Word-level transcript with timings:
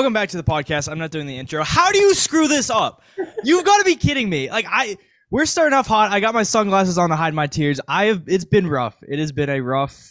Welcome 0.00 0.14
back 0.14 0.30
to 0.30 0.38
the 0.38 0.42
podcast. 0.42 0.90
I'm 0.90 0.96
not 0.96 1.10
doing 1.10 1.26
the 1.26 1.36
intro. 1.36 1.62
How 1.62 1.92
do 1.92 1.98
you 1.98 2.14
screw 2.14 2.48
this 2.48 2.70
up? 2.70 3.02
You've 3.44 3.66
got 3.66 3.80
to 3.80 3.84
be 3.84 3.96
kidding 3.96 4.30
me. 4.30 4.50
Like 4.50 4.64
I 4.66 4.96
we're 5.30 5.44
starting 5.44 5.76
off 5.76 5.86
hot. 5.86 6.10
I 6.10 6.20
got 6.20 6.32
my 6.32 6.42
sunglasses 6.42 6.96
on 6.96 7.10
to 7.10 7.16
hide 7.16 7.34
my 7.34 7.46
tears. 7.46 7.82
I 7.86 8.06
have 8.06 8.22
it's 8.26 8.46
been 8.46 8.66
rough. 8.66 8.96
It 9.02 9.18
has 9.18 9.30
been 9.30 9.50
a 9.50 9.60
rough 9.60 10.10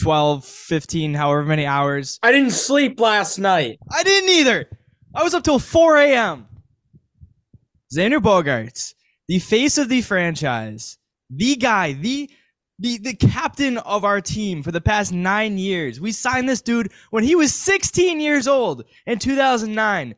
12, 0.00 0.44
15, 0.44 1.14
however 1.14 1.44
many 1.44 1.64
hours. 1.64 2.18
I 2.24 2.32
didn't 2.32 2.50
sleep 2.50 2.98
last 2.98 3.38
night. 3.38 3.78
I 3.88 4.02
didn't 4.02 4.30
either. 4.30 4.66
I 5.14 5.22
was 5.22 5.32
up 5.32 5.44
till 5.44 5.60
4 5.60 5.96
a.m. 5.98 6.48
Xander 7.96 8.20
Bogaerts, 8.20 8.94
the 9.28 9.38
face 9.38 9.78
of 9.78 9.88
the 9.88 10.02
franchise, 10.02 10.98
the 11.30 11.54
guy, 11.54 11.92
the 11.92 12.28
the 12.84 12.98
the 12.98 13.14
captain 13.14 13.78
of 13.78 14.04
our 14.04 14.20
team 14.20 14.62
for 14.62 14.70
the 14.70 14.80
past 14.80 15.10
nine 15.10 15.56
years. 15.56 16.02
We 16.02 16.12
signed 16.12 16.46
this 16.46 16.60
dude 16.60 16.92
when 17.10 17.24
he 17.24 17.34
was 17.34 17.54
16 17.54 18.20
years 18.20 18.46
old 18.46 18.84
in 19.06 19.18
2009. 19.18 20.14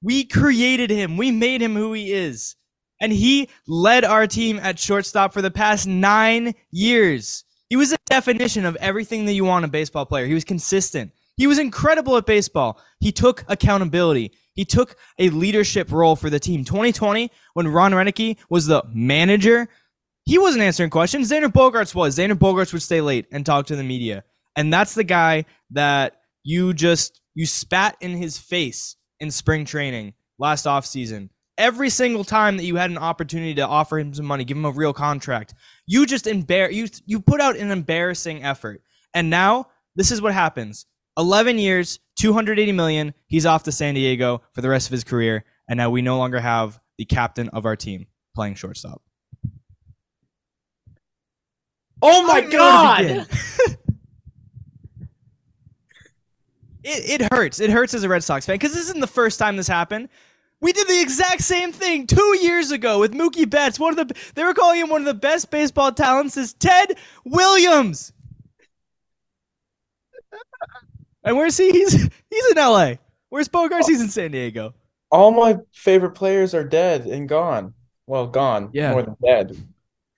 We 0.00 0.24
created 0.24 0.90
him. 0.90 1.16
We 1.16 1.32
made 1.32 1.60
him 1.60 1.74
who 1.74 1.92
he 1.92 2.12
is. 2.12 2.54
And 3.00 3.12
he 3.12 3.48
led 3.66 4.04
our 4.04 4.28
team 4.28 4.60
at 4.60 4.78
shortstop 4.78 5.32
for 5.32 5.42
the 5.42 5.50
past 5.50 5.88
nine 5.88 6.54
years. 6.70 7.42
He 7.68 7.74
was 7.74 7.92
a 7.92 7.98
definition 8.06 8.64
of 8.64 8.76
everything 8.76 9.24
that 9.24 9.32
you 9.32 9.44
want 9.44 9.64
a 9.64 9.68
baseball 9.68 10.06
player. 10.06 10.26
He 10.26 10.34
was 10.34 10.44
consistent. 10.44 11.10
He 11.36 11.48
was 11.48 11.58
incredible 11.58 12.16
at 12.16 12.26
baseball. 12.26 12.80
He 13.00 13.10
took 13.10 13.44
accountability. 13.48 14.30
He 14.52 14.64
took 14.64 14.94
a 15.18 15.30
leadership 15.30 15.90
role 15.90 16.14
for 16.14 16.30
the 16.30 16.38
team. 16.38 16.64
2020, 16.64 17.28
when 17.54 17.66
Ron 17.66 17.90
Roenicke 17.90 18.36
was 18.48 18.66
the 18.66 18.84
manager, 18.92 19.68
he 20.24 20.38
wasn't 20.38 20.62
answering 20.62 20.90
questions. 20.90 21.30
Xander 21.30 21.52
Bogaerts 21.52 21.94
was. 21.94 22.16
Xander 22.16 22.32
Bogaerts 22.32 22.72
would 22.72 22.82
stay 22.82 23.00
late 23.00 23.26
and 23.30 23.44
talk 23.44 23.66
to 23.66 23.76
the 23.76 23.82
media. 23.82 24.24
And 24.56 24.72
that's 24.72 24.94
the 24.94 25.04
guy 25.04 25.44
that 25.70 26.20
you 26.42 26.72
just 26.72 27.20
you 27.34 27.46
spat 27.46 27.96
in 28.00 28.12
his 28.12 28.38
face 28.38 28.96
in 29.20 29.30
spring 29.30 29.64
training 29.64 30.14
last 30.38 30.66
offseason. 30.66 31.30
Every 31.56 31.90
single 31.90 32.24
time 32.24 32.56
that 32.56 32.64
you 32.64 32.76
had 32.76 32.90
an 32.90 32.98
opportunity 32.98 33.54
to 33.54 33.66
offer 33.66 33.98
him 33.98 34.14
some 34.14 34.26
money, 34.26 34.44
give 34.44 34.56
him 34.56 34.64
a 34.64 34.70
real 34.70 34.92
contract, 34.92 35.54
you 35.86 36.06
just 36.06 36.24
embar 36.24 36.72
you 36.72 36.88
you 37.06 37.20
put 37.20 37.40
out 37.40 37.56
an 37.56 37.70
embarrassing 37.70 38.42
effort. 38.42 38.82
And 39.12 39.30
now 39.30 39.68
this 39.94 40.10
is 40.10 40.22
what 40.22 40.32
happens. 40.32 40.86
11 41.16 41.58
years, 41.58 42.00
280 42.18 42.72
million. 42.72 43.14
He's 43.26 43.46
off 43.46 43.62
to 43.64 43.72
San 43.72 43.94
Diego 43.94 44.42
for 44.52 44.62
the 44.62 44.68
rest 44.68 44.88
of 44.88 44.92
his 44.92 45.04
career, 45.04 45.44
and 45.68 45.76
now 45.76 45.90
we 45.90 46.02
no 46.02 46.18
longer 46.18 46.40
have 46.40 46.80
the 46.98 47.04
captain 47.04 47.48
of 47.50 47.66
our 47.66 47.76
team 47.76 48.06
playing 48.34 48.56
shortstop. 48.56 49.03
Oh 52.06 52.22
my 52.26 52.42
god! 52.42 53.00
it, 56.84 57.22
it 57.22 57.32
hurts. 57.32 57.60
It 57.60 57.70
hurts 57.70 57.94
as 57.94 58.02
a 58.04 58.10
Red 58.10 58.22
Sox 58.22 58.44
fan 58.44 58.56
because 58.56 58.74
this 58.74 58.84
isn't 58.84 59.00
the 59.00 59.06
first 59.06 59.38
time 59.38 59.56
this 59.56 59.66
happened. 59.66 60.10
We 60.60 60.74
did 60.74 60.86
the 60.86 61.00
exact 61.00 61.40
same 61.40 61.72
thing 61.72 62.06
two 62.06 62.38
years 62.42 62.72
ago 62.72 63.00
with 63.00 63.14
Mookie 63.14 63.48
Betts. 63.48 63.80
One 63.80 63.98
of 63.98 64.06
the 64.06 64.14
they 64.34 64.44
were 64.44 64.52
calling 64.52 64.80
him 64.80 64.90
one 64.90 65.00
of 65.00 65.06
the 65.06 65.14
best 65.14 65.50
baseball 65.50 65.92
talents 65.92 66.36
is 66.36 66.52
Ted 66.52 66.98
Williams. 67.24 68.12
And 71.26 71.38
where's 71.38 71.56
he? 71.56 71.70
He's 71.70 71.92
he's 71.92 72.50
in 72.50 72.56
LA. 72.58 72.96
Where's 73.30 73.48
Bogaerts? 73.48 73.86
He's 73.86 74.02
in 74.02 74.10
San 74.10 74.32
Diego. 74.32 74.74
All 75.10 75.30
my 75.30 75.56
favorite 75.72 76.10
players 76.10 76.54
are 76.54 76.64
dead 76.64 77.06
and 77.06 77.26
gone. 77.26 77.72
Well, 78.06 78.26
gone. 78.26 78.68
Yeah. 78.74 78.90
More 78.90 79.04
than 79.04 79.16
dead. 79.24 79.56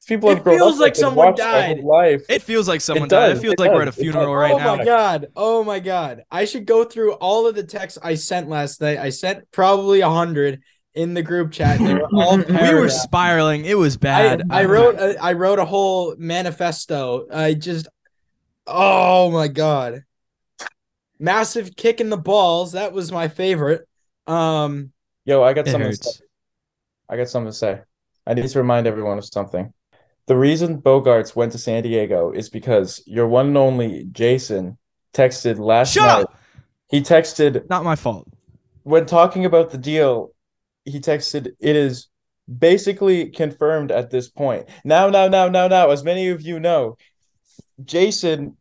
People 0.06 0.30
It 0.30 0.34
have 0.36 0.44
grown 0.44 0.58
feels 0.58 0.74
up 0.74 0.80
like 0.80 0.96
someone 0.96 1.26
watched 1.28 1.38
their 1.38 1.62
whole 1.62 1.74
died. 1.74 1.84
Life. 1.84 2.26
It 2.28 2.42
feels 2.42 2.68
like 2.68 2.80
someone 2.80 3.06
It 3.06 3.10
died. 3.10 3.28
does, 3.30 3.38
It 3.38 3.42
feels 3.42 3.54
it 3.54 3.58
like 3.60 3.72
we're 3.72 3.82
at 3.82 3.88
a 3.88 3.92
funeral 3.92 4.32
does. 4.32 4.40
right 4.40 4.54
oh 4.54 4.58
now. 4.58 4.72
Oh 4.74 4.76
my 4.76 4.84
god! 4.84 5.26
Oh 5.36 5.64
my 5.64 5.80
god! 5.80 6.22
I 6.30 6.44
should 6.44 6.64
go 6.66 6.84
through 6.84 7.14
all 7.14 7.46
of 7.46 7.54
the 7.54 7.64
texts 7.64 7.98
I 8.02 8.14
sent 8.14 8.48
last 8.48 8.80
night. 8.80 8.98
I 8.98 9.10
sent 9.10 9.50
probably 9.52 10.00
a 10.02 10.08
hundred 10.10 10.62
in 10.94 11.14
the 11.14 11.22
group 11.22 11.52
chat. 11.52 11.78
They 11.78 11.94
were 11.94 12.08
all 12.14 12.36
We 12.48 12.74
were 12.74 12.88
spiraling. 12.88 13.64
It 13.64 13.76
was 13.76 13.96
bad. 13.96 14.44
I 14.50 14.64
wrote 14.64 14.96
a, 14.98 15.22
I 15.22 15.32
wrote 15.34 15.58
a 15.58 15.64
whole 15.64 16.14
manifesto. 16.18 17.26
I 17.32 17.54
just 17.54 17.88
oh 18.66 19.30
my 19.30 19.48
god. 19.48 20.04
Massive 21.18 21.74
kick 21.76 22.00
in 22.00 22.10
the 22.10 22.16
balls. 22.16 22.72
That 22.72 22.92
was 22.92 23.10
my 23.10 23.28
favorite. 23.28 23.88
Um 24.26 24.92
Yo, 25.24 25.42
I 25.42 25.52
got 25.52 25.66
something. 25.66 25.90
To 25.90 25.96
say. 25.96 26.20
I 27.08 27.16
got 27.16 27.28
something 27.28 27.50
to 27.50 27.56
say. 27.56 27.80
I 28.26 28.34
need 28.34 28.48
to 28.48 28.58
remind 28.58 28.86
everyone 28.86 29.18
of 29.18 29.24
something. 29.24 29.72
The 30.26 30.36
reason 30.36 30.80
Bogaerts 30.82 31.36
went 31.36 31.52
to 31.52 31.58
San 31.58 31.82
Diego 31.82 32.32
is 32.32 32.48
because 32.48 33.02
your 33.06 33.28
one 33.28 33.46
and 33.48 33.56
only 33.56 34.04
Jason 34.10 34.76
texted 35.14 35.58
last 35.58 35.92
Shut 35.92 36.04
night. 36.04 36.22
up. 36.24 36.34
He 36.90 37.00
texted 37.00 37.68
Not 37.68 37.84
my 37.84 37.96
fault. 37.96 38.28
when 38.82 39.06
talking 39.06 39.44
about 39.44 39.70
the 39.70 39.78
deal. 39.78 40.32
He 40.84 41.00
texted, 41.00 41.52
"It 41.58 41.74
is 41.74 42.06
basically 42.58 43.30
confirmed 43.30 43.90
at 43.90 44.10
this 44.10 44.28
point." 44.28 44.68
Now, 44.84 45.08
now, 45.10 45.26
now, 45.28 45.48
now, 45.48 45.66
now. 45.66 45.90
As 45.90 46.04
many 46.04 46.28
of 46.28 46.42
you 46.42 46.60
know, 46.60 46.96
Jason 47.84 48.56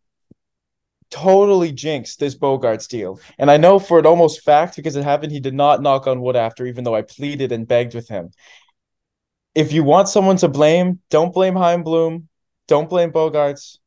totally 1.12 1.72
jinxed 1.72 2.20
this 2.20 2.36
Bogaerts 2.36 2.88
deal, 2.88 3.20
and 3.38 3.50
I 3.52 3.58
know 3.58 3.78
for 3.78 4.00
an 4.00 4.06
almost 4.08 4.42
fact 4.42 4.76
because 4.76 4.96
it 4.96 5.04
happened. 5.04 5.32
He 5.32 5.40
did 5.40 5.54
not 5.54 5.82
knock 5.84 6.08
on 6.08 6.22
wood 6.22 6.36
after, 6.36 6.66
even 6.66 6.84
though 6.84 6.96
I 6.96 7.04
pleaded 7.04 7.52
and 7.52 7.68
begged 7.68 7.94
with 7.94 8.08
him. 8.08 8.32
If 9.56 9.72
you 9.72 9.84
want 9.84 10.10
someone 10.10 10.38
to 10.38 10.48
blame, 10.50 11.00
don't 11.10 11.34
blame 11.34 11.56
Chaim 11.56 11.82
Bloom, 11.82 12.28
don't 12.68 12.90
blame 12.90 13.12
Bogaerts, 13.12 13.78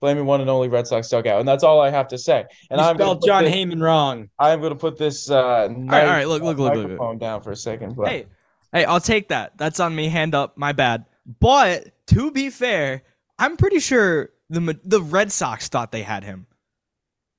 blame 0.00 0.16
your 0.16 0.24
one 0.24 0.40
and 0.40 0.48
only 0.48 0.68
Red 0.68 0.86
Sox 0.86 1.08
dugout, 1.08 1.40
and 1.40 1.48
that's 1.48 1.62
all 1.62 1.80
I 1.80 1.90
have 1.90 2.08
to 2.08 2.18
say. 2.18 2.46
And 2.70 2.80
you 2.80 2.86
I'm 2.86 2.96
gonna 2.96 3.10
spelled 3.10 3.24
John 3.26 3.44
this- 3.44 3.54
Heyman 3.54 3.82
wrong. 3.82 4.30
I'm 4.38 4.60
gonna 4.62 4.74
put 4.74 4.96
this 4.96 5.30
uh 5.30 5.68
all 5.68 5.68
right, 5.86 6.24
look, 6.24 6.42
look, 6.42 6.56
look, 6.58 6.68
look, 6.68 6.74
look. 6.74 6.82
microphone 6.84 7.18
down 7.18 7.42
for 7.42 7.50
a 7.52 7.56
second. 7.56 7.96
But 7.96 8.08
Hey, 8.08 8.26
hey, 8.72 8.84
I'll 8.86 9.00
take 9.00 9.28
that. 9.28 9.58
That's 9.58 9.78
on 9.78 9.94
me. 9.94 10.08
Hand 10.08 10.34
up. 10.34 10.56
My 10.56 10.72
bad. 10.72 11.04
But 11.38 11.92
to 12.08 12.30
be 12.30 12.48
fair, 12.50 13.02
I'm 13.38 13.56
pretty 13.56 13.78
sure 13.78 14.30
the 14.48 14.78
the 14.84 15.02
Red 15.02 15.30
Sox 15.30 15.68
thought 15.68 15.92
they 15.92 16.02
had 16.02 16.24
him. 16.24 16.46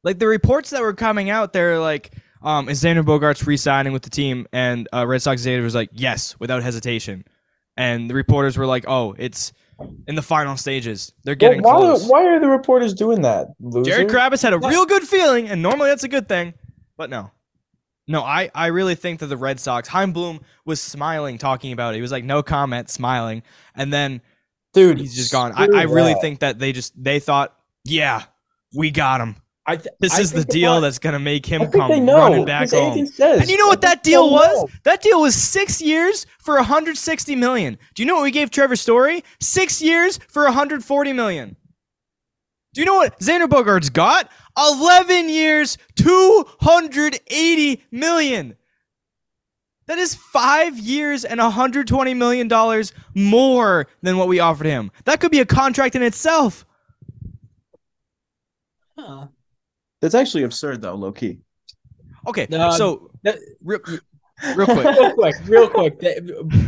Like 0.04 0.20
the 0.20 0.28
reports 0.28 0.70
that 0.72 0.82
were 0.82 0.94
coming 0.94 1.30
out, 1.30 1.54
they're 1.54 1.80
like, 1.80 2.14
um, 2.42 2.70
is 2.70 2.82
Xander 2.84 3.04
Bogaerts 3.04 3.46
re-signing 3.46 3.94
with 3.94 4.02
the 4.02 4.10
team? 4.10 4.48
And 4.52 4.88
uh, 4.92 5.06
Red 5.06 5.22
Sox 5.22 5.42
executive 5.42 5.64
was 5.64 5.76
like, 5.76 5.90
yes, 5.94 6.40
without 6.40 6.64
hesitation. 6.64 7.24
And 7.78 8.10
the 8.10 8.14
reporters 8.14 8.58
were 8.58 8.66
like, 8.66 8.86
oh, 8.88 9.16
it's 9.18 9.54
in 10.08 10.16
the 10.16 10.22
final 10.22 10.58
stages. 10.58 11.14
They're 11.24 11.34
Well, 11.34 11.50
getting 11.50 11.64
why, 11.64 11.72
close. 11.78 12.08
why 12.08 12.26
are 12.26 12.40
the 12.40 12.48
reporters 12.48 12.94
doing 12.94 13.22
that? 13.24 13.48
Loser? 13.60 13.90
Jared 13.90 14.10
Carrabis 14.10 14.44
had 14.44 14.54
a 14.54 14.60
real 14.60 14.86
good 14.86 15.04
feeling, 15.04 15.48
and 15.48 15.62
normally 15.62 15.90
that's 15.90 16.04
a 16.04 16.08
good 16.10 16.28
thing, 16.28 16.54
but 16.98 17.10
no. 17.10 17.32
No, 18.08 18.22
I, 18.24 18.52
I 18.54 18.68
really 18.68 18.96
think 18.96 19.20
that 19.22 19.28
the 19.28 19.38
Red 19.38 19.60
Sox, 19.60 19.88
Chaim 19.88 20.12
Bloom 20.12 20.42
was 20.66 20.82
smiling 20.82 21.38
talking 21.38 21.72
about 21.72 21.94
it. 21.94 21.98
He 21.98 22.02
was 22.02 22.12
like, 22.12 22.26
no 22.26 22.44
comment, 22.44 22.90
smiling. 22.90 23.42
And 23.74 23.94
then 23.94 24.22
dude, 24.74 24.98
he's 25.00 25.16
just 25.16 25.32
gone. 25.32 25.54
I, 25.56 25.68
I 25.74 25.84
really 25.84 26.14
that. 26.14 26.22
think 26.22 26.40
that 26.40 26.60
they 26.60 26.74
just, 26.74 26.94
they 27.02 27.20
thought, 27.20 27.56
yeah, 27.86 28.24
we 28.76 28.92
got 28.92 29.22
him. 29.22 29.36
I 29.66 29.76
th- 29.76 29.94
This 30.00 30.14
I 30.18 30.22
is 30.22 30.32
the 30.32 30.44
deal 30.44 30.72
about- 30.74 30.80
that's 30.82 30.98
going 31.00 31.14
to 31.14 31.20
make 31.20 31.46
him 31.46 31.62
I 31.62 31.66
come 31.68 31.92
running 32.08 32.46
back 32.46 32.70
because 32.70 32.96
home. 32.96 33.06
says. 33.06 33.42
And 33.42 33.50
you 33.50 33.58
know 33.58 33.68
what 33.68 33.82
that 33.82 34.02
deal 34.04 34.30
was? 34.32 34.48
know. 34.64 34.68
That 34.84 35.02
deal 35.02 35.22
was 35.22 35.36
six 35.36 35.82
years 35.82 36.26
for 36.40 36.56
160 36.56 37.36
million. 37.36 37.78
Do 37.94 38.02
you 38.02 38.08
know 38.08 38.16
what 38.16 38.24
we 38.24 38.32
gave 38.32 38.50
Trevor 38.50 38.76
Story? 38.76 39.24
Six 39.40 39.82
years 39.82 40.20
for 40.30 40.44
140 40.46 41.14
million. 41.14 41.56
Do 42.74 42.82
you 42.82 42.86
know 42.86 42.96
what 42.96 43.20
Xander 43.20 43.48
Bogaerts 43.48 43.92
got? 43.94 44.30
11 44.58 45.30
years, 45.30 45.78
280 45.96 47.84
million. 47.92 48.56
That 49.88 49.98
is 49.98 50.16
five 50.16 50.80
years 50.80 51.26
and 51.26 51.40
120 51.40 52.14
million 52.14 52.48
dollars 52.48 52.94
more 53.14 53.88
than 54.02 54.18
what 54.18 54.28
we 54.30 54.40
offered 54.40 54.68
him. 54.68 54.90
That 55.04 55.20
could 55.20 55.32
be 55.32 55.40
a 55.40 55.46
contract 55.46 55.96
in 55.96 56.02
itself. 56.02 56.66
Huh. 58.98 59.28
That's 60.02 60.16
actually 60.16 60.44
absurd, 60.44 60.82
though, 60.82 60.96
low 60.96 61.12
key. 61.12 61.40
Okay, 62.28 62.48
Um, 62.56 62.72
so 62.74 63.10
that- 63.24 63.40
real, 63.64 63.80
real 64.56 64.66
quick. 64.66 64.86
real 64.98 65.14
quick, 65.14 65.36
real 65.46 65.70
quick. 65.70 66.00
th- 66.00 66.20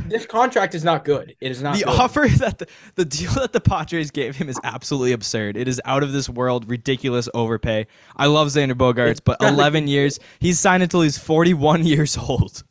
This 0.08 0.26
contract 0.26 0.74
is 0.76 0.84
not 0.84 1.04
good. 1.06 1.36
It 1.42 1.52
is 1.52 1.62
not 1.62 1.76
the 1.78 1.84
good. 1.86 1.90
offer 2.00 2.28
that 2.40 2.60
the, 2.60 2.68
the 2.96 3.06
deal 3.06 3.32
that 3.34 3.54
the 3.54 3.62
Padres 3.62 4.12
gave 4.12 4.36
him 4.36 4.50
is 4.50 4.60
absolutely 4.64 5.12
absurd. 5.12 5.58
It 5.58 5.68
is 5.68 5.82
out 5.86 6.02
of 6.04 6.12
this 6.12 6.30
world, 6.30 6.70
ridiculous 6.70 7.28
overpay. 7.34 7.88
I 8.16 8.28
love 8.28 8.48
Xander 8.50 8.74
Bogaerts, 8.74 9.20
but 9.24 9.38
11 9.42 9.88
years. 9.88 10.20
He's 10.40 10.60
signed 10.60 10.84
until 10.84 11.02
he's 11.02 11.18
41 11.18 11.86
years 11.86 12.18
old. 12.18 12.64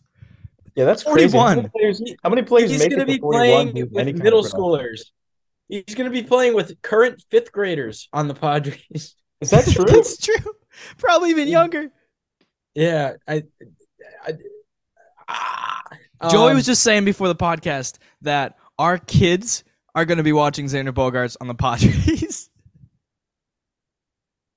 Yeah, 0.74 0.84
that's 0.86 1.02
crazy. 1.04 1.36
How 1.36 1.44
41. 1.44 1.56
many 1.56 1.68
players, 1.68 2.02
how 2.22 2.30
many 2.30 2.42
players 2.42 2.70
He's 2.70 2.86
going 2.88 2.98
to 3.00 3.04
be 3.06 3.18
playing 3.18 3.74
with 3.74 3.90
with 3.90 3.98
any 4.00 4.12
kind 4.12 4.18
of 4.20 4.24
middle 4.24 4.42
schoolers. 4.42 5.00
He's 5.68 5.94
going 5.94 6.10
to 6.10 6.10
be 6.10 6.22
playing 6.22 6.54
with 6.54 6.80
current 6.82 7.22
fifth 7.30 7.52
graders 7.52 8.08
on 8.12 8.26
the 8.28 8.34
Padres. 8.34 9.14
Is 9.42 9.50
that 9.50 9.64
true? 9.70 9.84
That's 9.84 10.16
true. 10.16 10.52
Probably 10.98 11.30
even 11.30 11.48
younger. 11.48 11.90
Yeah, 12.74 13.14
I. 13.28 13.44
I 14.24 14.32
ah, 15.28 15.82
Joey 16.30 16.50
um, 16.50 16.56
was 16.56 16.66
just 16.66 16.82
saying 16.82 17.04
before 17.04 17.28
the 17.28 17.34
podcast 17.34 17.98
that 18.22 18.56
our 18.78 18.98
kids 18.98 19.64
are 19.94 20.04
going 20.04 20.18
to 20.18 20.24
be 20.24 20.32
watching 20.32 20.66
Xander 20.66 20.92
Bogaerts 20.92 21.36
on 21.40 21.48
the 21.48 21.54
Padres. 21.54 22.48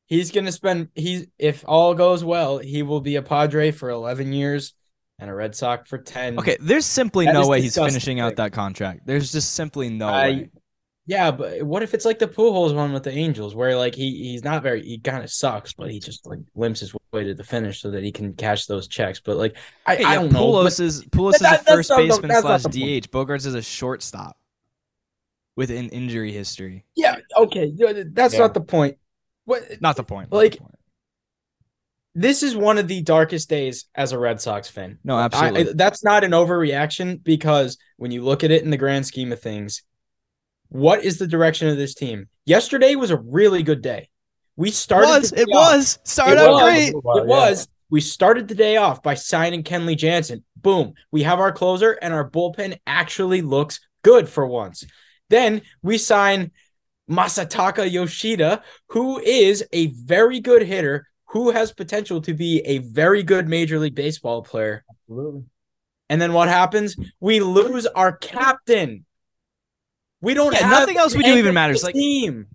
He's 0.08 0.30
gonna 0.32 0.52
spend 0.52 0.90
he's 0.94 1.26
if 1.40 1.66
all 1.68 1.96
goes 1.96 2.24
well, 2.24 2.60
he 2.60 2.84
will 2.84 3.02
be 3.02 3.16
a 3.16 3.24
Padre 3.24 3.72
for 3.72 3.90
eleven 3.90 4.34
years 4.34 4.76
and 5.18 5.32
a 5.32 5.34
Red 5.34 5.56
Sox 5.56 5.90
for 5.90 5.98
ten. 5.98 6.38
Okay, 6.38 6.58
there's 6.60 6.86
simply 6.86 7.26
That 7.26 7.34
no 7.34 7.42
is 7.42 7.48
way 7.48 7.62
he's 7.62 7.72
disgusting, 7.74 7.92
finishing 7.94 8.20
out 8.20 8.36
that 8.36 8.52
contract. 8.52 9.08
There's 9.08 9.32
just 9.32 9.56
simply 9.56 9.90
no 9.90 10.08
I- 10.10 10.30
way. 10.30 10.50
Yeah, 11.07 11.30
but 11.30 11.62
what 11.62 11.84
if 11.84 11.94
it's 11.94 12.04
like 12.06 12.18
the 12.18 12.28
Pujols 12.28 12.74
one 12.74 12.92
with 12.92 13.04
the 13.04 13.12
Angels, 13.12 13.54
where 13.54 13.78
like 13.78 13.94
he 13.94 14.24
he's 14.31 14.44
not 14.44 14.63
very 14.63 14.81
he 14.84 14.98
kind 14.98 15.24
of 15.24 15.30
sucks, 15.31 15.72
but 15.74 15.92
he 15.92 16.00
just 16.00 16.25
like 16.25 16.40
limps 16.56 16.80
his 16.80 16.96
way 17.12 17.24
to 17.25 17.36
the 17.36 17.44
finish 17.44 17.80
so 17.81 17.92
that 17.92 18.04
he 18.04 18.12
can 18.12 18.34
cash 18.34 18.66
those 18.66 18.88
checks. 18.88 19.19
But 19.19 19.38
like 19.38 19.56
I, 19.86 19.98
Hey, 19.98 20.04
I 20.04 20.16
don't 20.16 20.31
know. 20.31 20.40
Pujols 20.52 20.63
but- 20.78 20.80
is 20.84 21.06
Pujols 21.06 21.38
That- 21.40 21.62
is 21.62 21.68
a 21.68 21.72
first 21.72 21.90
not 21.92 21.98
baseman 22.00 22.31
slash 22.42 22.63
DH. 22.63 23.12
Bogaerts 23.12 23.46
is 23.46 23.54
a 23.54 23.62
shortstop 23.62 24.36
with 25.56 25.69
an 25.69 25.90
injury 25.90 26.31
history. 26.31 26.86
yeah, 26.96 27.18
okay, 27.38 27.72
that's 28.12 28.34
Yeah. 28.34 28.40
not 28.40 28.54
the 28.56 28.62
point. 28.62 28.98
What 29.46 29.80
Not 29.80 29.96
the 29.98 30.04
point. 30.04 30.31
not 30.31 30.31
the 30.31 30.38
Like, 30.38 30.58
point. 30.58 30.75
this 32.16 32.42
is 32.42 32.56
one 32.56 32.78
of 32.80 32.88
the 32.88 33.01
darkest 33.04 33.48
days 33.48 33.86
as 33.94 34.12
a 34.12 34.18
Red 34.18 34.42
Sox 34.42 34.69
fan. 34.69 34.98
no, 35.04 35.18
I, 35.18 35.25
absolutely. 35.25 35.69
I- 35.69 35.74
that's 35.75 36.04
not 36.04 36.24
an 36.24 36.31
overreaction 36.31 37.24
because 37.24 37.78
when 37.98 38.10
you 38.12 38.24
look 38.24 38.44
at 38.44 38.50
it 38.51 38.63
in 38.63 38.72
the 38.72 38.78
grand 38.78 39.06
scheme 39.06 39.31
of 39.31 39.40
things, 39.40 39.84
what 40.69 41.03
is 41.03 41.17
the 41.17 41.27
direction 41.27 41.67
of 41.67 41.77
this 41.77 41.95
team? 41.95 42.27
Yesterday 42.45 42.95
was 42.95 43.12
a 43.12 43.17
really 43.17 43.63
good 43.63 43.81
day. 43.81 44.09
We 44.56 44.69
it 44.69 44.73
started. 44.73 45.07
was. 45.07 45.33
It 45.33 45.47
was. 45.47 46.00
Started 46.03 46.41
It 46.41 46.50
out 46.50 46.62
great. 46.62 46.89
It 46.89 47.25
was. 47.25 47.67
We 47.89 48.01
started 48.01 48.47
the 48.47 48.56
day 48.56 48.77
off 48.77 49.03
by 49.03 49.13
signing 49.13 49.63
Kenley 49.63 49.97
Jansen. 49.97 50.44
Boom. 50.56 50.94
We 51.12 51.23
have 51.23 51.39
our 51.39 51.51
closer, 51.51 51.94
and 51.94 52.13
our 52.13 52.29
bullpen 52.29 52.77
actually 52.88 53.41
looks 53.41 53.79
good 54.03 54.27
for 54.27 54.47
once. 54.47 54.85
Then 55.29 55.62
we 55.81 55.97
sign 55.97 56.51
Masataka 57.09 57.89
Yoshida, 57.91 58.63
who 58.89 59.19
is 59.19 59.63
a 59.71 59.88
very 59.88 60.39
good 60.39 60.63
hitter, 60.63 61.07
who 61.29 61.51
has 61.51 61.71
potential 61.71 62.21
to 62.21 62.33
be 62.33 62.62
a 62.65 62.79
very 62.79 63.23
good 63.23 63.47
Major 63.47 63.77
League 63.79 63.95
Baseball 63.95 64.41
player. 64.41 64.83
Absolutely. 64.89 65.44
And 66.09 66.21
then 66.21 66.33
what 66.33 66.47
happens? 66.47 66.95
We 67.19 67.39
lose 67.39 67.85
our 67.88 68.15
captain. 68.15 69.06
We 70.21 70.33
don't 70.33 70.53
Yeah, 70.53 70.59
have 70.59 70.79
nothing 70.79 70.97
else 70.97 71.15
we 71.15 71.23
do 71.23 71.35
even 71.35 71.53
matters. 71.53 71.83
Like- 71.83 71.95
team. 71.95 72.47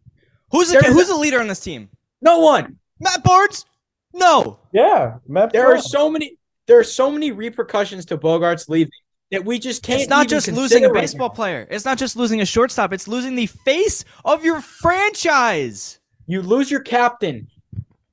Who's 0.50 0.70
the 0.70 0.78
who's 0.80 1.06
the 1.08 1.16
leader 1.16 1.40
on 1.40 1.46
this 1.48 1.60
team? 1.60 1.88
No 2.20 2.38
one. 2.40 2.78
Matt 2.98 3.22
Barnes? 3.22 3.64
No. 4.12 4.58
Yeah, 4.72 5.18
Matt. 5.28 5.52
There 5.52 5.72
are 5.72 5.80
so 5.80 6.10
many. 6.10 6.36
There 6.66 6.78
are 6.78 6.84
so 6.84 7.10
many 7.10 7.30
repercussions 7.32 8.04
to 8.06 8.18
Bogaerts 8.18 8.68
leaving 8.68 8.92
that 9.30 9.44
we 9.44 9.58
just 9.58 9.82
can't. 9.82 10.00
It's 10.00 10.10
not 10.10 10.26
even 10.26 10.28
just 10.28 10.48
losing 10.48 10.84
a 10.84 10.92
baseball 10.92 11.28
now. 11.28 11.34
player. 11.34 11.66
It's 11.70 11.84
not 11.84 11.98
just 11.98 12.16
losing 12.16 12.40
a 12.40 12.44
shortstop. 12.44 12.92
It's 12.92 13.06
losing 13.08 13.34
the 13.36 13.46
face 13.46 14.04
of 14.24 14.44
your 14.44 14.60
franchise. 14.60 16.00
You 16.26 16.42
lose 16.42 16.70
your 16.70 16.80
captain. 16.80 17.48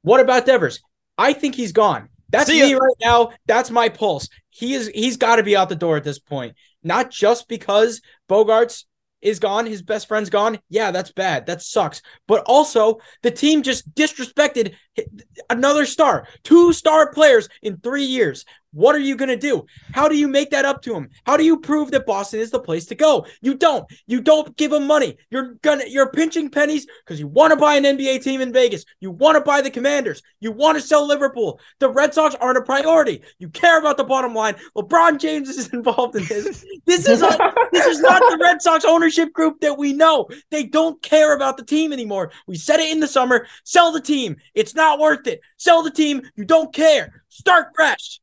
What 0.01 0.19
about 0.19 0.45
Devers? 0.45 0.81
I 1.17 1.33
think 1.33 1.55
he's 1.55 1.71
gone. 1.71 2.09
That's 2.29 2.49
me 2.49 2.73
right 2.73 2.95
now. 3.01 3.31
That's 3.45 3.71
my 3.71 3.89
pulse. 3.89 4.29
He 4.49 4.73
is. 4.73 4.87
He's 4.93 5.17
got 5.17 5.37
to 5.37 5.43
be 5.43 5.55
out 5.55 5.69
the 5.69 5.75
door 5.75 5.97
at 5.97 6.03
this 6.03 6.19
point. 6.19 6.55
Not 6.83 7.09
just 7.11 7.47
because 7.47 8.01
Bogaerts 8.29 8.85
is 9.21 9.39
gone, 9.39 9.65
his 9.65 9.81
best 9.81 10.07
friend's 10.07 10.29
gone. 10.29 10.59
Yeah, 10.69 10.91
that's 10.91 11.11
bad. 11.11 11.45
That 11.45 11.61
sucks. 11.61 12.01
But 12.27 12.43
also, 12.45 12.99
the 13.23 13.31
team 13.31 13.63
just 13.63 13.93
disrespected 13.95 14.75
another 15.49 15.85
star, 15.85 16.27
two 16.43 16.73
star 16.73 17.11
players 17.11 17.49
in 17.61 17.77
three 17.77 18.03
years. 18.03 18.45
What 18.73 18.95
are 18.95 18.99
you 18.99 19.15
going 19.15 19.29
to 19.29 19.37
do? 19.37 19.65
How 19.93 20.07
do 20.07 20.17
you 20.17 20.27
make 20.27 20.51
that 20.51 20.65
up 20.65 20.81
to 20.83 20.93
him? 20.93 21.09
How 21.25 21.37
do 21.37 21.43
you 21.43 21.59
prove 21.59 21.91
that 21.91 22.05
Boston 22.05 22.39
is 22.39 22.51
the 22.51 22.59
place 22.59 22.85
to 22.87 22.95
go? 22.95 23.25
You 23.41 23.55
don't. 23.55 23.85
You 24.05 24.21
don't 24.21 24.55
give 24.57 24.73
him 24.73 24.85
money. 24.85 25.17
You're 25.29 25.55
gonna 25.61 25.85
you're 25.87 26.11
pinching 26.11 26.49
pennies 26.49 26.85
because 27.03 27.19
you 27.19 27.27
want 27.27 27.51
to 27.51 27.57
buy 27.57 27.75
an 27.75 27.83
NBA 27.83 28.21
team 28.23 28.41
in 28.41 28.51
Vegas. 28.51 28.85
You 28.99 29.11
want 29.11 29.35
to 29.35 29.41
buy 29.41 29.61
the 29.61 29.71
Commanders. 29.71 30.21
You 30.39 30.51
want 30.51 30.77
to 30.77 30.85
sell 30.85 31.07
Liverpool. 31.07 31.59
The 31.79 31.89
Red 31.89 32.13
Sox 32.13 32.35
aren't 32.35 32.57
a 32.57 32.61
priority. 32.61 33.21
You 33.39 33.49
care 33.49 33.79
about 33.79 33.97
the 33.97 34.03
bottom 34.03 34.33
line. 34.33 34.55
LeBron 34.75 35.19
James 35.19 35.49
is 35.49 35.69
involved 35.73 36.15
in 36.15 36.25
this. 36.25 36.65
This 36.85 37.07
is 37.07 37.21
a, 37.21 37.53
this 37.71 37.85
is 37.85 37.99
not 37.99 38.21
the 38.29 38.37
Red 38.41 38.61
Sox 38.61 38.85
ownership 38.85 39.33
group 39.33 39.59
that 39.61 39.77
we 39.77 39.93
know. 39.93 40.27
They 40.51 40.63
don't 40.63 41.01
care 41.01 41.35
about 41.35 41.57
the 41.57 41.65
team 41.65 41.93
anymore. 41.93 42.31
We 42.47 42.55
said 42.55 42.79
it 42.79 42.91
in 42.91 42.99
the 42.99 43.07
summer. 43.07 43.47
Sell 43.63 43.91
the 43.91 44.01
team. 44.01 44.37
It's 44.53 44.75
not 44.75 44.99
worth 44.99 45.27
it. 45.27 45.41
Sell 45.57 45.83
the 45.83 45.91
team. 45.91 46.21
You 46.35 46.45
don't 46.45 46.73
care. 46.73 47.23
Start 47.29 47.69
fresh. 47.75 48.19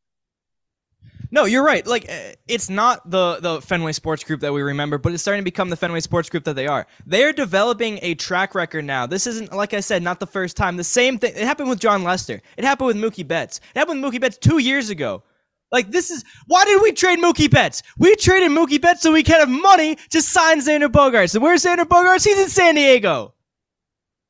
No, 1.34 1.46
you're 1.46 1.64
right. 1.64 1.84
Like 1.84 2.08
uh, 2.08 2.34
it's 2.46 2.70
not 2.70 3.10
the 3.10 3.38
the 3.40 3.60
Fenway 3.60 3.90
Sports 3.90 4.22
Group 4.22 4.42
that 4.42 4.52
we 4.52 4.62
remember, 4.62 4.98
but 4.98 5.12
it's 5.12 5.20
starting 5.20 5.40
to 5.40 5.44
become 5.44 5.68
the 5.68 5.74
Fenway 5.74 5.98
Sports 5.98 6.30
Group 6.30 6.44
that 6.44 6.54
they 6.54 6.68
are. 6.68 6.86
They 7.06 7.24
are 7.24 7.32
developing 7.32 7.98
a 8.02 8.14
track 8.14 8.54
record 8.54 8.84
now. 8.84 9.08
This 9.08 9.26
isn't 9.26 9.52
like 9.52 9.74
I 9.74 9.80
said, 9.80 10.04
not 10.04 10.20
the 10.20 10.28
first 10.28 10.56
time. 10.56 10.76
The 10.76 10.84
same 10.84 11.18
thing. 11.18 11.32
It 11.34 11.42
happened 11.42 11.70
with 11.70 11.80
Jon 11.80 12.04
Lester. 12.04 12.40
It 12.56 12.62
happened 12.62 12.86
with 12.86 12.96
Mookie 12.96 13.26
Betts. 13.26 13.60
It 13.74 13.80
happened 13.80 14.00
with 14.00 14.14
Mookie 14.14 14.20
Betts 14.20 14.38
two 14.38 14.58
years 14.58 14.90
ago. 14.90 15.24
Like 15.72 15.90
this 15.90 16.08
is 16.12 16.22
why 16.46 16.64
did 16.66 16.80
we 16.80 16.92
trade 16.92 17.18
Mookie 17.18 17.50
Betts? 17.50 17.82
We 17.98 18.14
traded 18.14 18.52
Mookie 18.52 18.80
Betts 18.80 19.02
so 19.02 19.10
we 19.10 19.24
could 19.24 19.34
have 19.34 19.48
money 19.48 19.96
to 20.10 20.22
sign 20.22 20.60
Xander 20.60 20.86
Bogaerts. 20.86 21.34
And 21.34 21.42
where's 21.42 21.64
Xander 21.64 21.82
Bogaerts? 21.82 22.24
He's 22.24 22.38
in 22.38 22.48
San 22.48 22.76
Diego. 22.76 23.34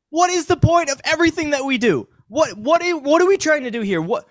What 0.09 0.31
is 0.31 0.47
the 0.47 0.57
point 0.57 0.89
of 0.89 1.03
everything 1.05 1.51
that 1.51 1.67
we 1.67 1.77
do? 1.77 2.09
What 2.29 2.57
what 2.57 2.83
what 3.03 3.21
are 3.21 3.27
we 3.27 3.37
trying 3.37 3.65
to 3.65 3.71
do 3.71 3.83
here? 3.83 4.01
What 4.01 4.27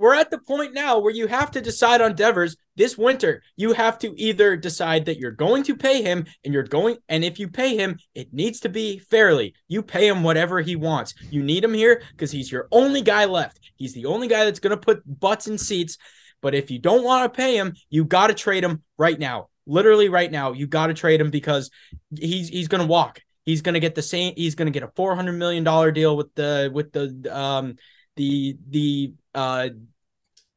We're 0.00 0.14
at 0.14 0.30
the 0.30 0.38
point 0.38 0.72
now 0.72 0.98
where 0.98 1.12
you 1.12 1.26
have 1.26 1.50
to 1.50 1.60
decide 1.60 2.00
on 2.00 2.14
Devers 2.14 2.56
this 2.74 2.96
winter. 2.96 3.42
You 3.56 3.74
have 3.74 3.98
to 3.98 4.18
either 4.18 4.56
decide 4.56 5.04
that 5.04 5.18
you're 5.18 5.30
going 5.30 5.62
to 5.64 5.76
pay 5.76 6.02
him 6.02 6.24
and 6.42 6.54
you're 6.54 6.62
going, 6.62 6.96
and 7.10 7.22
if 7.22 7.38
you 7.38 7.48
pay 7.48 7.76
him, 7.76 7.98
it 8.14 8.32
needs 8.32 8.60
to 8.60 8.70
be 8.70 8.98
fairly. 8.98 9.52
You 9.68 9.82
pay 9.82 10.08
him 10.08 10.22
whatever 10.22 10.62
he 10.62 10.74
wants. 10.74 11.12
You 11.30 11.42
need 11.42 11.62
him 11.62 11.74
here 11.74 12.00
because 12.12 12.32
he's 12.32 12.50
your 12.50 12.66
only 12.72 13.02
guy 13.02 13.26
left. 13.26 13.60
He's 13.76 13.92
the 13.92 14.06
only 14.06 14.26
guy 14.26 14.46
that's 14.46 14.58
going 14.58 14.70
to 14.70 14.78
put 14.78 15.02
butts 15.20 15.48
in 15.48 15.58
seats. 15.58 15.98
But 16.40 16.54
if 16.54 16.70
you 16.70 16.78
don't 16.78 17.04
want 17.04 17.30
to 17.30 17.36
pay 17.36 17.54
him, 17.54 17.74
you 17.90 18.06
got 18.06 18.28
to 18.28 18.34
trade 18.34 18.64
him 18.64 18.82
right 18.96 19.18
now. 19.18 19.50
Literally 19.66 20.08
right 20.08 20.32
now, 20.32 20.52
you 20.52 20.66
got 20.66 20.86
to 20.86 20.94
trade 20.94 21.20
him 21.20 21.28
because 21.28 21.70
he's 22.18 22.48
he's 22.48 22.68
going 22.68 22.80
to 22.80 22.86
walk. 22.86 23.20
He's 23.44 23.60
going 23.60 23.74
to 23.74 23.80
get 23.80 23.94
the 23.94 24.02
same. 24.02 24.32
He's 24.34 24.54
going 24.54 24.64
to 24.64 24.72
get 24.72 24.82
a 24.82 24.92
four 24.96 25.14
hundred 25.14 25.34
million 25.34 25.62
dollar 25.62 25.92
deal 25.92 26.16
with 26.16 26.34
the 26.36 26.70
with 26.72 26.90
the 26.92 27.28
um 27.30 27.76
the 28.20 28.56
the 28.68 29.12
uh 29.34 29.68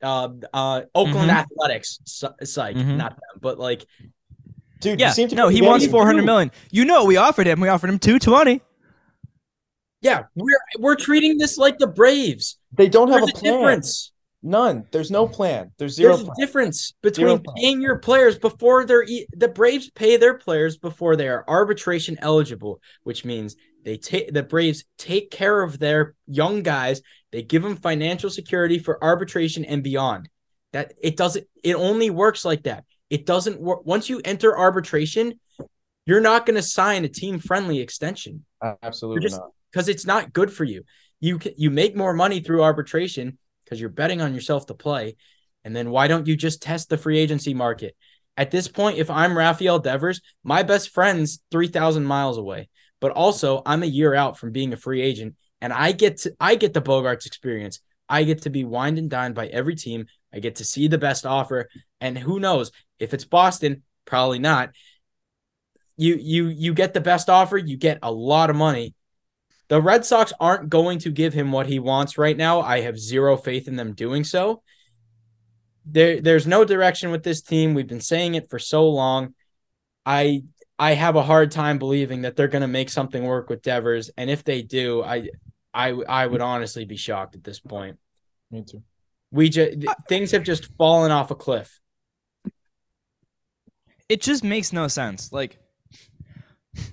uh 0.02 0.28
uh 0.54 0.82
Oakland 0.94 1.30
Mhm. 1.32 1.34
Athletics 1.44 2.00
si- 2.04 2.28
site, 2.44 2.76
Mhm. 2.76 2.98
not 2.98 3.12
them, 3.12 3.40
but 3.40 3.58
like 3.58 3.86
Dude, 4.82 5.00
Yeah, 5.00 5.08
you 5.08 5.14
seem 5.14 5.30
to 5.30 5.36
no, 5.36 5.48
he 5.48 5.62
wants 5.62 5.86
you 5.86 5.92
four 5.92 6.06
hundred 6.06 6.22
do. 6.22 6.26
million. 6.26 6.52
You 6.70 6.84
know, 6.84 7.06
we 7.06 7.16
offered 7.16 7.48
him. 7.48 7.62
We 7.62 7.70
offered 7.70 7.90
him 7.90 8.00
two 8.00 8.20
twenty. 8.20 8.62
yeah, 10.02 10.24
we're 10.36 10.60
we're 10.78 10.96
treating 10.98 11.38
this 11.38 11.58
like 11.58 11.78
the 11.78 11.88
Braves. 11.88 12.58
They 12.74 12.90
don't 12.90 13.08
have 13.10 13.22
There's 13.22 13.30
a 13.34 13.38
a 13.38 13.40
plan. 13.40 13.54
difference. 13.54 14.12
None. 14.46 14.86
There's 14.92 15.10
no 15.10 15.26
plan. 15.26 15.72
There's 15.78 15.96
zero 15.96 16.10
There's 16.18 16.22
a 16.22 16.26
plan. 16.26 16.36
difference 16.38 16.94
Zero 17.16 17.38
between 17.38 17.40
plan. 17.44 17.56
paying 17.58 17.82
your 17.82 17.98
players 18.00 18.38
before 18.38 18.84
they're 18.86 19.04
e- 19.04 19.26
the 19.32 19.48
Braves 19.48 19.90
pay 19.92 20.18
their 20.18 20.34
players 20.38 20.76
before 20.76 21.16
they 21.16 21.30
are 21.30 21.46
arbitration 21.48 22.18
eligible, 22.22 22.82
which 23.04 23.24
means 23.24 23.56
they 23.86 23.96
take 23.96 24.34
the 24.34 24.44
Braves 24.44 24.84
take 24.98 25.32
care 25.32 25.62
of 25.62 25.80
their 25.80 26.16
young 26.28 26.62
guys. 26.62 27.02
They 27.34 27.42
give 27.42 27.64
them 27.64 27.76
financial 27.76 28.30
security 28.30 28.78
for 28.78 29.04
arbitration 29.04 29.66
and 29.66 29.84
beyond. 29.84 30.30
That 30.72 30.94
it 31.02 31.18
doesn't. 31.18 31.46
It 31.64 31.76
only 31.76 32.10
works 32.12 32.46
like 32.46 32.64
that. 32.64 32.86
It 33.10 33.26
doesn't 33.26 33.60
work 33.60 33.86
once 33.86 34.08
you 34.08 34.22
enter 34.24 34.58
arbitration. 34.58 35.40
You're 36.06 36.22
not 36.22 36.46
going 36.46 36.56
to 36.58 36.62
sign 36.62 37.06
a 37.06 37.10
team 37.10 37.40
friendly 37.40 37.80
extension 37.80 38.46
Absolutely 38.84 39.22
just- 39.24 39.40
not. 39.40 39.50
because 39.72 39.90
it's 39.90 40.06
not 40.06 40.32
good 40.32 40.52
for 40.54 40.64
you. 40.64 40.84
You 41.20 41.40
you 41.58 41.72
make 41.72 41.96
more 41.96 42.14
money 42.14 42.40
through 42.40 42.62
arbitration 42.64 43.38
because 43.64 43.80
you're 43.82 43.90
betting 43.90 44.22
on 44.22 44.36
yourself 44.36 44.68
to 44.68 44.74
play, 44.76 45.16
and 45.64 45.76
then 45.76 45.90
why 45.90 46.08
don't 46.08 46.28
you 46.28 46.36
just 46.36 46.62
test 46.62 46.90
the 46.90 46.98
free 46.98 47.18
agency 47.18 47.54
market? 47.54 47.96
At 48.38 48.52
this 48.52 48.68
point, 48.68 48.98
if 48.98 49.10
I'm 49.10 49.38
Rafael 49.38 49.80
Devers, 49.80 50.22
my 50.44 50.62
best 50.64 50.90
friend's 50.90 51.40
three 51.50 51.68
thousand 51.68 52.04
miles 52.06 52.38
away, 52.38 52.68
but 53.00 53.12
also 53.12 53.62
I'm 53.66 53.82
a 53.84 53.88
year 53.88 54.14
out 54.14 54.38
from 54.38 54.52
being 54.52 54.74
a 54.74 54.78
free 54.78 55.02
agent, 55.02 55.36
and 55.64 55.72
I 55.74 55.94
get 55.94 56.18
to 56.20 56.36
I 56.40 56.56
get 56.56 56.74
the 56.74 56.82
Bogaerts 56.82 57.26
experience. 57.26 57.80
I 58.10 58.24
get 58.24 58.44
to 58.44 58.50
be 58.50 58.66
wined 58.66 59.00
and 59.00 59.10
dined 59.10 59.34
by 59.34 59.48
every 59.48 59.76
team. 59.76 60.08
I 60.34 60.40
get 60.40 60.58
to 60.58 60.66
see 60.66 60.88
the 60.88 60.98
best 60.98 61.26
offer, 61.26 61.70
and 62.02 62.18
who 62.18 62.40
knows 62.40 62.72
if 63.00 63.14
it's 63.14 63.26
Boston? 63.26 63.84
Probably 64.06 64.40
not. 64.40 64.72
You 65.96 66.18
you 66.20 66.48
you 66.50 66.74
get 66.74 66.94
the 66.94 67.02
best 67.02 67.30
offer, 67.30 67.58
you 67.58 67.78
get 67.78 68.00
a 68.04 68.12
lot 68.12 68.50
of 68.50 68.58
money, 68.58 68.94
the 69.70 69.82
Red 69.82 70.06
Sox 70.06 70.34
aren't 70.40 70.70
going 70.70 71.00
to 71.00 71.10
give 71.10 71.34
him 71.34 71.52
what 71.52 71.68
he 71.68 71.80
wants 71.80 72.18
right 72.18 72.36
now. 72.36 72.62
I 72.62 72.82
have 72.82 73.00
zero 73.00 73.38
faith 73.38 73.68
in 73.68 73.76
them 73.76 73.94
doing 73.94 74.24
so. 74.24 74.62
There, 75.86 76.22
there's 76.22 76.46
no 76.46 76.66
direction 76.66 77.12
with 77.12 77.24
this 77.24 77.42
team. 77.42 77.74
We've 77.74 77.88
been 77.88 78.02
saying 78.02 78.36
it 78.36 78.50
for 78.50 78.60
so 78.60 78.90
long. 78.90 79.34
I 80.06 80.44
I 80.78 80.94
have 80.94 81.16
a 81.16 81.24
hard 81.24 81.52
time 81.52 81.80
believing 81.80 82.24
that 82.24 82.36
they're 82.36 82.48
going 82.48 82.62
to 82.62 82.68
make 82.68 82.90
something 82.90 83.24
work 83.24 83.50
with 83.50 83.62
Devers, 83.62 84.10
and 84.18 84.30
if 84.30 84.44
they 84.44 84.62
do, 84.62 85.04
I 85.04 85.30
I 85.74 85.90
I 85.90 86.28
would 86.28 86.42
honestly 86.42 86.86
be 86.86 86.98
shocked 86.98 87.36
at 87.36 87.44
this 87.44 87.60
point. 87.60 87.98
Me 88.52 88.64
too. 88.64 88.84
We 89.32 89.50
just 89.50 89.78
things 90.08 90.32
have 90.32 90.44
just 90.44 90.66
fallen 90.78 91.12
off 91.12 91.32
a 91.32 91.36
cliff. 91.36 91.80
It 94.10 94.22
just 94.22 94.44
makes 94.44 94.72
no 94.72 94.88
sense. 94.88 95.32
Like 95.32 95.58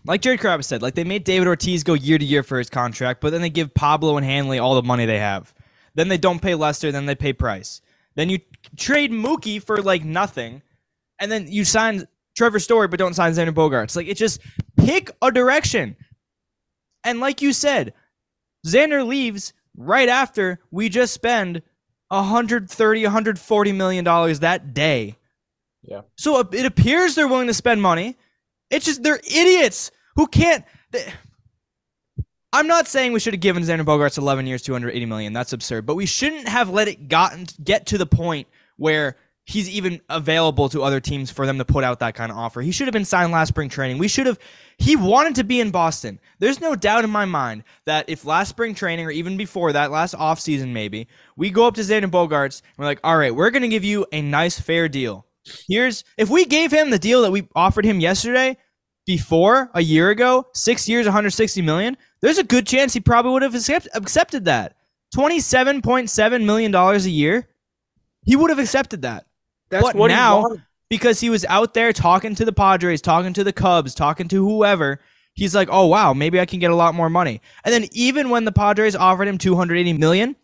like 0.04 0.22
Jared 0.22 0.40
Carrabis 0.40 0.64
said, 0.64 0.82
like 0.82 0.94
they 0.94 1.04
made 1.04 1.24
David 1.24 1.48
Ortiz 1.48 1.84
go 1.84 1.94
year 1.94 2.18
to 2.18 2.24
year 2.24 2.42
for 2.42 2.58
his 2.58 2.70
contract, 2.70 3.20
but 3.20 3.30
then 3.30 3.40
they 3.40 3.50
give 3.50 3.74
Pablo 3.74 4.16
and 4.16 4.24
Hanley 4.26 4.58
all 4.58 4.74
the 4.74 4.82
money 4.82 5.06
they 5.06 5.18
have. 5.18 5.54
Then 5.94 6.08
they 6.08 6.18
don't 6.18 6.40
pay 6.40 6.54
Lester, 6.54 6.92
then 6.92 7.06
they 7.06 7.14
pay 7.14 7.32
Price. 7.32 7.82
Then 8.14 8.28
you 8.28 8.40
trade 8.76 9.12
Mookie 9.12 9.62
for 9.62 9.82
like 9.82 10.04
nothing, 10.04 10.62
and 11.18 11.30
then 11.30 11.46
you 11.48 11.64
sign 11.64 12.06
Trevor 12.36 12.58
Story, 12.58 12.88
but 12.88 12.98
don't 12.98 13.14
sign 13.14 13.32
Xander 13.32 13.54
Bogaerts. 13.54 13.96
Like 13.96 14.08
it 14.08 14.16
just 14.16 14.40
pick 14.76 15.10
a 15.22 15.30
direction. 15.30 15.96
And 17.04 17.20
like 17.20 17.40
you 17.40 17.52
said, 17.52 17.94
Xander 18.66 19.06
leaves 19.06 19.52
right 19.76 20.08
after 20.08 20.60
we 20.70 20.88
just 20.88 21.14
spend 21.14 21.62
130, 22.08 23.02
140 23.04 23.72
million 23.72 24.04
dollars 24.04 24.40
that 24.40 24.74
day. 24.74 25.16
Yeah. 25.82 26.02
So 26.16 26.38
it 26.40 26.66
appears 26.66 27.14
they're 27.14 27.28
willing 27.28 27.46
to 27.46 27.54
spend 27.54 27.80
money. 27.80 28.16
It's 28.70 28.84
just 28.84 29.02
they're 29.02 29.18
idiots 29.18 29.90
who 30.16 30.26
can't. 30.26 30.64
They, 30.90 31.12
I'm 32.52 32.66
not 32.66 32.88
saying 32.88 33.12
we 33.12 33.20
should 33.20 33.32
have 33.34 33.40
given 33.40 33.62
Xander 33.62 33.84
Bogaerts 33.84 34.18
11 34.18 34.46
years, 34.46 34.62
280 34.62 35.06
million. 35.06 35.32
That's 35.32 35.52
absurd. 35.52 35.86
But 35.86 35.94
we 35.94 36.06
shouldn't 36.06 36.48
have 36.48 36.68
let 36.68 36.88
it 36.88 37.08
gotten 37.08 37.46
get 37.62 37.86
to 37.86 37.98
the 37.98 38.06
point 38.06 38.48
where 38.76 39.16
he's 39.44 39.68
even 39.68 40.00
available 40.08 40.68
to 40.68 40.82
other 40.82 41.00
teams 41.00 41.30
for 41.30 41.46
them 41.46 41.58
to 41.58 41.64
put 41.64 41.84
out 41.84 41.98
that 42.00 42.14
kind 42.14 42.30
of 42.30 42.38
offer. 42.38 42.60
He 42.60 42.72
should 42.72 42.86
have 42.86 42.92
been 42.92 43.04
signed 43.04 43.32
last 43.32 43.48
spring 43.48 43.68
training. 43.68 43.98
We 43.98 44.08
should 44.08 44.26
have. 44.26 44.38
He 44.78 44.96
wanted 44.96 45.34
to 45.36 45.44
be 45.44 45.60
in 45.60 45.70
Boston. 45.70 46.20
There's 46.38 46.60
no 46.60 46.74
doubt 46.74 47.04
in 47.04 47.10
my 47.10 47.24
mind 47.24 47.64
that 47.86 48.08
if 48.08 48.24
last 48.24 48.48
spring 48.48 48.74
training 48.74 49.06
or 49.06 49.10
even 49.10 49.36
before 49.36 49.72
that, 49.72 49.90
last 49.90 50.14
offseason 50.14 50.68
maybe, 50.72 51.08
we 51.36 51.50
go 51.50 51.66
up 51.66 51.74
to 51.74 51.82
Xander 51.82 52.10
Bogaerts 52.10 52.62
and 52.62 52.78
we're 52.78 52.86
like, 52.86 53.00
all 53.04 53.16
right, 53.16 53.34
we're 53.34 53.50
going 53.50 53.62
to 53.62 53.68
give 53.68 53.84
you 53.84 54.06
a 54.12 54.22
nice, 54.22 54.58
fair 54.58 54.88
deal. 54.88 55.26
Here's 55.68 56.04
if 56.16 56.30
we 56.30 56.44
gave 56.44 56.72
him 56.72 56.90
the 56.90 56.98
deal 56.98 57.22
that 57.22 57.32
we 57.32 57.48
offered 57.54 57.84
him 57.84 58.00
yesterday 58.00 58.56
before 59.06 59.70
a 59.74 59.82
year 59.82 60.10
ago, 60.10 60.46
six 60.54 60.88
years, 60.88 61.06
160 61.06 61.62
million, 61.62 61.96
there's 62.20 62.38
a 62.38 62.44
good 62.44 62.66
chance 62.66 62.92
he 62.92 63.00
probably 63.00 63.32
would 63.32 63.42
have 63.42 63.54
accept, 63.54 63.88
accepted 63.94 64.44
that. 64.44 64.76
$27.7 65.14 66.44
million 66.44 66.74
a 66.74 66.98
year. 66.98 67.48
He 68.24 68.36
would 68.36 68.50
have 68.50 68.58
accepted 68.58 69.02
that. 69.02 69.26
That's 69.70 69.84
But 69.84 69.96
what 69.96 70.08
now- 70.08 70.56
because 70.88 71.20
he 71.20 71.30
was 71.30 71.44
out 71.44 71.72
there 71.74 71.92
talking 71.92 72.34
to 72.34 72.44
the 72.44 72.52
Padres, 72.52 73.00
talking 73.00 73.32
to 73.34 73.44
the 73.44 73.52
Cubs, 73.52 73.94
talking 73.94 74.26
to 74.28 74.44
whoever. 74.44 75.00
He's 75.34 75.54
like, 75.54 75.68
"Oh 75.70 75.86
wow, 75.86 76.12
maybe 76.12 76.40
I 76.40 76.46
can 76.46 76.58
get 76.58 76.72
a 76.72 76.76
lot 76.76 76.94
more 76.94 77.08
money." 77.08 77.40
And 77.64 77.72
then 77.72 77.86
even 77.92 78.28
when 78.30 78.44
the 78.44 78.52
Padres 78.52 78.96
offered 78.96 79.28
him 79.28 79.38
280 79.38 79.92
million, 79.94 80.34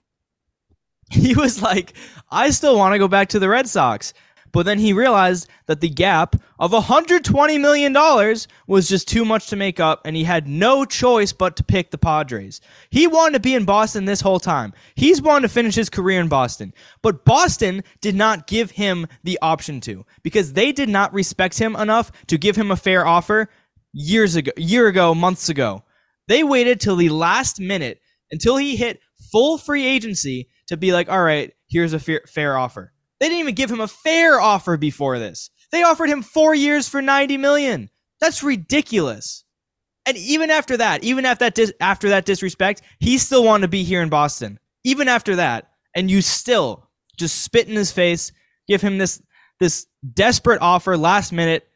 he 1.11 1.35
was 1.35 1.61
like, 1.61 1.95
"I 2.31 2.51
still 2.51 2.77
want 2.79 2.95
to 2.95 2.99
go 2.99 3.09
back 3.09 3.29
to 3.31 3.39
the 3.41 3.49
Red 3.49 3.69
Sox." 3.69 4.15
But 4.57 4.65
then 4.65 4.79
he 4.79 4.95
realized 4.95 5.51
that 5.67 5.83
the 5.83 5.91
gap 5.91 6.35
of 6.59 6.73
120 6.73 7.59
million 7.59 7.93
dollars 7.93 8.49
was 8.67 8.89
just 8.89 9.07
too 9.07 9.23
much 9.23 9.49
to 9.49 9.55
make 9.55 9.79
up 9.79 10.01
and 10.07 10.17
he 10.17 10.25
had 10.25 10.49
no 10.49 10.87
choice 10.87 11.35
but 11.35 11.57
to 11.57 11.63
pick 11.63 11.91
the 11.91 11.99
Padres. 11.99 12.63
He 12.89 13.07
wanted 13.07 13.35
to 13.35 13.41
be 13.41 13.55
in 13.55 13.67
Boston 13.67 14.07
this 14.07 14.23
whole 14.23 14.41
time. 14.41 14.73
He's 14.95 15.21
wanted 15.21 15.49
to 15.49 15.53
finish 15.53 15.75
his 15.75 15.91
career 15.91 16.23
in 16.23 16.29
Boston. 16.29 16.73
But 17.03 17.27
Boston 17.27 17.85
did 18.01 18.15
not 18.15 18.47
give 18.47 18.71
him 18.71 19.07
the 19.23 19.39
option 19.43 19.79
to 19.83 20.07
because 20.23 20.55
they 20.55 20.73
did 20.73 20.89
not 20.89 21.13
respect 21.13 21.59
him 21.59 21.77
enough 21.77 22.11
to 22.29 22.39
give 22.39 22.57
him 22.57 22.71
a 22.71 22.77
fair 22.77 23.07
offer 23.07 23.51
years 23.93 24.37
ago, 24.37 24.53
year 24.57 24.89
ago, 24.89 25.15
months 25.15 25.51
ago. 25.51 25.85
They 26.29 26.43
waited 26.43 26.81
till 26.81 26.97
the 26.97 27.11
last 27.11 27.61
minute 27.61 28.01
until 28.31 28.57
he 28.57 28.77
hit 28.77 29.01
full 29.31 29.59
free 29.59 29.85
agency 29.85 30.49
to 30.69 30.79
be 30.79 30.95
like, 30.95 31.11
"All 31.11 31.23
right, 31.23 31.53
here's 31.69 31.93
a 31.93 31.99
fair, 31.99 32.23
fair 32.27 32.57
offer." 32.57 32.95
They 33.21 33.29
didn't 33.29 33.41
even 33.41 33.55
give 33.55 33.71
him 33.71 33.81
a 33.81 33.89
fair 33.89 34.41
offer 34.41 34.77
before 34.77 35.19
this. 35.19 35.51
They 35.73 35.83
offered 35.83 36.09
him 36.11 36.23
4 36.23 36.55
years 36.55 36.89
for 36.89 37.01
90 37.03 37.37
million. 37.39 37.91
That's 38.21 38.43
ridiculous. 38.43 39.45
And 40.07 40.17
even 40.17 40.51
after 40.51 40.77
that, 40.77 41.03
even 41.03 41.25
after 41.27 41.45
that 41.47 41.55
dis- 41.55 41.73
after 41.81 42.11
that 42.11 42.25
disrespect, 42.25 42.83
he 43.01 43.19
still 43.19 43.43
wanted 43.45 43.63
to 43.63 43.69
be 43.69 43.83
here 43.83 44.03
in 44.03 44.09
Boston. 44.09 44.59
Even 44.85 45.09
after 45.09 45.37
that, 45.37 45.69
and 45.95 46.09
you 46.11 46.23
still 46.23 46.89
just 47.17 47.43
spit 47.43 47.69
in 47.69 47.75
his 47.75 47.91
face, 47.91 48.31
give 48.69 48.81
him 48.83 48.99
this 48.99 49.21
this 49.59 49.87
desperate 50.15 50.61
offer 50.63 50.97
last 50.97 51.33
minute, 51.33 51.67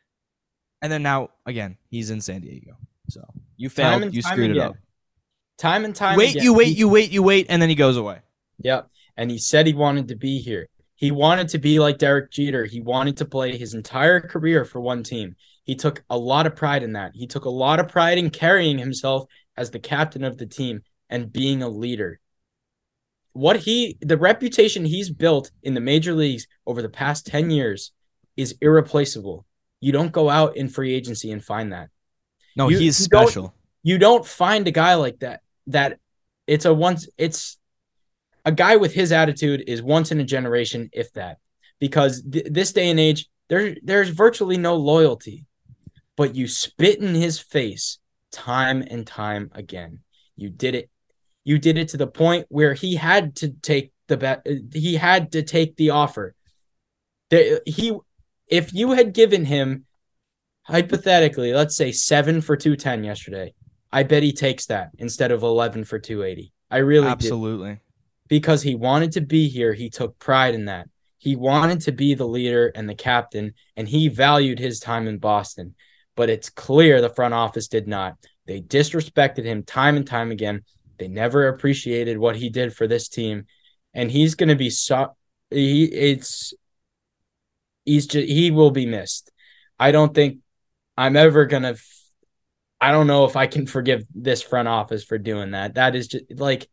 and 0.81 0.93
then 0.93 1.03
now 1.03 1.31
again 1.45 1.77
he's 1.89 2.11
in 2.11 2.21
San 2.21 2.43
Diego. 2.43 2.77
So 3.09 3.23
you 3.57 3.69
failed. 3.69 4.03
and 4.05 4.15
You 4.15 4.23
screwed 4.23 4.51
it 4.51 4.57
again. 4.59 4.69
up. 4.69 4.77
Time 5.59 5.85
and 5.85 5.95
time 5.97 6.17
Wait, 6.17 6.31
again. 6.31 6.45
you 6.45 6.55
wait, 6.55 6.77
you 6.77 6.89
wait, 6.89 7.11
you 7.11 7.23
wait, 7.25 7.47
and 7.49 7.61
then 7.61 7.69
he 7.69 7.75
goes 7.75 7.97
away. 7.97 8.21
Yep. 8.61 8.89
And 9.17 9.31
he 9.31 9.39
said 9.39 9.67
he 9.67 9.75
wanted 9.75 10.07
to 10.09 10.15
be 10.15 10.39
here. 10.39 10.69
He 11.01 11.11
wanted 11.11 11.49
to 11.49 11.59
be 11.59 11.79
like 11.79 11.97
Derek 11.97 12.31
Jeter. 12.31 12.67
He 12.67 12.83
wanted 12.83 13.17
to 13.17 13.25
play 13.25 13.57
his 13.57 13.73
entire 13.73 14.21
career 14.21 14.67
for 14.67 14.83
one 14.83 15.03
team. 15.03 15.35
He 15.65 15.75
took 15.75 16.05
a 16.11 16.19
lot 16.19 16.47
of 16.47 16.55
pride 16.55 16.83
in 16.83 16.93
that. 16.93 17.13
He 17.15 17.27
took 17.27 17.47
a 17.47 17.51
lot 17.51 17.81
of 17.81 17.89
pride 17.89 18.19
in 18.19 18.29
carrying 18.29 18.77
himself 18.79 19.25
as 19.57 19.71
the 19.71 19.79
captain 19.79 20.23
of 20.25 20.37
the 20.37 20.45
team 20.45 20.83
and 21.09 21.33
being 21.33 21.63
a 21.63 21.71
leader. 21.71 22.21
What 23.33 23.57
he, 23.61 23.97
the 24.03 24.19
reputation 24.19 24.85
he's 24.85 25.09
built 25.11 25.51
in 25.63 25.73
the 25.73 25.81
major 25.81 26.13
leagues 26.13 26.47
over 26.67 26.83
the 26.83 26.89
past 26.91 27.27
10 27.27 27.49
years 27.51 27.93
is 28.37 28.57
irreplaceable. 28.61 29.47
You 29.81 29.93
don't 29.93 30.13
go 30.13 30.29
out 30.29 30.59
in 30.59 30.69
free 30.69 30.93
agency 30.93 31.31
and 31.31 31.43
find 31.43 31.73
that. 31.73 31.89
No, 32.57 32.69
You- 32.69 32.79
he's 32.79 33.01
you 33.01 33.09
don't- 33.09 33.27
special. 33.27 33.55
You 33.83 33.97
don't 33.97 34.27
find 34.27 34.69
a 34.69 34.71
guy 34.71 34.97
like 34.97 35.21
that. 35.21 35.41
That 35.69 35.99
it's 36.47 36.67
a 36.67 36.75
once 36.75 37.09
it's 37.17 37.57
a 38.45 38.53
guy 38.53 38.77
with 38.77 38.95
his 38.95 39.13
attitude 39.13 39.65
is 39.67 39.83
once 39.83 40.13
in 40.13 40.21
a 40.21 40.25
generation, 40.25 40.91
if 40.93 41.13
that. 41.13 41.39
Because 41.79 42.23
th- 42.23 42.47
this 42.51 42.73
day 42.73 42.91
and 42.91 43.01
age, 43.01 43.29
there 43.49 43.77
there's 43.83 44.11
virtually 44.11 44.57
no 44.57 44.77
loyalty, 44.77 45.47
but 46.17 46.35
you 46.35 46.47
spit 46.47 47.01
in 47.01 47.15
his 47.15 47.39
face 47.39 47.99
time 48.31 48.83
and 48.83 49.07
time 49.07 49.51
again. 49.55 50.01
You 50.37 50.51
did 50.51 50.75
it. 50.75 50.91
You 51.45 51.59
did 51.59 51.79
it 51.79 51.89
to 51.89 51.97
the 51.97 52.07
point 52.07 52.47
where 52.49 52.75
he 52.75 52.97
had 52.97 53.37
to 53.37 53.49
take 53.49 53.93
the 54.09 54.17
bet. 54.17 54.47
He 54.73 54.97
had 54.97 55.33
to 55.33 55.43
take 55.43 55.77
the 55.77 55.91
offer. 55.91 56.35
There, 57.31 57.61
he, 57.65 57.97
if 58.47 58.73
you 58.73 58.93
had 58.93 59.15
given 59.15 59.45
him 59.45 59.87
hypothetically, 60.63 61.53
let's 61.53 61.77
say 61.77 61.93
seven 61.93 62.41
for 62.41 62.57
two 62.57 62.77
ten 62.77 63.05
yesterday, 63.05 63.55
I 63.91 64.03
bet 64.03 64.23
he 64.23 64.33
takes 64.33 64.67
that 64.67 64.91
instead 64.99 65.33
of 65.33 65.43
eleven 65.43 65.85
for 65.85 65.99
two 65.99 66.23
eighty. 66.23 66.53
I 66.71 66.79
really 66.79 67.09
Absolutely. 67.09 67.81
Because 68.31 68.63
he 68.63 68.75
wanted 68.75 69.13
to 69.13 69.21
be 69.21 69.49
here. 69.49 69.75
He 69.75 69.91
took 69.91 70.19
pride 70.19 70.55
in 70.55 70.67
that. 70.67 70.89
He 71.19 71.37
wanted 71.37 71.83
to 71.83 71.93
be 71.93 72.15
the 72.15 72.27
leader 72.27 72.73
and 72.75 72.89
the 72.89 72.95
captain, 72.95 73.53
and 73.77 73.87
he 73.87 74.09
valued 74.09 74.59
his 74.59 74.81
time 74.81 75.07
in 75.07 75.19
Boston. 75.19 75.75
But 76.17 76.31
it's 76.31 76.49
clear 76.49 77.01
the 77.01 77.11
front 77.11 77.35
office 77.35 77.69
did 77.69 77.87
not. 77.87 78.17
They 78.47 78.63
disrespected 78.63 79.45
him 79.45 79.65
time 79.65 79.97
and 79.97 80.07
time 80.07 80.31
again. 80.31 80.63
They 80.99 81.09
never 81.09 81.49
appreciated 81.49 82.17
what 82.17 82.37
he 82.37 82.49
did 82.49 82.75
for 82.75 82.87
this 82.87 83.09
team, 83.09 83.47
and 83.93 84.11
he's 84.11 84.35
going 84.35 84.49
to 84.49 84.57
be 84.57 84.71
so. 84.71 85.17
He 85.51 85.85
it's 85.85 86.55
he's 87.85 88.07
just 88.07 88.29
he 88.29 88.51
will 88.51 88.71
be 88.71 88.87
missed. 88.87 89.31
I 89.79 89.93
don't 89.93 90.15
think 90.15 90.39
I'm 90.97 91.17
ever 91.17 91.47
gonna. 91.47 91.73
F- 91.73 92.05
I 92.81 92.93
don't 92.93 93.09
know 93.09 93.25
if 93.25 93.37
I 93.37 93.47
can 93.47 93.67
forgive 93.67 94.05
this 94.15 94.41
front 94.41 94.69
office 94.69 95.05
for 95.05 95.19
doing 95.19 95.51
that. 95.51 95.75
That 95.75 95.95
is 95.97 96.09
just 96.09 96.25
like 96.37 96.70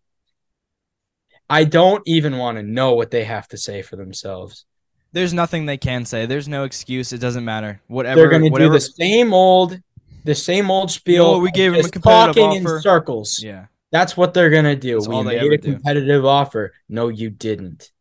I 1.50 1.64
don't 1.64 2.04
even 2.06 2.38
want 2.38 2.58
to 2.58 2.64
know 2.64 2.94
what 2.94 3.12
they 3.12 3.24
have 3.24 3.48
to 3.50 3.58
say 3.58 3.82
for 3.82 3.96
themselves. 3.96 4.66
There's 5.14 5.34
nothing 5.34 5.66
they 5.66 5.78
can 5.78 6.06
say. 6.06 6.26
There's 6.26 6.48
no 6.48 6.64
excuse. 6.64 7.14
It 7.14 7.20
doesn't 7.20 7.46
matter. 7.46 7.82
Whatever. 7.88 8.20
They're 8.22 8.30
going 8.30 8.52
to 8.52 8.60
do 8.60 8.70
the 8.70 8.82
same 8.82 9.34
old, 9.34 9.80
the 10.26 10.36
same 10.36 10.70
old 10.70 10.92
spiel. 10.92 11.34
No, 11.34 11.40
we 11.40 11.52
gave 11.52 11.72
them 11.72 11.86
a 11.86 11.90
talking 11.90 12.44
offer. 12.44 12.76
in 12.78 12.82
circles. 12.82 13.42
Yeah. 13.42 13.68
That's 13.92 14.18
what 14.18 14.34
they're 14.34 14.50
going 14.50 14.66
to 14.66 14.76
do. 14.76 14.96
That's 14.96 15.08
we 15.08 15.24
made 15.24 15.42
a 15.42 15.58
do. 15.58 15.72
competitive 15.74 16.26
offer. 16.26 16.74
No, 16.90 17.08
you 17.08 17.30
didn't. 17.30 17.92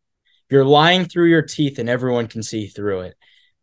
You're 0.49 0.65
lying 0.65 1.05
through 1.05 1.29
your 1.29 1.41
teeth, 1.41 1.79
and 1.79 1.89
everyone 1.89 2.27
can 2.27 2.43
see 2.43 2.67
through 2.67 3.01
it. 3.01 3.15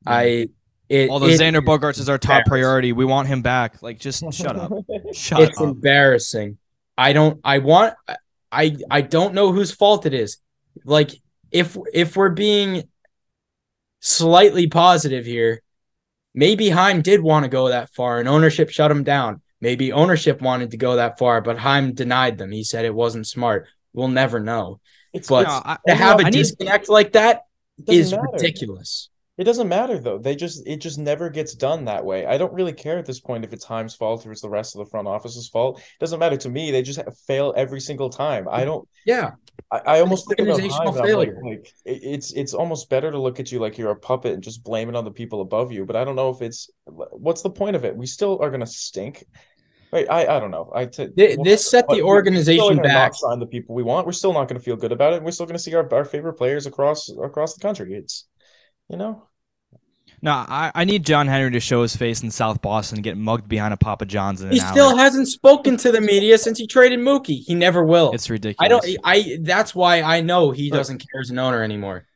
I. 0.07 0.49
It, 0.89 1.09
Although 1.09 1.27
it- 1.27 1.41
Xander 1.41 1.65
Bogaerts 1.65 1.99
is 1.99 2.09
our 2.11 2.19
top 2.19 2.45
priority, 2.45 2.93
we 2.93 3.07
want 3.07 3.27
him 3.27 3.41
back. 3.41 3.83
Like, 3.83 3.99
just 3.99 4.23
shut 4.35 4.57
up. 4.57 4.71
Shut 5.13 5.41
up. 5.41 5.49
it's 5.49 5.59
up. 5.59 5.65
embarrassing. 5.65 6.59
I 6.97 7.13
don't. 7.13 7.41
I 7.45 7.59
want. 7.59 7.95
I. 8.55 8.77
I 8.91 9.01
don't 9.01 9.35
know 9.35 9.53
whose 9.53 9.73
fault 9.73 10.07
it 10.07 10.15
is. 10.15 10.39
Like 10.85 11.11
if 11.51 11.77
if 11.93 12.17
we're 12.17 12.31
being 12.31 12.85
slightly 14.01 14.67
positive 14.69 15.25
here, 15.27 15.63
maybe 16.35 16.69
Chaim 16.71 17.03
did 17.03 17.21
want 17.21 17.45
to 17.45 17.49
go 17.49 17.69
that 17.69 17.91
far, 17.91 18.19
and 18.19 18.29
ownership 18.29 18.71
shut 18.71 18.91
him 18.91 19.05
down. 19.05 19.41
Maybe 19.61 19.93
ownership 19.93 20.41
wanted 20.43 20.73
to 20.73 20.77
go 20.77 20.97
that 20.97 21.19
far, 21.19 21.41
but 21.41 21.59
Chaim 21.59 21.95
denied 21.95 22.37
them. 22.39 22.51
He 22.53 22.65
said 22.65 22.85
it 22.85 22.95
wasn't 22.95 23.27
smart. 23.27 23.67
We'll 23.95 24.09
never 24.09 24.41
know. 24.41 24.81
It's 25.13 25.29
But 25.29 25.47
No, 25.47 25.63
I- 25.65 25.79
to 25.89 25.95
have 25.95 26.21
a 26.21 26.25
I 26.27 26.31
need- 26.31 26.33
disconnect 26.39 26.89
like 26.89 27.13
that 27.13 27.43
is 27.89 28.11
matter. 28.13 28.25
ridiculous. 28.33 29.09
It 29.37 29.45
doesn't 29.45 29.69
matter 29.69 29.99
though. 29.99 30.19
They 30.19 30.37
just 30.37 30.65
it 30.65 30.77
just 30.77 30.97
never 30.99 31.29
gets 31.29 31.55
done 31.55 31.87
that 31.87 32.05
way. 32.05 32.25
I 32.25 32.39
don't 32.39 32.53
really 32.53 32.73
care 32.73 32.99
at 32.99 33.07
this 33.07 33.19
point 33.19 33.45
if 33.45 33.53
it's 33.53 33.67
Chaim's 33.67 33.95
fault 33.95 34.25
or 34.25 34.31
it's 34.31 34.43
the 34.43 34.49
rest 34.49 34.77
of 34.77 34.79
the 34.79 34.91
front 34.91 35.09
office's 35.09 35.49
fault. 35.49 35.81
It 35.81 35.99
doesn't 35.99 36.21
matter 36.21 36.37
to 36.37 36.49
me. 36.49 36.71
They 36.71 36.83
just 36.83 37.01
fail 37.27 37.53
every 37.57 37.81
single 37.81 38.11
time. 38.11 38.47
I 38.49 38.65
don't. 38.65 38.87
Yeah, 39.05 39.33
I, 39.73 39.81
I 39.87 40.01
almost 40.01 40.29
think 40.29 40.39
about 40.49 40.61
Heim, 40.61 40.95
failure. 40.95 41.41
Like, 41.43 41.53
like 41.53 41.73
it's 41.85 42.33
it's 42.33 42.55
almost 42.55 42.89
better 42.89 43.11
to 43.11 43.19
look 43.21 43.41
at 43.41 43.51
you 43.51 43.59
like 43.59 43.77
you're 43.77 43.91
a 43.91 43.97
puppet 43.97 44.35
and 44.35 44.43
just 44.43 44.63
blame 44.63 44.89
it 44.89 44.95
on 44.95 45.05
the 45.05 45.11
people 45.11 45.41
above 45.41 45.73
you. 45.73 45.85
But 45.85 45.97
I 45.97 46.05
don't 46.05 46.17
know 46.17 46.31
if 46.31 46.41
it's 46.41 46.71
what's 46.87 47.43
the 47.43 47.51
point 47.51 47.75
of 47.75 47.85
it. 47.85 47.97
We 47.97 48.07
still 48.07 48.39
are 48.41 48.51
gonna 48.51 48.67
stink. 48.67 49.25
Right? 49.93 50.09
I 50.09 50.37
I 50.37 50.41
don't 50.41 50.53
know. 50.53 50.71
I 50.75 50.87
t- 50.87 51.09
Th- 51.09 51.39
this 51.43 51.69
set 51.69 51.89
the 51.89 51.97
we- 51.97 52.03
we're 52.03 52.07
still 52.07 52.09
organization 52.09 52.77
back. 52.83 53.15
Sign 53.15 53.41
the 53.41 53.47
people 53.47 53.75
we 53.75 53.83
want. 53.83 54.07
We're 54.07 54.13
still 54.13 54.33
not 54.33 54.49
going 54.49 54.59
to 54.59 54.65
feel 54.65 54.77
good 54.77 54.91
about 54.93 55.13
it. 55.13 55.23
We're 55.23 55.31
still 55.31 55.47
going 55.47 55.57
to 55.57 55.63
see 55.63 55.75
our, 55.75 55.93
our 55.95 56.05
favorite 56.05 56.35
players 56.35 56.67
across 56.67 57.09
across 57.09 57.55
the 57.55 57.61
country. 57.61 57.95
It's 57.95 58.27
you 58.89 58.97
know. 58.97 59.23
No, 60.23 60.31
I, 60.33 60.73
I 60.75 60.85
need 60.87 61.05
John 61.05 61.27
Henry 61.29 61.51
to 61.51 61.61
show 61.61 61.83
his 61.83 61.95
face 61.95 62.23
in 62.23 62.31
South 62.31 62.63
Boston 62.63 62.97
and 62.97 63.05
get 63.05 63.19
mugged 63.19 63.47
behind 63.47 63.75
a 63.75 63.77
Papa 63.77 64.07
John's 64.07 64.41
in 64.41 64.47
an 64.49 64.55
He 64.55 64.61
still 64.61 64.97
hasn't 64.97 65.29
spoken 65.29 65.77
to 65.79 65.93
the 65.93 66.01
media 66.01 66.39
since 66.39 66.59
he 66.59 66.67
traded 66.67 66.99
Mookie. 67.01 67.43
He 67.45 67.55
never 67.55 67.85
will. 67.85 68.11
It's 68.13 68.31
ridiculous. 68.31 68.65
I 68.65 68.69
don't. 68.69 68.85
I. 69.05 69.39
That's 69.43 69.75
why 69.75 70.01
I 70.01 70.23
know 70.23 70.51
he 70.51 70.71
doesn't 70.71 70.99
care 70.99 71.21
as 71.21 71.29
an 71.29 71.39
owner 71.39 71.63
anymore. 71.63 72.07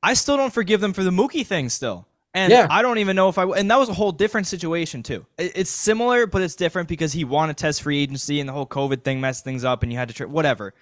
I 0.00 0.14
still 0.14 0.36
don't 0.36 0.52
forgive 0.52 0.80
them 0.80 0.92
for 0.92 1.02
the 1.02 1.10
Mookie 1.10 1.44
thing 1.44 1.68
still. 1.68 2.06
And 2.34 2.52
Yeah. 2.52 2.68
I 2.70 2.82
don't 2.82 2.98
even 2.98 3.16
know 3.16 3.28
if 3.30 3.38
I 3.38 3.44
and 3.44 3.68
that 3.70 3.78
was 3.80 3.88
a 3.88 3.94
whole 3.94 4.12
different 4.12 4.46
situation 4.46 5.02
too. 5.02 5.26
It- 5.38 5.52
It's 5.56 5.70
similar, 5.70 6.26
but 6.26 6.42
it's 6.42 6.54
different 6.54 6.86
because 6.88 7.14
he 7.14 7.24
wanted 7.24 7.56
to 7.56 7.62
test 7.62 7.82
free 7.82 7.98
agency 8.00 8.38
and 8.38 8.48
the 8.48 8.52
whole 8.52 8.66
COVID 8.66 9.02
thing 9.02 9.20
messed 9.20 9.42
things 9.42 9.64
up 9.64 9.82
and 9.82 9.90
you 9.90 9.98
had 9.98 10.08
to 10.08 10.14
tra- 10.14 10.28
whatever. 10.28 10.72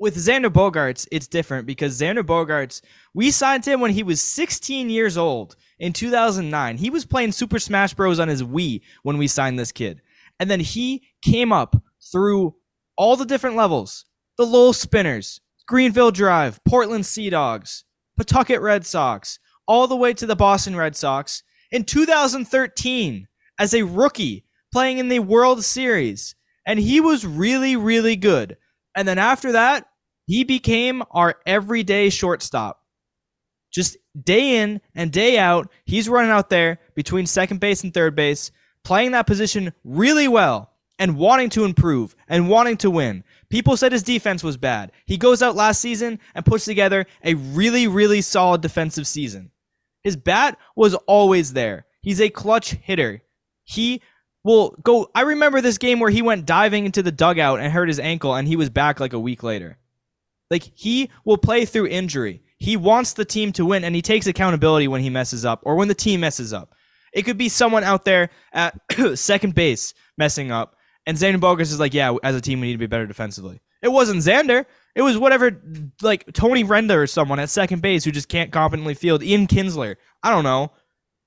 With 0.00 0.16
Xander 0.16 0.48
Bogaerts, 0.50 1.08
it's 1.10 1.26
different 1.26 1.66
because 1.66 2.00
Xander 2.00 2.22
Bogaerts, 2.22 2.82
we 3.14 3.32
signed 3.32 3.64
him 3.64 3.80
when 3.80 3.90
he 3.90 4.04
was 4.04 4.22
16 4.22 4.90
years 4.90 5.16
old 5.18 5.56
in 5.80 5.92
2009. 5.92 6.76
He 6.76 6.88
was 6.88 7.04
playing 7.04 7.32
Super 7.32 7.58
Smash 7.58 7.94
Bros 7.94 8.20
on 8.20 8.28
his 8.28 8.44
Wii 8.44 8.82
when 9.02 9.18
we 9.18 9.26
signed 9.26 9.58
this 9.58 9.72
kid. 9.72 10.00
And 10.38 10.48
then 10.48 10.60
he 10.60 11.08
came 11.20 11.52
up 11.52 11.82
through 12.12 12.54
all 12.96 13.16
the 13.16 13.24
different 13.24 13.56
levels. 13.56 14.04
The 14.36 14.46
Lowell 14.46 14.72
Spinners, 14.72 15.40
Greenville 15.66 16.12
Drive, 16.12 16.62
Portland 16.64 17.04
Sea 17.04 17.28
Dogs, 17.30 17.82
Pawtucket 18.16 18.60
Red 18.60 18.86
Sox, 18.86 19.40
all 19.66 19.88
the 19.88 19.96
way 19.96 20.14
to 20.14 20.26
the 20.26 20.36
Boston 20.36 20.76
Red 20.76 20.94
Sox 20.94 21.42
in 21.72 21.84
2013 21.84 23.26
as 23.58 23.74
a 23.74 23.82
rookie 23.82 24.44
playing 24.72 24.98
in 24.98 25.08
the 25.08 25.18
World 25.18 25.64
Series. 25.64 26.36
And 26.64 26.78
he 26.78 27.00
was 27.00 27.26
really, 27.26 27.74
really 27.74 28.14
good. 28.14 28.56
And 28.98 29.06
then 29.06 29.18
after 29.18 29.52
that, 29.52 29.88
he 30.26 30.42
became 30.42 31.04
our 31.12 31.36
everyday 31.46 32.10
shortstop. 32.10 32.82
Just 33.72 33.96
day 34.20 34.56
in 34.56 34.80
and 34.92 35.12
day 35.12 35.38
out, 35.38 35.70
he's 35.84 36.08
running 36.08 36.32
out 36.32 36.50
there 36.50 36.80
between 36.96 37.24
second 37.24 37.60
base 37.60 37.84
and 37.84 37.94
third 37.94 38.16
base, 38.16 38.50
playing 38.82 39.12
that 39.12 39.28
position 39.28 39.72
really 39.84 40.26
well 40.26 40.72
and 40.98 41.16
wanting 41.16 41.48
to 41.50 41.64
improve 41.64 42.16
and 42.26 42.48
wanting 42.48 42.76
to 42.78 42.90
win. 42.90 43.22
People 43.50 43.76
said 43.76 43.92
his 43.92 44.02
defense 44.02 44.42
was 44.42 44.56
bad. 44.56 44.90
He 45.06 45.16
goes 45.16 45.42
out 45.42 45.54
last 45.54 45.80
season 45.80 46.18
and 46.34 46.44
puts 46.44 46.64
together 46.64 47.06
a 47.22 47.34
really, 47.34 47.86
really 47.86 48.20
solid 48.20 48.62
defensive 48.62 49.06
season. 49.06 49.52
His 50.02 50.16
bat 50.16 50.58
was 50.74 50.94
always 51.06 51.52
there. 51.52 51.86
He's 52.00 52.20
a 52.20 52.30
clutch 52.30 52.72
hitter. 52.72 53.22
He 53.62 54.02
will 54.44 54.70
go. 54.82 55.10
I 55.14 55.22
remember 55.22 55.60
this 55.60 55.78
game 55.78 56.00
where 56.00 56.10
he 56.10 56.22
went 56.22 56.46
diving 56.46 56.86
into 56.86 57.02
the 57.02 57.12
dugout 57.12 57.60
and 57.60 57.72
hurt 57.72 57.88
his 57.88 58.00
ankle, 58.00 58.34
and 58.34 58.46
he 58.46 58.56
was 58.56 58.70
back 58.70 59.00
like 59.00 59.12
a 59.12 59.18
week 59.18 59.42
later. 59.42 59.78
Like 60.50 60.70
he 60.74 61.10
will 61.24 61.38
play 61.38 61.64
through 61.64 61.88
injury. 61.88 62.42
He 62.58 62.76
wants 62.76 63.12
the 63.12 63.24
team 63.24 63.52
to 63.52 63.64
win, 63.64 63.84
and 63.84 63.94
he 63.94 64.02
takes 64.02 64.26
accountability 64.26 64.88
when 64.88 65.00
he 65.00 65.10
messes 65.10 65.44
up 65.44 65.60
or 65.62 65.76
when 65.76 65.88
the 65.88 65.94
team 65.94 66.20
messes 66.20 66.52
up. 66.52 66.74
It 67.12 67.22
could 67.22 67.38
be 67.38 67.48
someone 67.48 67.84
out 67.84 68.04
there 68.04 68.30
at 68.52 68.78
second 69.14 69.54
base 69.54 69.94
messing 70.16 70.50
up, 70.50 70.76
and 71.06 71.16
Xander 71.16 71.40
Bogaerts 71.40 71.72
is 71.72 71.80
like, 71.80 71.94
"Yeah, 71.94 72.14
as 72.22 72.34
a 72.34 72.40
team, 72.40 72.60
we 72.60 72.68
need 72.68 72.74
to 72.74 72.78
be 72.78 72.86
better 72.86 73.06
defensively." 73.06 73.60
It 73.82 73.88
wasn't 73.88 74.22
Xander. 74.22 74.66
It 74.94 75.02
was 75.02 75.16
whatever, 75.16 75.62
like 76.02 76.32
Tony 76.32 76.64
Renda 76.64 76.96
or 76.96 77.06
someone 77.06 77.38
at 77.38 77.50
second 77.50 77.82
base 77.82 78.04
who 78.04 78.10
just 78.10 78.28
can't 78.28 78.50
competently 78.50 78.94
field. 78.94 79.22
Ian 79.22 79.46
Kinsler. 79.46 79.96
I 80.22 80.30
don't 80.30 80.42
know. 80.42 80.72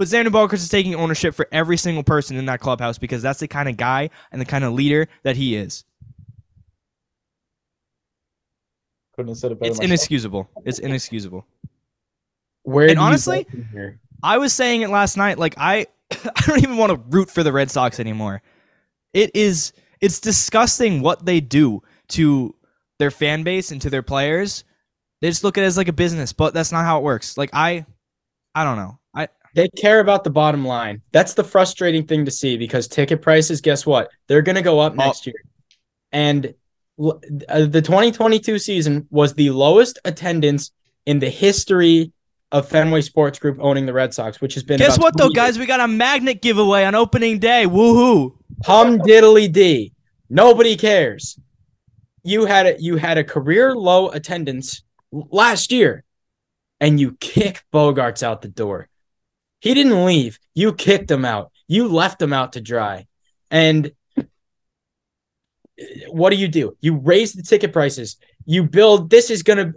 But 0.02 0.08
Xander 0.08 0.30
Bogaerts 0.30 0.54
is 0.54 0.70
taking 0.70 0.96
ownership 0.96 1.36
for 1.36 1.48
every 1.52 1.78
single 1.78 2.02
person 2.02 2.36
in 2.36 2.48
that 2.48 2.60
clubhouse 2.60 2.98
because 2.98 3.22
that's 3.22 3.40
the 3.40 3.48
kind 3.48 3.70
of 3.70 3.78
guy 3.78 4.10
and 4.32 4.42
the 4.42 4.46
kind 4.46 4.64
of 4.64 4.74
leader 4.74 5.08
that 5.22 5.36
he 5.36 5.56
is. 5.56 5.86
Couldn't 9.16 9.30
have 9.30 9.38
said 9.38 9.52
it 9.52 9.60
better. 9.60 9.70
It's 9.70 9.78
myself. 9.78 9.86
inexcusable. 9.86 10.50
It's 10.66 10.80
inexcusable. 10.80 11.46
Where 12.64 12.90
And 12.90 12.98
honestly- 12.98 13.44
go 13.44 13.52
from 13.52 13.66
here? 13.66 14.00
I 14.24 14.40
was 14.40 14.54
saying 14.54 14.82
it 14.82 14.90
last 14.90 15.18
night. 15.18 15.38
Like 15.38 15.54
I, 15.60 15.86
I 16.12 16.42
don't 16.48 16.64
even 16.64 16.78
want 16.78 16.90
to 16.94 17.16
root 17.16 17.30
for 17.30 17.44
the 17.44 17.54
Red 17.54 17.70
Sox 17.70 18.00
anymore. 18.00 18.42
It 19.14 19.30
is, 19.36 19.72
it's 20.00 20.20
disgusting 20.20 21.04
what 21.04 21.28
they 21.28 21.42
do 21.42 21.84
to 22.08 22.56
their 22.98 23.12
fan 23.12 23.44
base 23.44 23.72
and 23.72 23.80
to 23.84 23.92
their 23.92 24.02
players. 24.02 24.64
They 25.22 25.30
just 25.30 25.44
look 25.44 25.60
at 25.60 25.64
it 25.64 25.68
as 25.68 25.78
like 25.78 25.90
a 25.90 25.94
business, 25.94 26.34
but 26.34 26.56
that's 26.56 26.72
not 26.72 26.86
how 26.86 26.98
it 26.98 27.04
works. 27.04 27.38
Like 27.38 27.52
I, 27.54 27.86
I 28.56 28.64
don't 28.64 28.78
know. 28.78 28.98
They 29.54 29.68
care 29.70 30.00
about 30.00 30.24
the 30.24 30.30
bottom 30.30 30.66
line. 30.66 31.02
That's 31.12 31.34
the 31.34 31.44
frustrating 31.44 32.08
thing 32.08 32.26
to 32.26 32.32
see 32.32 32.58
because 32.58 32.88
ticket 32.88 33.22
prices, 33.22 33.62
guess 33.62 33.86
what? 33.86 34.10
They're 34.28 34.42
going 34.42 34.56
to 34.56 34.62
go 34.62 34.80
up 34.80 34.96
next 34.96 35.28
year. 35.28 35.44
And 36.12 36.54
uh, 37.00 37.66
the 37.66 37.82
2022 37.82 38.60
season 38.60 39.08
was 39.10 39.34
the 39.34 39.50
lowest 39.50 40.00
attendance 40.06 40.72
in 41.06 41.20
the 41.20 41.30
history 41.30 42.12
of 42.52 42.68
Fenway 42.68 43.02
Sports 43.02 43.40
Group 43.40 43.58
owning 43.62 43.86
the 43.86 43.94
Red 43.94 44.14
Sox, 44.14 44.42
which 44.42 44.54
has 44.56 44.64
been 44.64 44.78
guess 44.78 45.00
what 45.00 45.18
though, 45.18 45.26
years. 45.26 45.34
guys? 45.34 45.60
We 45.60 45.66
got 45.66 45.80
a 45.80 45.88
magnet 45.88 46.42
giveaway 46.42 46.84
on 46.84 46.96
opening 46.96 47.40
day. 47.40 47.66
Woohoo! 47.66 48.36
Hum 48.66 49.00
diddly 49.00 49.52
dee. 49.52 49.94
Nobody 50.30 50.76
cares. 50.76 51.40
You 52.24 52.46
had 52.46 52.68
a, 52.68 52.82
you 52.82 52.98
had 52.98 53.18
a 53.18 53.24
career 53.24 53.76
low 53.76 54.10
attendance 54.10 54.84
last 55.12 55.72
year, 55.72 56.04
and 56.80 57.00
you 57.00 57.18
kick 57.20 57.64
Bogaerts 57.74 58.22
out 58.22 58.42
the 58.42 58.48
door. 58.48 58.90
He 59.62 59.74
didn't 59.74 60.04
leave. 60.06 60.38
You 60.54 60.74
kicked 60.74 61.10
him 61.10 61.24
out. 61.24 61.52
You 61.67 61.88
left 61.88 62.21
him 62.21 62.34
out 62.34 62.54
to 62.54 62.62
dry. 62.62 63.08
And 63.50 63.91
what 66.10 66.30
do 66.32 66.36
you 66.36 66.47
do? 66.47 66.76
You 66.82 66.97
raise 66.97 67.34
the 67.34 67.43
ticket 67.43 67.74
prices. 67.74 68.17
You 68.45 68.63
build. 68.63 69.10
This 69.10 69.30
is 69.30 69.43
gonna. 69.43 69.71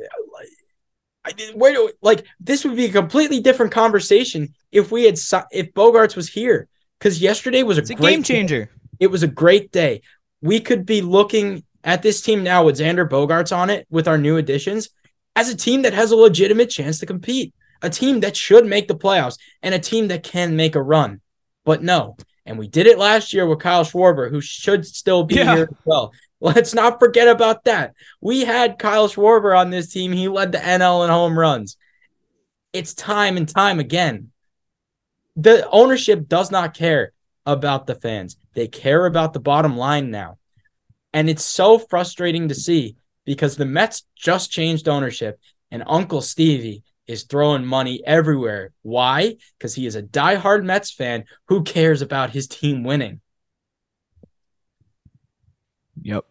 I 1.24 1.32
did- 1.32 1.54
Where 1.54 1.72
do 1.72 1.90
like 2.02 2.26
this 2.40 2.64
would 2.64 2.76
be 2.76 2.86
a 2.86 2.90
completely 2.92 3.40
different 3.40 3.72
conversation 3.72 4.54
if 4.72 4.90
we 4.90 5.04
had 5.04 5.14
if 5.52 5.72
Bogaerts 5.72 6.16
was 6.16 6.28
here 6.28 6.68
because 6.98 7.20
yesterday 7.20 7.62
was 7.62 7.78
a 7.78 7.82
It's 7.82 7.90
a 7.90 7.94
game 7.94 8.20
day. 8.20 8.34
changer. 8.34 8.70
It 9.00 9.06
was 9.08 9.22
a 9.22 9.28
great 9.28 9.70
day. 9.72 10.02
We 10.42 10.60
could 10.60 10.84
be 10.84 11.00
looking 11.00 11.64
at 11.82 12.02
this 12.02 12.20
team 12.20 12.42
now 12.42 12.64
with 12.64 12.78
Xander 12.78 13.08
Bogaerts 13.08 13.56
on 13.56 13.70
it 13.70 13.86
with 13.90 14.06
our 14.08 14.18
new 14.18 14.36
additions 14.36 14.90
as 15.36 15.48
a 15.48 15.56
team 15.56 15.82
that 15.82 15.94
has 15.94 16.10
a 16.10 16.16
legitimate 16.16 16.68
chance 16.70 16.98
to 17.00 17.06
compete, 17.06 17.54
a 17.84 17.90
team 17.90 18.20
that 18.20 18.36
should 18.36 18.66
make 18.66 18.88
the 18.88 18.96
playoffs, 18.96 19.38
and 19.62 19.74
a 19.74 19.78
team 19.78 20.08
that 20.08 20.22
can 20.22 20.56
make 20.56 20.74
a 20.74 20.82
run. 20.82 21.20
But 21.64 21.82
no. 21.82 22.16
And 22.46 22.58
we 22.58 22.68
did 22.68 22.86
it 22.86 22.98
last 22.98 23.32
year 23.32 23.46
with 23.46 23.60
Kyle 23.60 23.84
Schwarber, 23.84 24.28
who 24.30 24.40
should 24.40 24.84
still 24.86 25.24
be 25.24 25.36
Yeah. 25.36 25.54
here 25.54 25.68
as 25.70 25.76
well. 25.84 26.12
Let's 26.40 26.74
not 26.74 26.98
forget 26.98 27.28
about 27.28 27.64
that. 27.64 27.94
We 28.20 28.44
had 28.44 28.78
Kyle 28.78 29.08
Schwarber 29.08 29.58
on 29.58 29.70
this 29.70 29.90
team. 29.92 30.12
He 30.12 30.28
led 30.28 30.52
the 30.52 30.58
NL 30.58 31.04
in 31.04 31.10
home 31.10 31.38
runs. 31.38 31.76
It's 32.72 32.92
time 32.92 33.36
and 33.36 33.48
time 33.48 33.80
again. 33.80 34.30
The 35.36 35.68
ownership 35.70 36.28
does 36.28 36.50
not 36.50 36.74
care 36.74 37.12
about 37.46 37.86
the 37.86 37.94
fans. 37.94 38.36
They 38.54 38.68
care 38.68 39.06
about 39.06 39.32
the 39.32 39.40
bottom 39.40 39.76
line 39.76 40.10
now. 40.10 40.38
And 41.12 41.30
it's 41.30 41.44
so 41.44 41.78
frustrating 41.78 42.48
to 42.48 42.54
see 42.54 42.96
because 43.24 43.56
the 43.56 43.64
Mets 43.64 44.04
just 44.16 44.50
changed 44.50 44.88
ownership 44.88 45.40
and 45.70 45.82
Uncle 45.86 46.20
Stevie 46.20 46.82
is 47.06 47.24
throwing 47.24 47.66
money 47.66 48.02
everywhere. 48.06 48.72
Why? 48.82 49.36
Because 49.58 49.74
he 49.74 49.86
is 49.86 49.96
a 49.96 50.02
diehard 50.02 50.64
Mets 50.64 50.90
fan 50.90 51.24
who 51.48 51.62
cares 51.62 52.02
about 52.02 52.30
his 52.30 52.46
team 52.46 52.84
winning. 52.84 53.20
Yep. 56.02 56.24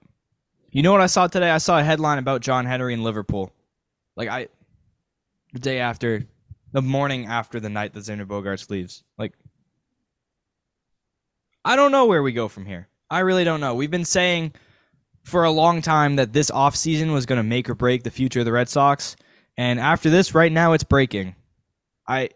You 0.71 0.81
know 0.81 0.91
what 0.91 1.01
I 1.01 1.07
saw 1.07 1.27
today? 1.27 1.51
I 1.51 1.59
saw 1.59 1.79
a 1.79 1.83
headline 1.83 2.17
about 2.17 2.41
John 2.41 2.65
Henry 2.65 2.93
in 2.93 3.03
Liverpool. 3.03 3.51
Like 4.15 4.29
I, 4.29 4.47
the 5.53 5.59
day 5.59 5.79
after, 5.79 6.25
the 6.71 6.81
morning 6.81 7.27
after 7.27 7.59
the 7.59 7.69
night 7.69 7.93
that 7.93 8.03
Xander 8.03 8.25
Bogaerts 8.25 8.69
leaves. 8.69 9.03
Like, 9.17 9.33
I 11.63 11.75
don't 11.75 11.91
know 11.91 12.05
where 12.05 12.23
we 12.23 12.33
go 12.33 12.47
from 12.47 12.65
here. 12.65 12.89
I 13.09 13.19
really 13.19 13.43
don't 13.43 13.61
know. 13.61 13.75
We've 13.75 13.91
been 13.91 14.05
saying 14.05 14.53
for 15.23 15.43
a 15.43 15.51
long 15.51 15.81
time 15.81 16.15
that 16.17 16.33
this 16.33 16.51
offseason 16.51 17.13
was 17.13 17.25
going 17.25 17.37
to 17.37 17.43
make 17.43 17.69
or 17.69 17.75
break 17.75 18.03
the 18.03 18.11
future 18.11 18.39
of 18.39 18.45
the 18.45 18.51
Red 18.51 18.67
Sox, 18.67 19.15
and 19.57 19.79
after 19.79 20.09
this, 20.09 20.35
right 20.35 20.51
now, 20.51 20.73
it's 20.73 20.83
breaking. 20.83 21.35
I. 22.07 22.29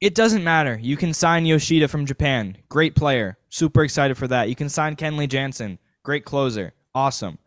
It 0.00 0.16
doesn't 0.16 0.42
matter. 0.42 0.76
You 0.82 0.96
can 0.96 1.14
sign 1.14 1.46
Yoshida 1.46 1.86
from 1.86 2.06
Japan. 2.06 2.56
Great 2.68 2.96
player. 2.96 3.38
Super 3.50 3.84
excited 3.84 4.18
for 4.18 4.26
that. 4.26 4.48
You 4.48 4.56
can 4.56 4.68
sign 4.68 4.96
Kenley 4.96 5.28
Jansen. 5.28 5.78
Great 6.02 6.24
closer. 6.24 6.74
Awesome. 6.92 7.38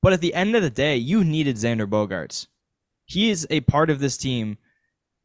But 0.00 0.14
at 0.14 0.22
the 0.22 0.32
end 0.32 0.56
of 0.56 0.62
the 0.62 0.70
day, 0.70 0.96
you 0.96 1.24
needed 1.24 1.56
Xander 1.56 1.86
Bogaerts. 1.86 2.46
He 3.04 3.30
is 3.30 3.46
a 3.50 3.60
part 3.60 3.90
of 3.90 4.00
this 4.00 4.16
team 4.16 4.56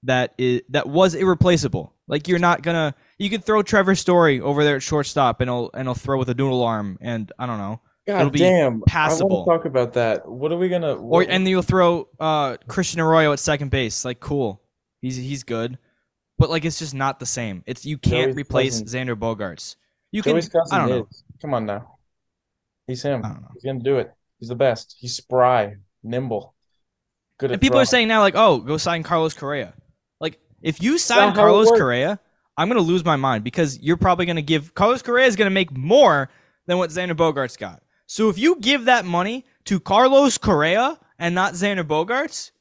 that 0.04 0.34
is 0.38 0.62
that 0.70 0.88
was 0.88 1.16
irreplaceable. 1.16 1.94
Like 2.08 2.28
you're 2.28 2.40
not 2.40 2.62
gonna 2.62 2.94
you 3.18 3.30
can 3.30 3.42
throw 3.42 3.62
Trevor 3.62 3.96
Story 3.96 4.40
over 4.42 4.64
there 4.64 4.76
at 4.76 4.84
shortstop 4.84 5.42
and 5.42 5.50
he'll 5.50 5.70
and 5.74 5.88
he'll 5.88 5.96
throw 5.96 6.18
with 6.18 6.30
a 6.30 6.34
noodle 6.34 6.64
arm 6.64 6.98
and 7.02 7.32
I 7.40 7.46
don't 7.46 7.58
know. 7.58 7.80
It'll 8.08 8.26
God 8.26 8.34
be 8.34 8.40
damn. 8.40 8.84
I 8.88 8.92
passable. 8.92 9.46
want 9.46 9.48
to 9.48 9.58
talk 9.58 9.66
about 9.66 9.94
that. 9.94 10.28
What 10.30 10.52
are 10.52 10.58
we 10.58 10.70
gonna? 10.70 10.94
Or 10.94 11.26
and 11.28 11.48
you'll 11.48 11.64
throw 11.64 12.08
uh 12.20 12.58
Christian 12.68 13.02
Arroyo 13.02 13.34
at 13.34 13.40
second 13.40 13.72
base. 13.72 14.06
Like 14.06 14.20
cool. 14.20 14.62
He's 15.02 15.16
he's 15.16 15.44
good. 15.44 15.80
But 16.38 16.50
like 16.50 16.66
it's 16.66 16.78
just 16.78 16.94
not 16.94 17.20
the 17.20 17.26
same. 17.26 17.64
It's 17.66 17.86
you 17.86 17.98
can't 17.98 18.28
Joey's 18.30 18.36
replace 18.36 18.82
cousin- 18.82 19.08
Xander 19.08 19.16
Bogaerts. 19.16 19.76
You 20.12 20.22
can 20.22 20.34
Joey's 20.34 20.50
cousin 20.50 20.78
I 20.78 20.80
don't 20.80 20.90
know. 20.90 21.08
Come 21.42 21.54
on 21.54 21.66
now. 21.66 21.98
He's 22.88 23.02
him. 23.02 23.26
I. 23.26 23.36
He's 23.54 23.64
gonna 23.64 23.80
do 23.80 23.98
it. 23.98 24.12
He's 24.40 24.50
the 24.50 24.56
best. 24.56 24.96
He's 25.00 25.16
spry, 25.16 25.78
nimble, 26.04 26.54
good 27.40 27.52
at. 27.52 27.54
And 27.56 27.62
people 27.62 27.80
are 27.80 27.86
saying 27.86 28.08
now, 28.08 28.20
like, 28.20 28.36
oh, 28.36 28.60
go 28.60 28.78
sign 28.78 29.02
Carlos 29.02 29.34
Correa. 29.34 29.74
Like, 30.20 30.40
if 30.62 30.84
you 30.84 30.98
sign 30.98 31.34
Carlos. 31.34 31.70
Correa, 31.72 32.20
I'm 32.58 32.68
gonna 32.68 32.82
lose 32.82 33.04
my 33.04 33.16
mind 33.16 33.44
because 33.44 33.80
you're 33.80 33.98
probably 33.98 34.26
gonna 34.26 34.42
give 34.42 34.76
Carlos 34.76 35.02
Correa 35.02 35.26
is 35.26 35.36
gonna 35.36 35.50
make 35.50 35.76
more 35.76 36.30
than 36.68 36.78
what 36.78 36.90
Xander 36.92 37.16
Bogaerts 37.16 37.58
got. 37.58 37.82
So 38.08 38.30
if 38.30 38.38
you 38.38 38.58
give 38.60 38.86
that 38.86 39.06
money 39.06 39.46
to 39.66 39.80
Carlos 39.80 40.38
Correa 40.38 41.00
and 41.18 41.34
not 41.34 41.54
Xander 41.54 41.84
Bogaerts, 41.84 42.52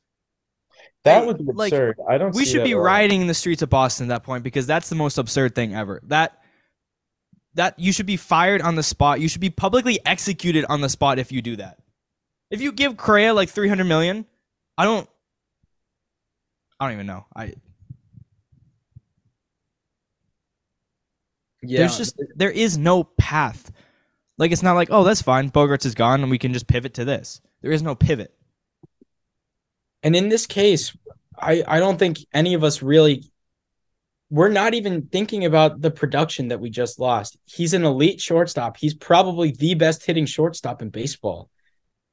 that 1.04 1.26
would 1.26 1.38
be 1.38 1.52
like, 1.52 1.72
absurd. 1.72 1.98
I 2.08 2.16
don't. 2.16 2.34
we 2.34 2.44
see 2.44 2.52
should 2.52 2.60
that 2.62 2.64
be 2.64 2.72
at 2.72 2.78
all. 2.78 2.84
rioting 2.84 3.20
in 3.20 3.26
the 3.26 3.34
streets 3.34 3.60
of 3.60 3.68
Boston 3.68 4.06
at 4.06 4.08
that 4.08 4.24
point 4.24 4.42
because 4.42 4.66
that's 4.66 4.88
the 4.88 4.94
most 4.94 5.18
absurd 5.18 5.54
thing 5.54 5.74
ever. 5.74 6.00
That 6.04 6.40
that 7.54 7.78
you 7.78 7.92
should 7.92 8.06
be 8.06 8.16
fired 8.16 8.62
on 8.62 8.74
the 8.74 8.82
spot. 8.82 9.20
You 9.20 9.28
should 9.28 9.40
be 9.40 9.50
publicly 9.50 10.00
executed 10.06 10.64
on 10.68 10.80
the 10.80 10.88
spot 10.88 11.18
if 11.18 11.30
you 11.30 11.42
do 11.42 11.56
that. 11.56 11.78
If 12.50 12.60
you 12.60 12.72
give 12.72 12.96
Correa 12.96 13.34
like 13.34 13.50
300 13.50 13.84
million, 13.84 14.26
I 14.78 14.84
don't 14.84 15.08
I 16.80 16.86
don't 16.86 16.94
even 16.94 17.06
know. 17.06 17.26
I 17.36 17.52
Yeah, 21.62 21.80
there's 21.80 21.96
just 21.98 22.20
there 22.34 22.50
is 22.50 22.78
no 22.78 23.04
path. 23.04 23.70
Like 24.38 24.52
it's 24.52 24.62
not 24.62 24.74
like, 24.74 24.88
"Oh, 24.90 25.04
that's 25.04 25.22
fine. 25.22 25.50
Bogaerts 25.50 25.86
is 25.86 25.94
gone 25.94 26.22
and 26.22 26.30
we 26.30 26.38
can 26.38 26.52
just 26.52 26.66
pivot 26.66 26.94
to 26.94 27.04
this." 27.04 27.40
There 27.62 27.72
is 27.72 27.82
no 27.82 27.94
pivot. 27.94 28.34
And 30.02 30.14
in 30.14 30.28
this 30.28 30.46
case, 30.46 30.96
I, 31.38 31.64
I 31.66 31.78
don't 31.78 31.98
think 31.98 32.18
any 32.32 32.54
of 32.54 32.62
us 32.62 32.82
really 32.82 33.24
we're 34.30 34.48
not 34.48 34.74
even 34.74 35.06
thinking 35.06 35.44
about 35.44 35.80
the 35.80 35.90
production 35.90 36.48
that 36.48 36.58
we 36.58 36.68
just 36.68 36.98
lost. 36.98 37.36
He's 37.44 37.72
an 37.72 37.84
elite 37.84 38.20
shortstop. 38.20 38.76
He's 38.76 38.94
probably 38.94 39.52
the 39.52 39.74
best 39.74 40.04
hitting 40.04 40.26
shortstop 40.26 40.82
in 40.82 40.90
baseball. 40.90 41.50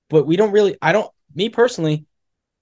But 0.10 0.28
we 0.28 0.36
don't 0.36 0.52
really 0.52 0.78
I 0.82 0.92
don't 0.92 1.12
me 1.34 1.50
personally, 1.50 2.06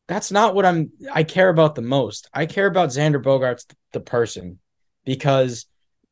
that's 0.07 0.31
not 0.31 0.55
what 0.55 0.65
I'm 0.65 0.91
I 1.11 1.23
care 1.23 1.49
about 1.49 1.75
the 1.75 1.81
most. 1.81 2.29
I 2.33 2.45
care 2.45 2.67
about 2.67 2.89
Xander 2.89 3.21
Bogaerts 3.21 3.65
the 3.91 3.99
person 3.99 4.59
because 5.05 5.65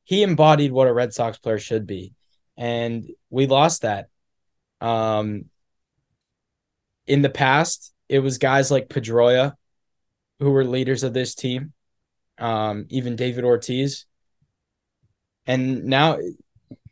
he 0.04 0.24
embodied 0.24 0.72
what 0.72 0.88
a 0.88 0.94
Red 0.94 1.14
Sox 1.14 1.38
player 1.38 1.60
should 1.60 1.88
be. 1.88 2.14
And 2.58 3.06
we 3.30 3.46
lost 3.48 3.84
that. 3.84 4.10
Um 4.82 5.46
in 7.06 7.22
the 7.22 7.30
past, 7.30 7.94
it 8.10 8.20
was 8.20 8.38
guys 8.38 8.70
like 8.70 8.90
Pedroia 8.90 9.54
who 10.40 10.52
were 10.52 10.66
leaders 10.66 11.04
of 11.04 11.14
this 11.14 11.34
team, 11.34 11.74
um, 12.38 12.86
even 12.90 13.16
David 13.16 13.44
Ortiz. 13.44 14.06
And 15.46 15.86
now, 15.86 16.18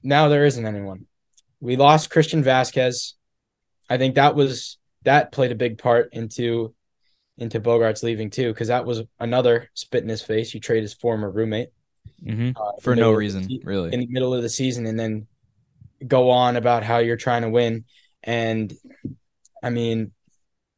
now 0.02 0.30
there 0.30 0.46
isn't 0.46 0.66
anyone. 0.66 1.06
We 1.60 1.76
lost 1.76 2.10
Christian 2.10 2.44
Vazquez. 2.44 3.14
I 3.90 3.98
think 3.98 4.16
that 4.16 4.36
was 4.36 4.78
that 5.04 5.32
played 5.32 5.52
a 5.52 5.56
big 5.56 5.78
part 5.78 6.10
into 6.14 6.74
into 7.38 7.60
Bogaerts 7.60 8.02
leaving 8.02 8.30
too, 8.30 8.52
because 8.54 8.70
that 8.70 8.86
was 8.86 9.04
another 9.20 9.70
spit 9.74 10.04
in 10.04 10.10
his 10.10 10.22
face. 10.22 10.54
You 10.54 10.60
trade 10.60 10.82
his 10.84 10.94
former 10.94 11.30
roommate 11.30 11.70
Mm-hmm. 12.24 12.52
uh, 12.56 12.72
For 12.82 12.96
no 12.96 13.12
the 13.12 13.18
reason, 13.18 13.48
really. 13.64 13.94
in 13.94 14.00
the 14.00 14.08
middle 14.08 14.34
of 14.34 14.42
the 14.42 14.50
season, 14.50 14.86
and 14.86 14.98
then 14.98 15.28
go 16.06 16.30
on 16.30 16.56
about 16.56 16.84
how 16.84 17.00
you're 17.00 17.18
trying 17.18 17.44
to 17.44 17.50
win. 17.50 17.86
And 18.24 18.74
I 19.64 19.70
mean, 19.70 20.12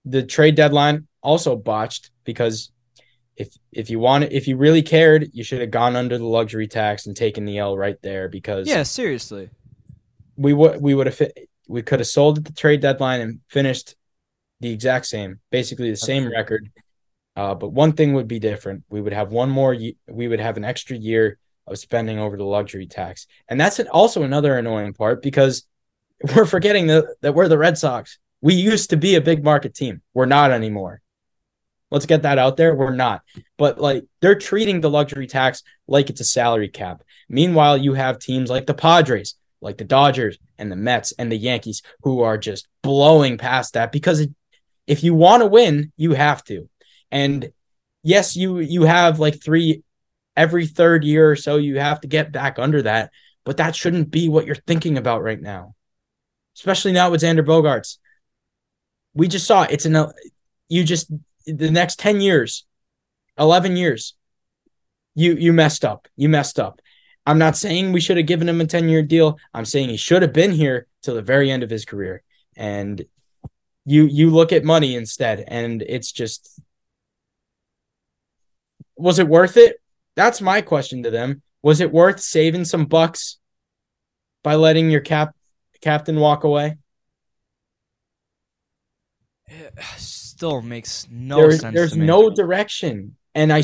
the 0.06 0.24
trade 0.24 0.56
deadline 0.56 1.08
also 1.22 1.56
botched 1.56 2.12
because 2.24 2.72
if 3.36 3.56
if 3.72 3.90
you 3.90 4.00
wanted 4.00 4.34
if 4.34 4.48
you 4.48 4.58
really 4.58 4.82
cared, 4.82 5.30
you 5.34 5.44
should 5.44 5.62
have 5.62 5.72
gone 5.72 5.96
under 5.96 6.18
the 6.18 6.26
luxury 6.26 6.68
tax 6.68 7.06
and 7.06 7.16
taken 7.16 7.46
the 7.46 7.58
L 7.58 7.78
right 7.78 7.98
there 8.02 8.30
because 8.30 8.68
yeah, 8.68 8.84
seriously. 8.84 9.50
we 10.36 10.54
would 10.54 10.82
we 10.82 10.94
would 10.94 11.08
have 11.08 11.16
fi- 11.16 11.48
we 11.68 11.82
could 11.82 12.00
have 12.00 12.08
sold 12.08 12.40
at 12.40 12.46
the 12.46 12.54
trade 12.54 12.82
deadline 12.82 13.22
and 13.22 13.40
finished 13.50 13.96
the 14.60 14.72
exact 14.72 15.06
same, 15.06 15.40
basically 15.52 15.90
the 15.92 15.98
same 15.98 16.30
record. 16.30 16.70
Uh, 17.36 17.54
but 17.54 17.70
one 17.70 17.94
thing 17.94 18.14
would 18.14 18.28
be 18.28 18.40
different. 18.40 18.84
We 18.90 19.00
would 19.00 19.14
have 19.14 19.32
one 19.32 19.50
more. 19.50 19.78
We 20.08 20.28
would 20.28 20.40
have 20.40 20.58
an 20.58 20.66
extra 20.66 20.98
year 20.98 21.38
of 21.68 21.78
spending 21.78 22.20
over 22.20 22.38
the 22.38 22.44
luxury 22.44 22.88
tax, 22.88 23.28
and 23.48 23.60
that's 23.60 23.80
an, 23.80 23.88
also 23.88 24.24
another 24.24 24.58
annoying 24.58 24.94
part 24.94 25.22
because 25.22 25.66
we're 26.36 26.46
forgetting 26.46 26.88
that 26.88 27.06
that 27.22 27.36
we're 27.36 27.48
the 27.48 27.58
Red 27.58 27.78
Sox. 27.78 28.20
We 28.42 28.54
used 28.54 28.92
to 28.92 28.98
be 28.98 29.16
a 29.16 29.22
big 29.22 29.44
market 29.44 29.74
team. 29.74 30.02
We're 30.14 30.26
not 30.26 30.52
anymore. 30.52 31.02
Let's 31.90 32.06
get 32.06 32.24
that 32.24 32.38
out 32.38 32.58
there. 32.58 32.76
We're 32.76 32.94
not. 32.94 33.22
But 33.58 33.80
like 33.80 34.06
they're 34.22 34.36
treating 34.36 34.82
the 34.82 34.90
luxury 34.90 35.28
tax 35.28 35.64
like 35.88 36.10
it's 36.10 36.22
a 36.22 36.26
salary 36.26 36.70
cap. 36.70 37.04
Meanwhile, 37.30 37.78
you 37.78 37.94
have 37.94 38.20
teams 38.20 38.50
like 38.50 38.68
the 38.68 38.74
Padres, 38.74 39.36
like 39.62 39.78
the 39.78 39.86
Dodgers 39.86 40.38
and 40.58 40.72
the 40.72 40.76
Mets 40.76 41.14
and 41.18 41.32
the 41.32 41.38
Yankees 41.38 41.82
who 42.04 42.22
are 42.22 42.38
just 42.38 42.68
blowing 42.84 43.38
past 43.38 43.74
that 43.74 43.92
because 43.92 44.20
it, 44.20 44.32
if 44.86 45.04
you 45.04 45.14
want 45.14 45.42
to 45.42 45.48
win, 45.48 45.92
you 45.98 46.14
have 46.14 46.44
to. 46.46 46.70
And 47.12 47.52
yes, 48.04 48.36
you 48.36 48.60
you 48.60 48.84
have 48.84 49.20
like 49.20 49.42
three 49.42 49.84
every 50.38 50.68
third 50.68 51.04
year 51.04 51.32
or 51.32 51.36
so 51.36 51.58
you 51.58 51.80
have 51.80 52.00
to 52.02 52.08
get 52.08 52.32
back 52.32 52.60
under 52.60 52.84
that, 52.84 53.12
but 53.44 53.58
that 53.58 53.76
shouldn't 53.76 54.12
be 54.12 54.30
what 54.30 54.46
you're 54.46 54.56
thinking 54.56 54.98
about 54.98 55.24
right 55.24 55.42
now. 55.42 55.76
Especially 56.56 56.94
now 56.94 57.10
with 57.10 57.22
Xander 57.22 57.46
Bogaerts. 57.46 57.98
We 59.14 59.28
just 59.28 59.48
saw 59.48 59.64
it's 59.64 59.86
an 59.86 60.12
you 60.70 60.84
just 60.84 61.12
the 61.46 61.72
next 61.72 62.00
10 62.00 62.22
years, 62.22 62.66
11 63.38 63.76
years. 63.76 64.14
You 65.16 65.34
you 65.34 65.52
messed 65.52 65.84
up. 65.84 66.08
You 66.16 66.30
messed 66.30 66.60
up. 66.60 66.80
I'm 67.26 67.40
not 67.40 67.58
saying 67.58 67.92
we 67.92 68.00
should 68.00 68.18
have 68.18 68.28
given 68.28 68.48
him 68.48 68.62
a 68.62 68.66
10 68.66 68.88
year 68.90 69.02
deal. 69.02 69.38
I'm 69.54 69.66
saying 69.66 69.90
he 69.90 69.98
should 69.98 70.22
have 70.22 70.34
been 70.34 70.52
here 70.52 70.88
till 71.02 71.16
the 71.16 71.22
very 71.22 71.52
end 71.52 71.64
of 71.64 71.70
his 71.70 71.84
career. 71.84 72.22
And 72.56 73.04
you 73.86 74.04
you 74.04 74.30
look 74.30 74.52
at 74.52 74.64
money 74.64 74.96
instead, 74.96 75.44
and 75.48 75.82
it's 75.82 76.12
just 76.12 76.60
was 78.96 79.20
it 79.20 79.28
worth 79.28 79.58
it? 79.58 79.82
That's 80.18 80.42
my 80.42 80.62
question 80.62 81.04
to 81.04 81.12
them. 81.12 81.42
Was 81.62 81.80
it 81.80 81.94
worth 81.94 82.20
saving 82.20 82.66
some 82.66 82.86
bucks 82.86 83.38
by 84.44 84.56
letting 84.56 84.90
your 84.90 85.00
cap 85.02 85.34
captain 85.80 86.20
walk 86.20 86.44
away? 86.44 86.76
It 89.48 89.74
still 89.98 90.62
makes 90.62 91.08
no 91.10 91.38
there's 91.38 91.62
sense. 91.62 91.74
there's 91.76 91.92
to 91.94 92.00
me. 92.00 92.06
no 92.06 92.30
direction 92.30 93.16
and 93.34 93.54
I 93.54 93.64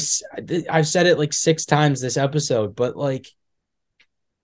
I've 0.70 0.88
said 0.88 1.08
it 1.08 1.18
like 1.20 1.34
six 1.34 1.66
times 1.66 2.00
this 2.00 2.16
episode 2.18 2.76
but 2.76 2.96
like 2.96 3.28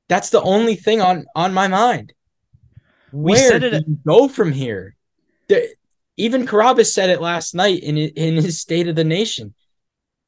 that's 0.10 0.30
the 0.32 0.42
only 0.42 0.76
thing 0.76 1.00
on 1.02 1.26
on 1.36 1.54
my 1.54 1.68
mind 1.70 2.12
We 3.12 3.32
where 3.32 3.50
said 3.52 3.64
it- 3.64 3.86
do 3.86 3.92
you 3.92 3.98
go 4.06 4.28
from 4.28 4.52
here 4.52 4.96
There- 5.48 5.68
even 6.18 6.46
Carrabis 6.46 6.92
said 6.92 7.10
it 7.10 7.22
last 7.22 7.56
night 7.56 7.82
in 7.84 7.98
in 7.98 8.36
his 8.36 8.60
state 8.60 8.88
of 8.90 8.96
the 8.98 9.06
nation 9.06 9.54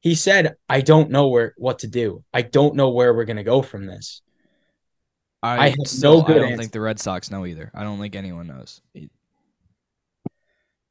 he 0.02 0.16
said 0.16 0.56
I 0.68 0.82
don't 0.82 1.10
know 1.10 1.30
where 1.30 1.54
what 1.58 1.80
to 1.80 1.88
do 1.88 2.24
I 2.34 2.42
don't 2.42 2.76
know 2.76 2.90
where 2.90 3.14
we're 3.14 3.26
going 3.26 3.38
to 3.38 3.44
go 3.44 3.62
from 3.62 3.86
this 3.86 4.22
I, 5.44 5.58
I 5.58 5.70
have 5.70 5.78
no 6.02 6.22
good 6.22 6.38
I 6.38 6.40
don't 6.40 6.52
answer. 6.52 6.58
think 6.58 6.72
the 6.72 6.82
Red 6.82 7.00
Sox 7.00 7.32
know 7.32 7.46
either. 7.46 7.72
I 7.74 7.84
don't 7.84 8.00
think 8.00 8.16
anyone 8.16 8.48
knows. 8.48 8.82
It, 8.94 9.10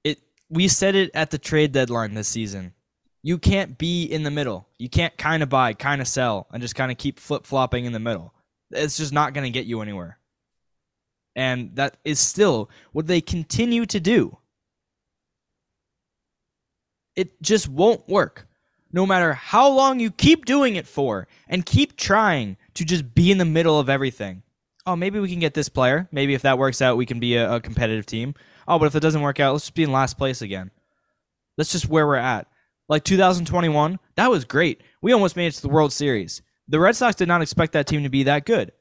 it 0.03 0.18
we 0.49 0.66
said 0.68 0.96
it 0.96 1.11
at 1.14 1.31
the 1.31 1.38
trade 1.38 1.73
deadline 1.73 2.14
this 2.14 2.29
season. 2.29 2.75
You 3.23 3.38
can't 3.38 3.79
be 3.79 4.05
in 4.05 4.23
the 4.23 4.31
middle. 4.31 4.66
You 4.79 4.88
can't 4.88 5.16
kind 5.16 5.42
of 5.42 5.49
buy, 5.49 5.75
kind 5.75 6.01
of 6.01 6.09
sell, 6.09 6.49
and 6.53 6.62
just 6.62 6.75
kind 6.75 6.90
of 6.90 6.99
keep 6.99 7.20
flip 7.20 7.46
flopping 7.46 7.85
in 7.85 7.92
the 7.92 8.01
middle. 8.01 8.35
It's 8.70 8.96
just 8.96 9.12
not 9.12 9.35
going 9.35 9.44
to 9.44 9.51
get 9.51 9.66
you 9.66 9.83
anywhere. 9.83 10.18
And 11.37 11.77
that 11.77 11.99
is 12.05 12.18
still 12.18 12.70
what 12.92 13.07
they 13.07 13.20
continue 13.20 13.87
to 13.87 14.01
do. 14.01 14.38
It 17.14 17.40
just 17.42 17.68
won't 17.68 18.09
work. 18.09 18.49
No 18.92 19.07
matter 19.07 19.35
how 19.35 19.68
long 19.68 20.00
you 20.00 20.11
keep 20.11 20.44
doing 20.44 20.76
it 20.76 20.87
for 20.87 21.29
and 21.48 21.64
keep 21.64 21.96
trying 21.96 22.57
to 22.74 22.85
just 22.85 23.14
be 23.14 23.31
in 23.31 23.38
the 23.38 23.44
middle 23.44 23.79
of 23.79 23.88
everything. 23.88 24.42
Oh, 24.87 24.96
maybe 24.96 25.20
we 25.20 25.29
can 25.29 25.38
get 25.38 25.55
this 25.55 25.68
player. 25.68 26.09
Maybe 26.11 26.35
if 26.35 26.42
that 26.42 26.59
works 26.59 26.83
out, 26.83 26.96
we 26.96 27.07
can 27.07 27.20
be 27.20 27.37
a, 27.37 27.55
a 27.55 27.61
competitive 27.61 28.07
team. 28.07 28.35
Oh, 28.66 28.79
but 28.79 28.87
if 28.87 28.94
it 28.96 29.00
doesn't 29.00 29.22
work 29.22 29.38
out, 29.38 29.53
let's 29.53 29.66
just 29.66 29.74
be 29.74 29.85
in 29.85 29.92
last 29.92 30.18
place 30.18 30.42
again. 30.42 30.70
That's 31.57 31.72
just 31.72 31.88
where 31.88 32.07
we're 32.07 32.16
at. 32.16 32.46
Like 32.88 33.05
2021, 33.05 34.00
that 34.16 34.31
was 34.31 34.44
great. 34.44 34.83
We 35.00 35.12
almost 35.12 35.37
made 35.37 35.46
it 35.46 35.53
to 35.53 35.62
the 35.62 35.68
World 35.68 35.92
Series. 35.92 36.42
The 36.66 36.81
Red 36.81 36.96
Sox 36.96 37.14
did 37.14 37.29
not 37.29 37.42
expect 37.42 37.72
that 37.72 37.87
team 37.87 38.03
to 38.03 38.09
be 38.09 38.24
that 38.24 38.44
good. 38.44 38.72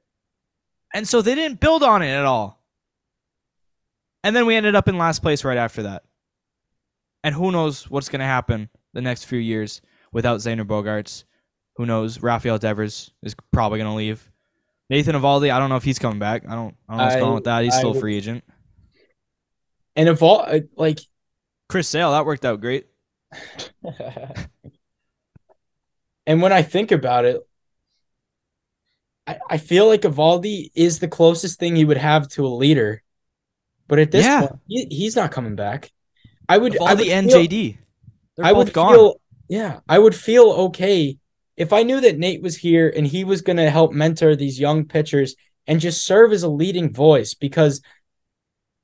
And 0.94 1.08
so 1.08 1.22
they 1.22 1.36
didn't 1.36 1.60
build 1.60 1.84
on 1.84 2.02
it 2.02 2.10
at 2.10 2.26
all. 2.26 2.64
And 4.24 4.36
then 4.36 4.46
we 4.46 4.56
ended 4.56 4.76
up 4.76 4.88
in 4.88 4.98
last 4.98 5.22
place 5.22 5.44
right 5.44 5.58
after 5.58 5.84
that. 5.84 6.04
And 7.24 7.36
who 7.36 7.52
knows 7.52 7.90
what's 7.90 8.10
going 8.10 8.20
to 8.20 8.26
happen 8.26 8.70
the 8.94 9.02
next 9.02 9.26
few 9.26 9.40
years. 9.40 9.82
Without 10.12 10.40
Xander 10.40 10.66
Bogaerts. 10.66 11.24
Who 11.76 11.86
knows? 11.86 12.22
Rafael 12.22 12.58
Devers 12.58 13.12
is 13.24 13.36
probably 13.54 13.80
going 13.80 13.90
to 13.92 13.96
leave. 13.96 14.30
Nathan 14.90 15.16
Eovaldi, 15.16 15.52
I 15.52 15.60
don't 15.60 15.70
know 15.70 15.76
if 15.78 15.84
he's 15.84 16.00
coming 16.00 16.20
back. 16.20 16.44
I 16.50 16.56
don't, 16.56 16.76
I 16.90 16.92
don't 16.94 16.98
know 16.98 17.04
what's 17.04 17.16
I- 17.16 17.20
going 17.20 17.30
on 17.30 17.36
with 17.36 17.44
that. 17.46 17.64
He's 17.64 17.76
still 17.76 17.94
I- 17.94 17.98
a 17.98 18.00
free 18.00 18.18
agent. 18.18 18.44
And 19.96 20.10
all 20.22 20.42
uh, 20.42 20.60
like 20.78 21.00
Chris 21.68 21.88
Sale, 21.88 22.12
that 22.12 22.26
worked 22.26 22.46
out 22.46 22.62
great. 22.62 22.88
and 26.26 26.42
when 26.42 26.52
I 26.54 26.62
think 26.62 26.92
about 26.92 27.26
it, 27.26 27.42
I, 29.28 29.40
I 29.50 29.58
feel 29.58 29.88
like 29.88 30.02
Eovaldi 30.02 30.72
is 30.76 31.00
the 31.00 31.08
closest 31.08 31.60
thing 31.60 31.76
he 31.76 31.86
would 31.86 31.98
have 31.98 32.28
to 32.30 32.46
a 32.46 32.50
leader. 32.50 33.04
But 33.88 34.00
at 34.00 34.12
this 34.12 34.26
Yeah. 34.26 34.42
point, 34.42 34.60
he, 34.68 34.86
he's 34.90 35.16
not 35.16 35.32
coming 35.32 35.56
back. 35.56 35.92
I 36.48 36.58
would 36.58 36.78
I 36.82 36.94
would 36.94 37.04
Avaldi 37.06 37.12
and 37.12 37.28
feel- 37.32 37.40
JD. 37.42 37.78
They're 38.38 38.46
I 38.46 38.54
both 38.54 38.66
would 38.68 38.74
gone. 38.74 38.94
feel 38.94 39.22
yeah, 39.50 39.80
I 39.90 40.00
would 40.00 40.16
feel 40.16 40.52
okay 40.52 41.18
if 41.58 41.74
I 41.74 41.84
knew 41.84 42.00
that 42.00 42.18
Nate 42.18 42.42
was 42.42 42.56
here 42.56 42.92
and 42.96 43.06
he 43.06 43.26
was 43.26 43.42
going 43.42 43.58
to 43.58 43.70
help 43.70 43.92
mentor 43.92 44.36
these 44.36 44.60
young 44.60 44.86
pitchers 44.86 45.36
and 45.68 45.82
just 45.82 46.06
serve 46.06 46.32
as 46.32 46.44
a 46.44 46.50
leading 46.50 46.94
voice 46.94 47.34
because 47.34 47.82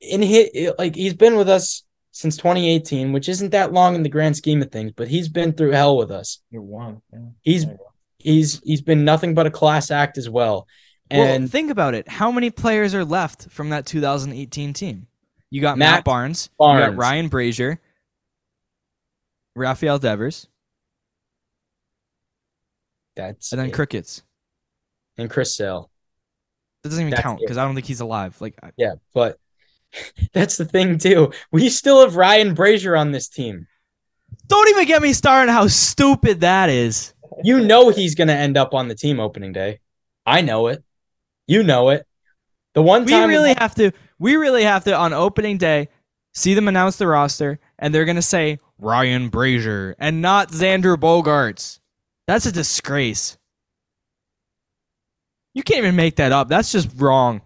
in 0.02 0.22
his 0.22 0.74
like 0.78 0.94
he's 0.96 1.14
been 1.14 1.38
with 1.38 1.48
us 1.48 1.84
since 2.12 2.36
2018, 2.38 3.12
which 3.12 3.30
isn't 3.30 3.52
that 3.52 3.74
long 3.74 3.96
in 3.96 4.04
the 4.04 4.10
grand 4.10 4.38
scheme 4.38 4.62
of 4.62 4.72
things, 4.72 4.92
but 4.96 5.08
he's 5.08 5.30
been 5.30 5.54
through 5.54 5.72
hell 5.72 5.98
with 5.98 6.12
us. 6.12 6.42
You're 6.50 6.62
one. 6.62 7.02
Yeah. 7.14 7.20
He's 7.42 7.66
he's 8.18 8.62
he's 8.64 8.82
been 8.82 9.06
nothing 9.06 9.34
but 9.34 9.48
a 9.48 9.52
class 9.52 9.92
act 9.92 10.18
as 10.18 10.30
well. 10.30 10.68
well, 11.12 11.22
And 11.28 11.52
think 11.52 11.72
about 11.72 11.94
it. 11.94 12.08
How 12.08 12.32
many 12.32 12.50
players 12.50 12.94
are 12.94 13.06
left 13.06 13.50
from 13.52 13.70
that 13.70 13.86
2018 13.86 14.74
team? 14.74 15.08
You 15.50 15.62
got 15.62 15.78
Matt, 15.78 15.98
Matt 15.98 16.04
Barnes, 16.04 16.50
you 16.60 16.66
got 16.66 16.80
Barnes. 16.80 16.98
Ryan 16.98 17.30
Brasier, 17.30 17.78
Rafael 19.56 20.00
Devers, 20.00 20.48
that's 23.16 23.52
and 23.52 23.60
then 23.60 23.70
it. 23.70 23.74
Crickets. 23.74 24.24
and 25.18 25.30
Chris 25.30 25.56
Sale. 25.56 25.90
That 26.84 26.90
doesn't 26.90 27.02
even 27.02 27.12
That's 27.12 27.24
count 27.24 27.40
because 27.40 27.58
I 27.58 27.66
don't 27.66 27.74
think 27.74 27.88
he's 27.88 28.02
alive. 28.02 28.40
Like, 28.40 28.56
I- 28.62 28.72
Yeah, 28.78 28.96
but 29.14 29.40
that's 30.34 30.58
the 30.58 30.66
thing 30.66 30.98
too. 30.98 31.32
We 31.52 31.70
still 31.70 32.02
have 32.02 32.16
Ryan 32.16 32.56
Brasier 32.56 33.00
on 33.00 33.12
this 33.12 33.28
team. 33.28 33.68
don't 34.48 34.70
even 34.70 34.86
get 34.86 35.02
me 35.02 35.14
started 35.14 35.52
how 35.52 35.68
stupid 35.68 36.42
that 36.42 36.70
is. 36.70 37.14
You 37.44 37.60
know 37.60 37.90
he's 37.90 38.16
going 38.16 38.28
to 38.28 38.36
end 38.36 38.56
up 38.58 38.74
on 38.74 38.88
the 38.88 38.96
team 38.96 39.20
opening 39.20 39.52
day. 39.52 39.80
I 40.26 40.42
know 40.42 40.68
it. 40.68 40.84
You 41.48 41.64
know 41.64 41.90
it. 41.90 42.06
The 42.74 42.82
one 42.82 43.06
time 43.06 43.30
We 43.30 43.36
really 43.36 43.54
have 43.58 43.76
to. 43.76 43.92
We 44.20 44.36
really 44.36 44.64
have 44.64 44.84
to 44.86 44.96
on 44.96 45.14
opening 45.14 45.58
day 45.58 45.90
see 46.34 46.54
them 46.54 46.68
announce 46.68 46.98
the 46.98 47.08
roster, 47.08 47.60
and 47.80 47.94
they're 47.94 48.06
gonna 48.06 48.22
say 48.22 48.60
Ryan 48.78 49.30
Brasier 49.30 49.96
and 49.98 50.22
not 50.22 50.52
Xander 50.52 50.96
Bogaerts. 50.98 51.80
That's 52.28 52.46
a 52.46 52.52
disgrace. 52.52 53.38
You 55.54 55.64
can't 55.64 55.80
even 55.80 55.96
make 55.96 56.18
that 56.18 56.32
up. 56.32 56.50
That's 56.50 56.72
just 56.72 56.90
wrong. 56.98 57.42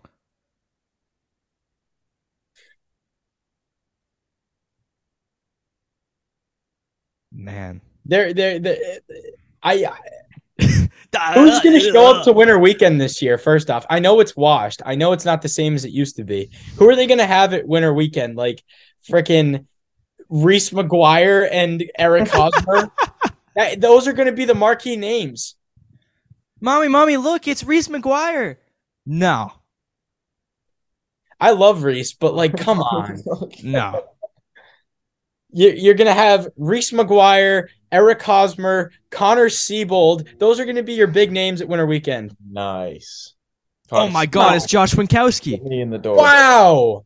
Man, 7.31 7.81
they're 8.05 8.33
they're, 8.33 8.59
they're 8.59 8.77
I 9.61 9.85
who's 10.59 11.59
going 11.61 11.79
to 11.79 11.91
show 11.91 12.15
up 12.15 12.25
to 12.25 12.33
Winter 12.33 12.59
Weekend 12.59 12.99
this 12.99 13.21
year? 13.21 13.37
First 13.37 13.69
off, 13.69 13.85
I 13.89 13.99
know 13.99 14.19
it's 14.19 14.35
washed. 14.35 14.81
I 14.85 14.95
know 14.95 15.13
it's 15.13 15.25
not 15.25 15.41
the 15.41 15.49
same 15.49 15.75
as 15.75 15.85
it 15.85 15.91
used 15.91 16.15
to 16.17 16.23
be. 16.23 16.49
Who 16.77 16.89
are 16.89 16.95
they 16.95 17.07
going 17.07 17.19
to 17.19 17.25
have 17.25 17.53
at 17.53 17.67
Winter 17.67 17.93
Weekend? 17.93 18.35
Like 18.35 18.63
freaking 19.09 19.65
Reese 20.29 20.71
McGuire 20.71 21.47
and 21.51 21.83
Eric 21.97 22.27
Hosmer. 22.31 22.91
That- 23.55 23.81
those 23.81 24.07
are 24.07 24.13
going 24.13 24.27
to 24.27 24.33
be 24.33 24.45
the 24.45 24.55
marquee 24.55 24.97
names. 24.97 25.55
Mommy, 26.62 26.88
mommy, 26.88 27.17
look, 27.17 27.47
it's 27.47 27.63
Reese 27.63 27.88
McGuire. 27.88 28.57
No, 29.05 29.53
I 31.39 31.51
love 31.51 31.83
Reese, 31.83 32.13
but 32.13 32.35
like, 32.35 32.57
come 32.57 32.79
on. 32.81 33.21
no. 33.63 34.03
You're, 35.51 35.73
you're 35.73 35.93
going 35.93 36.07
to 36.07 36.13
have 36.13 36.49
Reese 36.57 36.91
McGuire, 36.91 37.69
Eric 37.91 38.21
Hosmer, 38.21 38.91
Connor 39.09 39.47
Seabold. 39.47 40.38
Those 40.38 40.59
are 40.59 40.65
going 40.65 40.75
to 40.75 40.83
be 40.83 40.93
your 40.93 41.07
big 41.07 41.31
names 41.31 41.62
at 41.62 41.67
Winter 41.67 41.85
Weekend. 41.85 42.35
Nice. 42.45 43.33
Oh 43.91 44.09
my 44.09 44.27
God, 44.27 44.55
it's 44.55 44.67
Josh 44.67 44.93
Winkowski. 44.93 45.51
Get 45.51 45.63
me 45.63 45.81
in 45.81 45.89
the 45.89 45.97
door. 45.97 46.17
Wow. 46.17 47.05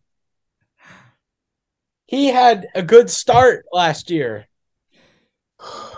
He 2.06 2.27
had 2.27 2.67
a 2.75 2.84
good 2.84 3.10
start 3.10 3.65
last 3.71 4.10
year, 4.10 4.47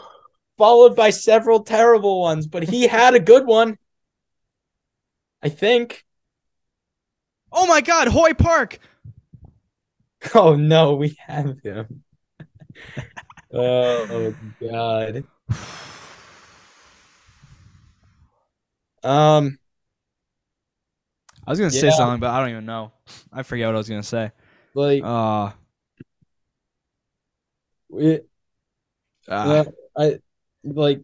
followed 0.57 0.95
by 0.95 1.09
several 1.09 1.63
terrible 1.63 2.21
ones, 2.21 2.47
but 2.47 2.63
he 2.63 2.87
had 2.87 3.13
a 3.13 3.19
good 3.19 3.45
one. 3.45 3.77
I 5.41 5.49
think. 5.49 6.05
Oh 7.51 7.67
my 7.67 7.81
God, 7.81 8.07
Hoy 8.07 8.33
Park. 8.33 8.79
Oh 10.33 10.55
no, 10.55 10.95
we 10.95 11.15
have 11.27 11.59
him. 11.61 12.03
oh 13.53 14.33
god. 14.59 15.23
Um, 19.03 19.59
I 21.45 21.51
was 21.51 21.59
gonna 21.59 21.69
say 21.69 21.91
something, 21.91 22.19
but 22.19 22.31
I 22.31 22.39
don't 22.39 22.49
even 22.49 22.65
know. 22.65 22.91
I 23.31 23.43
forget 23.43 23.67
what 23.67 23.75
I 23.75 23.77
was 23.77 23.87
gonna 23.87 24.01
say. 24.01 24.31
like 24.73 25.03
Uh, 25.03 25.51
we, 27.89 28.21
uh, 29.27 29.65
I 29.95 30.19
like 30.65 31.01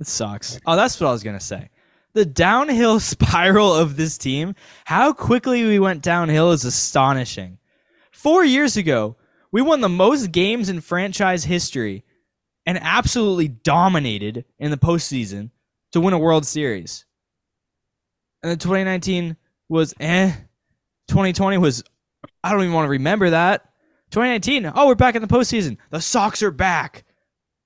it 0.00 0.06
sucks. 0.06 0.58
Oh, 0.66 0.76
that's 0.76 1.00
what 1.00 1.08
I 1.08 1.12
was 1.12 1.22
gonna 1.22 1.40
say. 1.40 1.70
The 2.12 2.24
downhill 2.24 3.00
spiral 3.00 3.74
of 3.74 3.96
this 3.96 4.18
team, 4.18 4.54
how 4.84 5.12
quickly 5.12 5.64
we 5.64 5.78
went 5.78 6.02
downhill 6.02 6.52
is 6.52 6.64
astonishing. 6.64 7.58
Four 8.10 8.44
years 8.44 8.76
ago, 8.76 9.16
we 9.52 9.62
won 9.62 9.80
the 9.80 9.88
most 9.88 10.32
games 10.32 10.68
in 10.68 10.80
franchise 10.80 11.44
history 11.44 12.04
and 12.66 12.78
absolutely 12.80 13.48
dominated 13.48 14.44
in 14.58 14.70
the 14.70 14.76
postseason 14.76 15.50
to 15.92 16.00
win 16.00 16.14
a 16.14 16.18
World 16.18 16.46
Series. 16.46 17.04
And 18.42 18.50
then 18.50 18.58
2019 18.58 19.36
was 19.68 19.94
eh. 20.00 20.32
2020 21.08 21.58
was, 21.58 21.82
I 22.44 22.52
don't 22.52 22.62
even 22.62 22.72
want 22.72 22.86
to 22.86 22.90
remember 22.90 23.30
that. 23.30 23.62
2019, 24.10 24.72
oh, 24.74 24.86
we're 24.86 24.94
back 24.94 25.14
in 25.14 25.22
the 25.22 25.28
postseason. 25.28 25.78
The 25.90 26.00
Sox 26.00 26.42
are 26.42 26.50
back. 26.50 27.04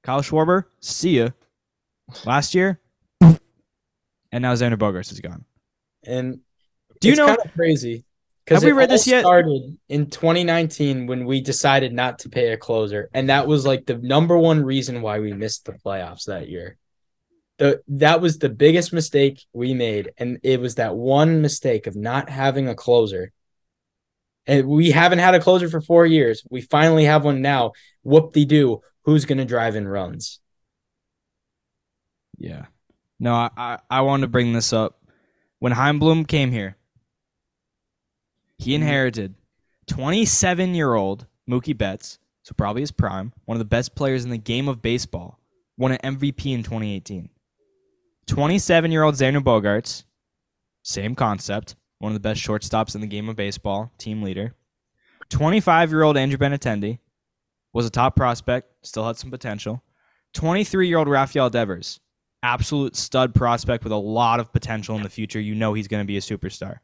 Kyle 0.04 0.20
Schwarber, 0.22 0.64
see 0.80 1.18
ya. 1.18 1.30
Last 2.26 2.54
year, 2.54 2.78
and 3.22 3.38
now 4.42 4.52
Xander 4.54 4.76
Bogaerts 4.76 5.10
is 5.10 5.20
gone. 5.20 5.44
and 6.06 6.40
Do 7.00 7.08
you 7.08 7.12
it's 7.12 7.18
know- 7.18 7.26
kind 7.28 7.38
of 7.44 7.52
crazy? 7.54 8.04
Because 8.44 8.62
Have 8.62 8.66
we 8.70 8.72
read 8.78 8.90
this 8.90 9.06
yet? 9.06 9.22
Started 9.22 9.78
in 9.88 10.10
2019 10.10 11.06
when 11.06 11.24
we 11.24 11.40
decided 11.40 11.94
not 11.94 12.18
to 12.20 12.28
pay 12.28 12.52
a 12.52 12.58
closer, 12.58 13.08
and 13.14 13.30
that 13.30 13.46
was 13.46 13.64
like 13.64 13.86
the 13.86 13.96
number 13.96 14.36
one 14.36 14.62
reason 14.62 15.00
why 15.00 15.18
we 15.18 15.32
missed 15.32 15.64
the 15.64 15.72
playoffs 15.72 16.26
that 16.26 16.50
year. 16.50 16.76
The 17.56 17.80
that 17.88 18.20
was 18.20 18.36
the 18.38 18.50
biggest 18.50 18.92
mistake 18.92 19.42
we 19.54 19.72
made, 19.72 20.12
and 20.18 20.40
it 20.42 20.60
was 20.60 20.74
that 20.74 20.94
one 20.94 21.40
mistake 21.40 21.86
of 21.86 21.96
not 21.96 22.28
having 22.28 22.68
a 22.68 22.74
closer. 22.74 23.32
And 24.46 24.66
we 24.66 24.90
haven't 24.90 25.20
had 25.20 25.34
a 25.34 25.40
closer 25.40 25.70
for 25.70 25.80
four 25.80 26.04
years. 26.04 26.42
We 26.50 26.60
finally 26.60 27.04
have 27.06 27.24
one 27.24 27.40
now. 27.40 27.72
Whoop 28.02 28.34
de 28.34 28.44
doo. 28.44 28.82
Who's 29.04 29.24
gonna 29.24 29.44
drive 29.44 29.76
in 29.76 29.86
runs? 29.86 30.40
Yeah. 32.38 32.66
No, 33.18 33.34
I, 33.34 33.50
I, 33.56 33.78
I 33.90 34.00
wanted 34.00 34.22
to 34.22 34.28
bring 34.28 34.52
this 34.52 34.72
up. 34.72 35.00
When 35.58 35.72
Chaim 35.72 35.98
Bloom 35.98 36.24
came 36.24 36.50
here, 36.50 36.76
he 38.58 38.72
mm-hmm. 38.72 38.82
inherited 38.82 39.34
27 39.86 40.74
year 40.74 40.94
old 40.94 41.26
Mookie 41.48 41.76
Betts, 41.76 42.18
so 42.42 42.54
probably 42.56 42.82
his 42.82 42.90
prime, 42.90 43.32
one 43.44 43.56
of 43.56 43.60
the 43.60 43.64
best 43.64 43.94
players 43.94 44.24
in 44.24 44.30
the 44.30 44.38
game 44.38 44.68
of 44.68 44.82
baseball, 44.82 45.38
won 45.76 45.92
an 45.92 46.16
MVP 46.16 46.52
in 46.52 46.62
2018. 46.62 47.28
27 48.26 48.92
year 48.92 49.02
old 49.02 49.14
Xander 49.14 49.42
Bogaerts, 49.42 50.04
same 50.82 51.14
concept, 51.14 51.76
one 51.98 52.10
of 52.10 52.14
the 52.14 52.28
best 52.28 52.40
shortstops 52.40 52.94
in 52.94 53.00
the 53.00 53.06
game 53.06 53.28
of 53.28 53.36
baseball, 53.36 53.92
team 53.98 54.22
leader. 54.22 54.54
25 55.30 55.90
year 55.90 56.02
old 56.02 56.16
Andrew 56.16 56.38
Benintendi 56.38 56.98
was 57.74 57.84
a 57.84 57.90
top 57.90 58.16
prospect, 58.16 58.72
still 58.86 59.06
had 59.06 59.18
some 59.18 59.30
potential. 59.30 59.82
23 60.32 60.88
year 60.88 60.98
old 60.98 61.08
Rafael 61.08 61.50
Devers, 61.50 62.00
absolute 62.42 62.96
stud 62.96 63.34
prospect 63.34 63.84
with 63.84 63.92
a 63.92 63.96
lot 63.96 64.40
of 64.40 64.52
potential 64.52 64.96
in 64.96 65.02
the 65.02 65.10
future. 65.10 65.40
You 65.40 65.54
know 65.54 65.74
he's 65.74 65.88
going 65.88 66.02
to 66.02 66.06
be 66.06 66.16
a 66.16 66.20
superstar. 66.20 66.78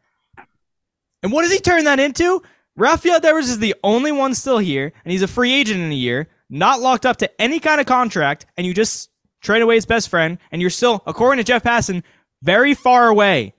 And 1.23 1.33
what 1.33 1.43
does 1.43 1.53
he 1.53 1.59
turn 1.59 1.85
that 1.85 2.01
into? 2.01 2.43
Rafael 2.77 3.21
Devers 3.21 3.49
is 3.49 3.59
the 3.59 3.75
only 3.85 4.13
one 4.13 4.35
still 4.35 4.59
here, 4.59 4.93
and 5.05 5.13
he's 5.13 5.23
a 5.23 5.29
free 5.29 5.53
agent 5.53 5.81
in 5.81 5.91
a 5.91 5.95
year, 5.95 6.29
not 6.49 6.81
locked 6.81 7.07
up 7.07 7.19
to 7.19 7.41
any 7.41 7.61
kind 7.61 7.81
of 7.81 7.87
contract, 7.87 8.47
and 8.57 8.67
you 8.67 8.75
just 8.75 9.11
trade 9.41 9.63
away 9.63 9.75
his 9.75 9.87
best 9.87 10.09
friend, 10.09 10.39
and 10.51 10.61
you're 10.61 10.71
still, 10.71 11.03
according 11.07 11.45
to 11.45 11.47
Jeff 11.47 11.63
Passan, 11.63 12.03
very 12.43 12.75
far 12.75 13.09
away 13.09 13.55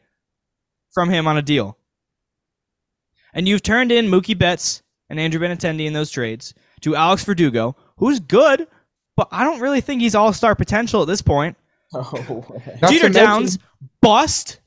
from 0.91 1.09
him 1.09 1.27
on 1.27 1.37
a 1.37 1.41
deal. 1.41 1.77
And 3.33 3.47
you've 3.47 3.63
turned 3.63 3.91
in 3.91 4.07
Mookie 4.07 4.37
Betts 4.37 4.81
and 5.09 5.19
Andrew 5.19 5.39
Benintendi 5.39 5.85
in 5.85 5.93
those 5.93 6.11
trades 6.11 6.53
to 6.81 6.95
Alex 6.95 7.23
Verdugo, 7.23 7.75
who's 7.97 8.19
good, 8.19 8.67
but 9.15 9.27
I 9.31 9.43
don't 9.43 9.59
really 9.59 9.81
think 9.81 10.01
he's 10.01 10.15
all 10.15 10.33
star 10.33 10.55
potential 10.55 11.01
at 11.01 11.07
this 11.07 11.21
point. 11.21 11.57
Oh, 11.93 12.45
Jeter 12.87 13.07
to 13.07 13.09
mention- 13.09 13.11
Downs, 13.13 13.59
bust. 14.01 14.61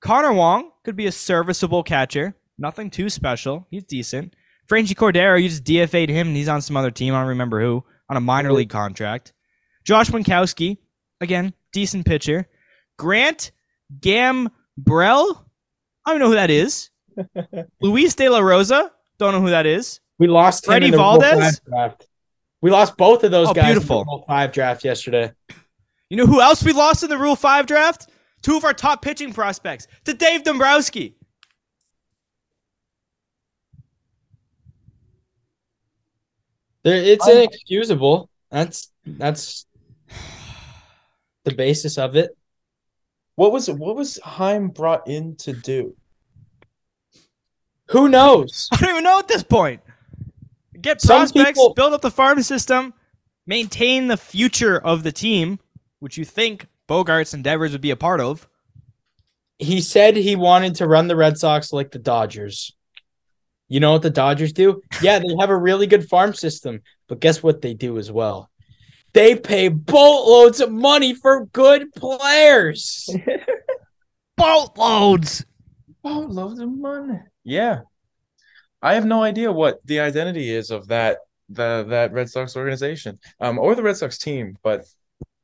Connor 0.00 0.32
Wong 0.32 0.70
could 0.84 0.96
be 0.96 1.06
a 1.06 1.12
serviceable 1.12 1.82
catcher. 1.82 2.34
Nothing 2.56 2.88
too 2.88 3.10
special. 3.10 3.66
He's 3.70 3.84
decent. 3.84 4.34
Franchy 4.66 4.94
Cordero, 4.94 5.40
you 5.42 5.48
just 5.50 5.64
DFA'd 5.64 6.08
him 6.08 6.28
and 6.28 6.36
he's 6.36 6.48
on 6.48 6.62
some 6.62 6.76
other 6.76 6.90
team. 6.90 7.14
I 7.14 7.20
don't 7.20 7.28
remember 7.28 7.60
who. 7.60 7.84
On 8.08 8.16
a 8.16 8.20
minor 8.20 8.52
league 8.52 8.70
contract. 8.70 9.34
Josh 9.84 10.08
Winkowski, 10.10 10.78
again, 11.20 11.52
decent 11.72 12.06
pitcher. 12.06 12.48
Grant 12.98 13.50
Gambrell, 14.00 15.44
I 16.06 16.10
don't 16.10 16.18
know 16.20 16.28
who 16.28 16.34
that 16.34 16.50
is. 16.50 16.88
Luis 17.82 18.14
De 18.14 18.28
La 18.28 18.38
Rosa, 18.38 18.90
don't 19.18 19.32
know 19.34 19.40
who 19.40 19.50
that 19.50 19.66
is. 19.66 20.00
We 20.18 20.26
lost 20.26 20.64
him 20.66 20.70
Freddie 20.72 20.86
in 20.86 20.92
the 20.92 20.98
Rule 20.98 21.20
Valdez? 21.20 21.58
five 21.60 21.64
draft. 21.64 22.06
We 22.60 22.70
lost 22.70 22.96
both 22.96 23.22
of 23.24 23.30
those 23.30 23.48
Oh, 23.48 23.54
guys 23.54 23.66
beautiful. 23.66 24.00
in 24.00 24.06
the 24.06 24.10
Rule 24.10 24.24
five 24.26 24.52
draft 24.52 24.84
yesterday. 24.84 25.32
You 26.10 26.16
know 26.16 26.26
who 26.26 26.40
else 26.40 26.64
we 26.64 26.72
lost 26.72 27.02
in 27.02 27.10
the 27.10 27.18
Rule 27.18 27.36
5 27.36 27.66
draft? 27.66 28.08
Two 28.40 28.56
of 28.56 28.64
our 28.64 28.72
top 28.72 29.02
pitching 29.02 29.32
prospects 29.34 29.86
to 30.04 30.14
Dave 30.14 30.42
Dombrowski. 30.42 31.14
There, 36.84 36.96
it's 36.96 37.26
inexcusable. 37.28 38.30
That's 38.50 38.90
that's 39.04 39.66
the 41.44 41.54
basis 41.54 41.98
of 41.98 42.16
it. 42.16 42.36
what 43.34 43.52
was 43.52 43.68
what 43.70 43.96
was 43.96 44.18
Chaim 44.22 44.68
brought 44.68 45.08
in 45.08 45.36
to 45.36 45.52
do? 45.52 45.94
Who 47.90 48.08
knows? 48.08 48.68
I 48.72 48.76
don't 48.76 48.90
even 48.90 49.04
know 49.04 49.18
at 49.18 49.28
this 49.28 49.42
point. 49.42 49.80
Get 50.80 51.00
Some 51.00 51.18
prospects, 51.20 51.58
people- 51.58 51.74
build 51.74 51.92
up 51.92 52.02
the 52.02 52.10
farm 52.10 52.42
system, 52.42 52.94
maintain 53.46 54.06
the 54.08 54.16
future 54.16 54.78
of 54.78 55.02
the 55.02 55.12
team, 55.12 55.58
which 55.98 56.16
you 56.16 56.24
think 56.24 56.66
Bogaerts 56.88 57.34
and 57.34 57.42
Devers 57.44 57.72
would 57.72 57.80
be 57.80 57.90
a 57.90 57.96
part 57.96 58.20
of. 58.20 58.48
He 59.58 59.80
said 59.80 60.16
he 60.16 60.36
wanted 60.36 60.76
to 60.76 60.86
run 60.86 61.08
the 61.08 61.16
Red 61.16 61.36
Sox 61.38 61.72
like 61.72 61.90
the 61.90 61.98
Dodgers. 61.98 62.72
You 63.68 63.80
know 63.80 63.92
what 63.92 64.02
the 64.02 64.10
Dodgers 64.10 64.52
do? 64.52 64.80
Yeah, 65.02 65.18
they 65.18 65.34
have 65.40 65.50
a 65.50 65.56
really 65.56 65.86
good 65.86 66.08
farm 66.08 66.32
system, 66.32 66.80
but 67.08 67.20
guess 67.20 67.42
what 67.42 67.60
they 67.60 67.74
do 67.74 67.98
as 67.98 68.10
well? 68.10 68.48
They 69.14 69.34
pay 69.34 69.68
boatloads 69.68 70.60
of 70.60 70.70
money 70.70 71.14
for 71.14 71.46
good 71.46 71.92
players. 71.94 73.08
Boatloads. 74.36 75.44
Oh, 76.04 76.20
loads 76.20 76.60
of 76.60 76.70
money. 76.70 77.18
Yeah. 77.42 77.80
I 78.82 78.94
have 78.94 79.06
no 79.06 79.22
idea 79.22 79.52
what 79.52 79.80
the 79.86 80.00
identity 80.00 80.50
is 80.50 80.70
of 80.70 80.88
that 80.88 81.18
the 81.48 81.84
that 81.88 82.12
Red 82.12 82.30
Sox 82.30 82.56
organization. 82.56 83.18
Um 83.40 83.58
or 83.58 83.74
the 83.74 83.82
Red 83.82 83.96
Sox 83.96 84.18
team, 84.18 84.56
but 84.62 84.84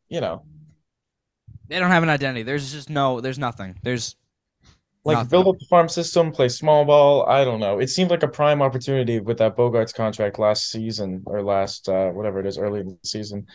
you 0.08 0.20
know, 0.20 0.44
They 1.68 1.78
don't 1.78 1.90
have 1.90 2.02
an 2.02 2.08
identity. 2.10 2.42
There's 2.42 2.72
just 2.72 2.90
no, 2.90 3.20
there's 3.20 3.38
nothing. 3.38 3.78
There's 3.82 4.16
like 5.04 5.18
Nothing. 5.18 5.28
build 5.30 5.48
up 5.48 5.58
the 5.58 5.66
farm 5.66 5.88
system, 5.88 6.32
play 6.32 6.48
small 6.48 6.84
ball. 6.84 7.26
I 7.26 7.44
don't 7.44 7.60
know. 7.60 7.78
It 7.78 7.88
seemed 7.90 8.10
like 8.10 8.22
a 8.22 8.28
prime 8.28 8.62
opportunity 8.62 9.20
with 9.20 9.38
that 9.38 9.56
Bogaerts 9.56 9.94
contract 9.94 10.38
last 10.38 10.70
season 10.70 11.22
or 11.26 11.42
last 11.42 11.88
uh 11.88 12.10
whatever 12.10 12.40
it 12.40 12.46
is, 12.46 12.58
early 12.58 12.80
in 12.80 12.88
the 12.88 12.98
season. 13.08 13.46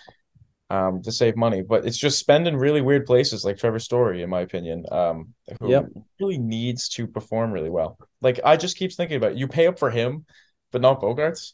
Um, 0.71 1.01
to 1.01 1.11
save 1.11 1.35
money, 1.35 1.63
but 1.63 1.83
it's 1.87 1.97
just 1.97 2.19
spend 2.19 2.47
in 2.47 2.55
really 2.55 2.81
weird 2.81 3.07
places 3.07 3.43
like 3.43 3.57
Trevor 3.57 3.79
Story, 3.79 4.21
in 4.21 4.29
my 4.29 4.41
opinion. 4.41 4.85
Um, 4.91 5.33
who 5.59 5.71
Yep. 5.71 5.89
really 6.19 6.37
needs 6.37 6.89
to 6.89 7.07
perform 7.07 7.51
really 7.51 7.71
well. 7.71 7.97
Like 8.21 8.39
I 8.45 8.55
just 8.55 8.77
keeps 8.77 8.95
thinking 8.95 9.17
about 9.17 9.31
it. 9.31 9.37
you 9.39 9.47
pay 9.47 9.65
up 9.65 9.79
for 9.79 9.89
him, 9.89 10.27
but 10.71 10.81
not 10.81 11.01
Bogaerts. 11.01 11.53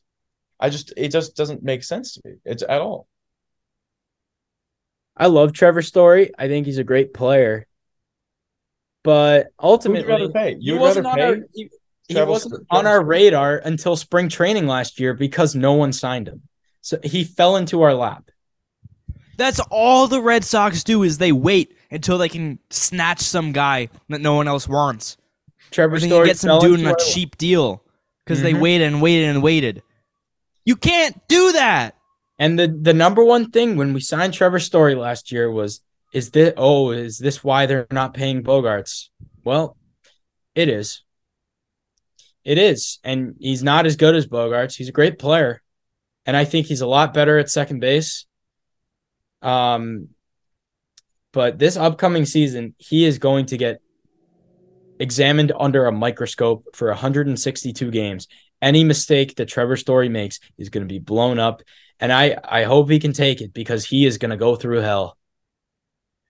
I 0.60 0.69
just 0.69 0.91
it 0.97 1.13
just 1.13 1.38
doesn't 1.38 1.63
make 1.63 1.84
sense 1.84 2.13
to 2.13 2.21
me. 2.25 2.36
It's 2.43 2.62
at 2.67 2.82
all. 2.82 3.08
I 5.15 5.28
love 5.28 5.54
Trevor 5.54 5.82
Story. 5.82 6.32
I 6.38 6.47
think 6.49 6.65
he's 6.65 6.78
a 6.78 6.84
great 6.84 7.13
player. 7.13 7.67
But 9.04 9.47
ultimately, 9.62 10.23
you 10.23 10.30
pay? 10.30 10.56
he 10.56 10.58
You'd 10.62 10.82
wasn't 10.82 11.06
on 11.08 11.21
our 11.21 11.38
he, 11.54 11.69
he 12.08 12.21
wasn't 12.21 12.65
on 12.69 12.88
our 12.88 13.04
radar 13.04 13.58
until 13.58 13.95
spring 13.95 14.30
training 14.30 14.67
last 14.67 14.99
year 14.99 15.13
because 15.13 15.56
no 15.56 15.73
one 15.73 15.93
signed 15.93 16.28
him. 16.28 16.41
So 16.82 16.99
he 17.04 17.23
fell 17.23 17.56
into 17.56 17.82
our 17.84 17.93
lap. 17.93 18.30
That's 19.38 19.60
all 19.71 20.08
the 20.08 20.21
Red 20.21 20.43
Sox 20.43 20.84
do 20.84 21.04
is 21.04 21.17
they 21.17 21.32
wait 21.32 21.76
until 21.91 22.17
they 22.17 22.30
can 22.30 22.60
snatch 22.69 23.19
some 23.19 23.52
guy 23.52 23.89
that 24.10 24.21
no 24.21 24.36
one 24.36 24.48
else 24.48 24.67
wants. 24.67 25.17
Trevor 25.71 25.95
Or 25.95 26.00
they 26.00 26.08
Story 26.08 26.28
get 26.28 26.38
some 26.38 26.60
dude 26.60 26.80
in 26.80 26.88
a 26.88 26.95
cheap 26.98 27.38
deal 27.38 27.84
because 28.24 28.41
they 28.41 28.54
Mhm. 28.54 28.62
waited 28.62 28.88
and 28.88 29.02
waited 29.02 29.30
and 29.30 29.43
waited. 29.43 29.84
You 30.63 30.76
can't 30.76 31.15
do 31.28 31.52
that. 31.54 31.95
And 32.38 32.60
the 32.60 32.67
the 32.67 32.93
number 32.93 33.24
one 33.24 33.52
thing 33.52 33.78
when 33.78 33.93
we 33.93 34.02
signed 34.02 34.34
Trevor 34.34 34.60
Story 34.60 34.95
last 34.95 35.32
year 35.32 35.50
was 35.52 35.82
is 36.13 36.32
this 36.32 36.54
oh 36.58 36.91
is 36.91 37.17
this 37.17 37.43
why 37.43 37.65
they're 37.65 37.88
not 37.91 38.13
paying 38.13 38.43
Bogaerts? 38.43 39.10
Well, 39.43 39.78
it 40.54 40.69
is. 40.69 41.02
It 42.43 42.58
is, 42.58 43.00
and 43.04 43.36
he's 43.39 43.63
not 43.63 43.86
as 43.86 43.95
good 43.95 44.15
as 44.15 44.28
Bogaerts. 44.28 44.76
He's 44.76 44.89
a 44.89 44.93
great 44.93 45.17
player, 45.17 45.62
and 46.26 46.38
I 46.38 46.45
think 46.45 46.67
he's 46.67 46.82
a 46.82 46.88
lot 46.88 47.13
better 47.13 47.39
at 47.39 47.50
second 47.50 47.80
base. 47.80 48.26
Um, 49.41 50.10
but 51.34 51.60
this 51.60 51.78
upcoming 51.78 52.26
season, 52.26 52.76
he 52.78 53.06
is 53.06 53.19
going 53.19 53.48
to 53.48 53.58
get 53.58 53.82
examined 55.00 55.52
under 55.60 55.86
a 55.86 55.91
microscope 55.91 56.67
for 56.74 56.88
162 56.88 57.91
games. 57.91 58.28
Any 58.62 58.84
mistake 58.84 59.36
that 59.36 59.48
Trevor 59.48 59.76
Story 59.76 60.10
makes 60.10 60.39
is 60.58 60.69
going 60.69 60.88
to 60.88 60.91
be 60.91 61.00
blown 61.00 61.39
up 61.39 61.62
and 62.00 62.12
I 62.12 62.38
I 62.43 62.63
hope 62.63 62.89
he 62.89 63.00
can 63.00 63.13
take 63.13 63.41
it 63.41 63.54
because 63.54 63.86
he 63.86 64.06
is 64.06 64.17
going 64.17 64.32
to 64.32 64.38
go 64.38 64.56
through 64.56 64.80
hell. 64.80 65.17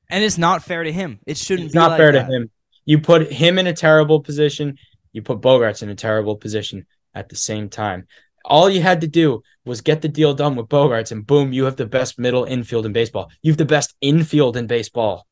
And 0.09 0.23
it's 0.23 0.37
not 0.37 0.63
fair 0.63 0.83
to 0.83 0.91
him. 0.91 1.19
It 1.25 1.37
shouldn't 1.37 1.67
It's 1.67 1.73
be 1.73 1.79
not 1.79 1.91
like 1.91 1.97
fair 1.97 2.11
that. 2.11 2.27
to 2.27 2.33
him. 2.33 2.51
You 2.85 2.99
put 2.99 3.31
him 3.31 3.57
in 3.57 3.65
a 3.67 3.73
terrible 3.73 4.21
position. 4.21 4.77
You 5.11 5.23
put 5.23 5.41
Bogaerts 5.41 5.81
in 5.81 5.89
a 5.89 5.95
terrible 5.95 6.35
position 6.35 6.85
at 7.15 7.29
the 7.29 7.35
same 7.35 7.69
time. 7.69 8.07
All 8.47 8.69
you 8.69 8.81
had 8.81 9.01
to 9.01 9.07
do 9.07 9.41
was 9.65 9.81
get 9.81 10.01
the 10.01 10.07
deal 10.07 10.33
done 10.33 10.55
with 10.55 10.67
Bogaerts, 10.67 11.11
and 11.11 11.25
boom, 11.25 11.51
you 11.51 11.65
have 11.65 11.75
the 11.75 11.85
best 11.85 12.19
middle 12.19 12.43
infield 12.45 12.85
in 12.85 12.93
baseball. 12.93 13.31
You 13.41 13.51
have 13.51 13.57
the 13.57 13.65
best 13.65 13.95
infield 14.01 14.55
in 14.55 14.67
baseball. 14.67 15.25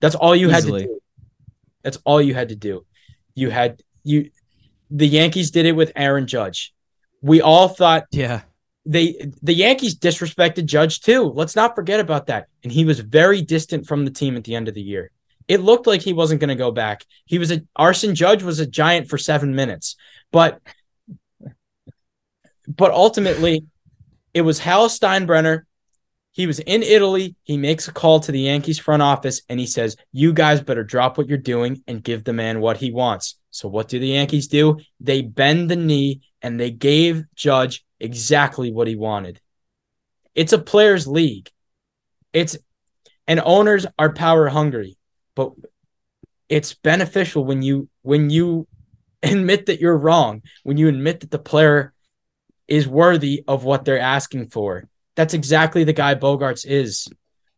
That's 0.00 0.14
all 0.14 0.36
you 0.36 0.50
Easily. 0.50 0.82
had 0.82 0.88
to 0.88 0.94
do. 0.94 1.00
That's 1.82 1.98
all 2.04 2.20
you 2.20 2.34
had 2.34 2.48
to 2.50 2.56
do. 2.56 2.84
You 3.34 3.50
had 3.50 3.82
you. 4.04 4.30
The 4.90 5.06
Yankees 5.06 5.50
did 5.50 5.64
it 5.64 5.72
with 5.72 5.92
Aaron 5.96 6.26
Judge. 6.26 6.74
We 7.22 7.40
all 7.40 7.68
thought 7.68 8.04
Yeah. 8.10 8.42
they 8.84 9.30
the 9.42 9.54
Yankees 9.54 9.96
disrespected 9.96 10.66
Judge 10.66 11.00
too. 11.00 11.22
Let's 11.22 11.56
not 11.56 11.74
forget 11.74 12.00
about 12.00 12.26
that. 12.26 12.48
And 12.62 12.72
he 12.72 12.84
was 12.84 13.00
very 13.00 13.40
distant 13.40 13.86
from 13.86 14.04
the 14.04 14.10
team 14.10 14.36
at 14.36 14.44
the 14.44 14.54
end 14.54 14.68
of 14.68 14.74
the 14.74 14.82
year. 14.82 15.10
It 15.48 15.60
looked 15.60 15.86
like 15.86 16.02
he 16.02 16.12
wasn't 16.12 16.40
going 16.40 16.48
to 16.48 16.54
go 16.54 16.70
back. 16.70 17.04
He 17.24 17.38
was 17.38 17.50
a 17.50 17.62
Aaron 17.76 18.14
Judge 18.14 18.42
was 18.42 18.60
a 18.60 18.66
giant 18.66 19.08
for 19.08 19.18
7 19.18 19.54
minutes. 19.54 19.96
But 20.30 20.60
but 22.68 22.90
ultimately 22.90 23.64
it 24.34 24.42
was 24.42 24.58
Hal 24.58 24.88
Steinbrenner. 24.88 25.62
He 26.30 26.46
was 26.46 26.60
in 26.60 26.82
Italy. 26.82 27.36
He 27.42 27.58
makes 27.58 27.88
a 27.88 27.92
call 27.92 28.20
to 28.20 28.32
the 28.32 28.40
Yankees 28.40 28.78
front 28.78 29.02
office 29.02 29.42
and 29.48 29.60
he 29.60 29.66
says, 29.66 29.96
"You 30.12 30.32
guys 30.32 30.62
better 30.62 30.84
drop 30.84 31.18
what 31.18 31.28
you're 31.28 31.38
doing 31.38 31.82
and 31.86 32.02
give 32.02 32.24
the 32.24 32.32
man 32.32 32.60
what 32.60 32.78
he 32.78 32.90
wants." 32.90 33.38
So 33.50 33.68
what 33.68 33.88
do 33.88 33.98
the 33.98 34.08
Yankees 34.08 34.48
do? 34.48 34.78
They 34.98 35.20
bend 35.20 35.70
the 35.70 35.76
knee 35.76 36.22
and 36.40 36.58
they 36.58 36.70
gave 36.70 37.24
Judge 37.34 37.84
exactly 38.00 38.72
what 38.72 38.88
he 38.88 38.96
wanted. 38.96 39.40
It's 40.34 40.54
a 40.54 40.58
players 40.58 41.06
league. 41.06 41.50
It's 42.32 42.56
and 43.26 43.40
owners 43.44 43.86
are 43.98 44.12
power 44.12 44.48
hungry, 44.48 44.96
but 45.34 45.52
it's 46.48 46.74
beneficial 46.74 47.44
when 47.44 47.62
you 47.62 47.88
when 48.02 48.30
you 48.30 48.66
admit 49.22 49.66
that 49.66 49.80
you're 49.80 49.96
wrong, 49.96 50.42
when 50.64 50.76
you 50.76 50.88
admit 50.88 51.20
that 51.20 51.30
the 51.30 51.38
player 51.38 51.91
is 52.72 52.88
worthy 52.88 53.44
of 53.46 53.64
what 53.64 53.84
they're 53.84 54.00
asking 54.00 54.48
for. 54.48 54.88
That's 55.14 55.34
exactly 55.34 55.84
the 55.84 55.92
guy 55.92 56.14
Bogaerts 56.14 56.64
is. 56.66 57.06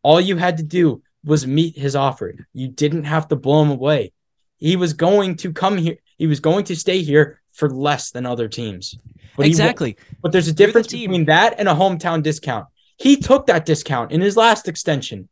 All 0.03 0.19
you 0.19 0.35
had 0.35 0.57
to 0.57 0.63
do 0.63 1.01
was 1.23 1.47
meet 1.47 1.77
his 1.77 1.95
offer. 1.95 2.35
You 2.51 2.67
didn't 2.67 3.05
have 3.05 3.29
to 3.29 3.37
blow 3.37 3.63
him 3.63 3.71
away. 3.71 4.11
He 4.57 4.75
was 4.75 4.91
going 4.91 5.37
to 5.37 5.53
come 5.53 5.77
here. 5.77 5.95
He 6.17 6.27
was 6.27 6.41
going 6.41 6.65
to 6.65 6.75
stay 6.75 7.01
here 7.01 7.41
for 7.53 7.69
less 7.69 8.11
than 8.11 8.25
other 8.25 8.49
teams. 8.49 8.99
But 9.37 9.45
he 9.45 9.51
exactly. 9.53 9.95
but 10.21 10.33
there's 10.33 10.47
a 10.47 10.49
You're 10.49 10.55
the 10.55 10.65
difference 10.65 10.87
between 10.87 11.25
that 11.25 11.55
and 11.57 11.69
a 11.69 11.73
hometown 11.73 12.21
discount. 12.21 12.67
He 12.97 13.15
took 13.15 13.47
that 13.47 13.65
discount 13.65 14.11
in 14.11 14.19
his 14.19 14.35
last 14.35 14.67
extension. 14.67 15.29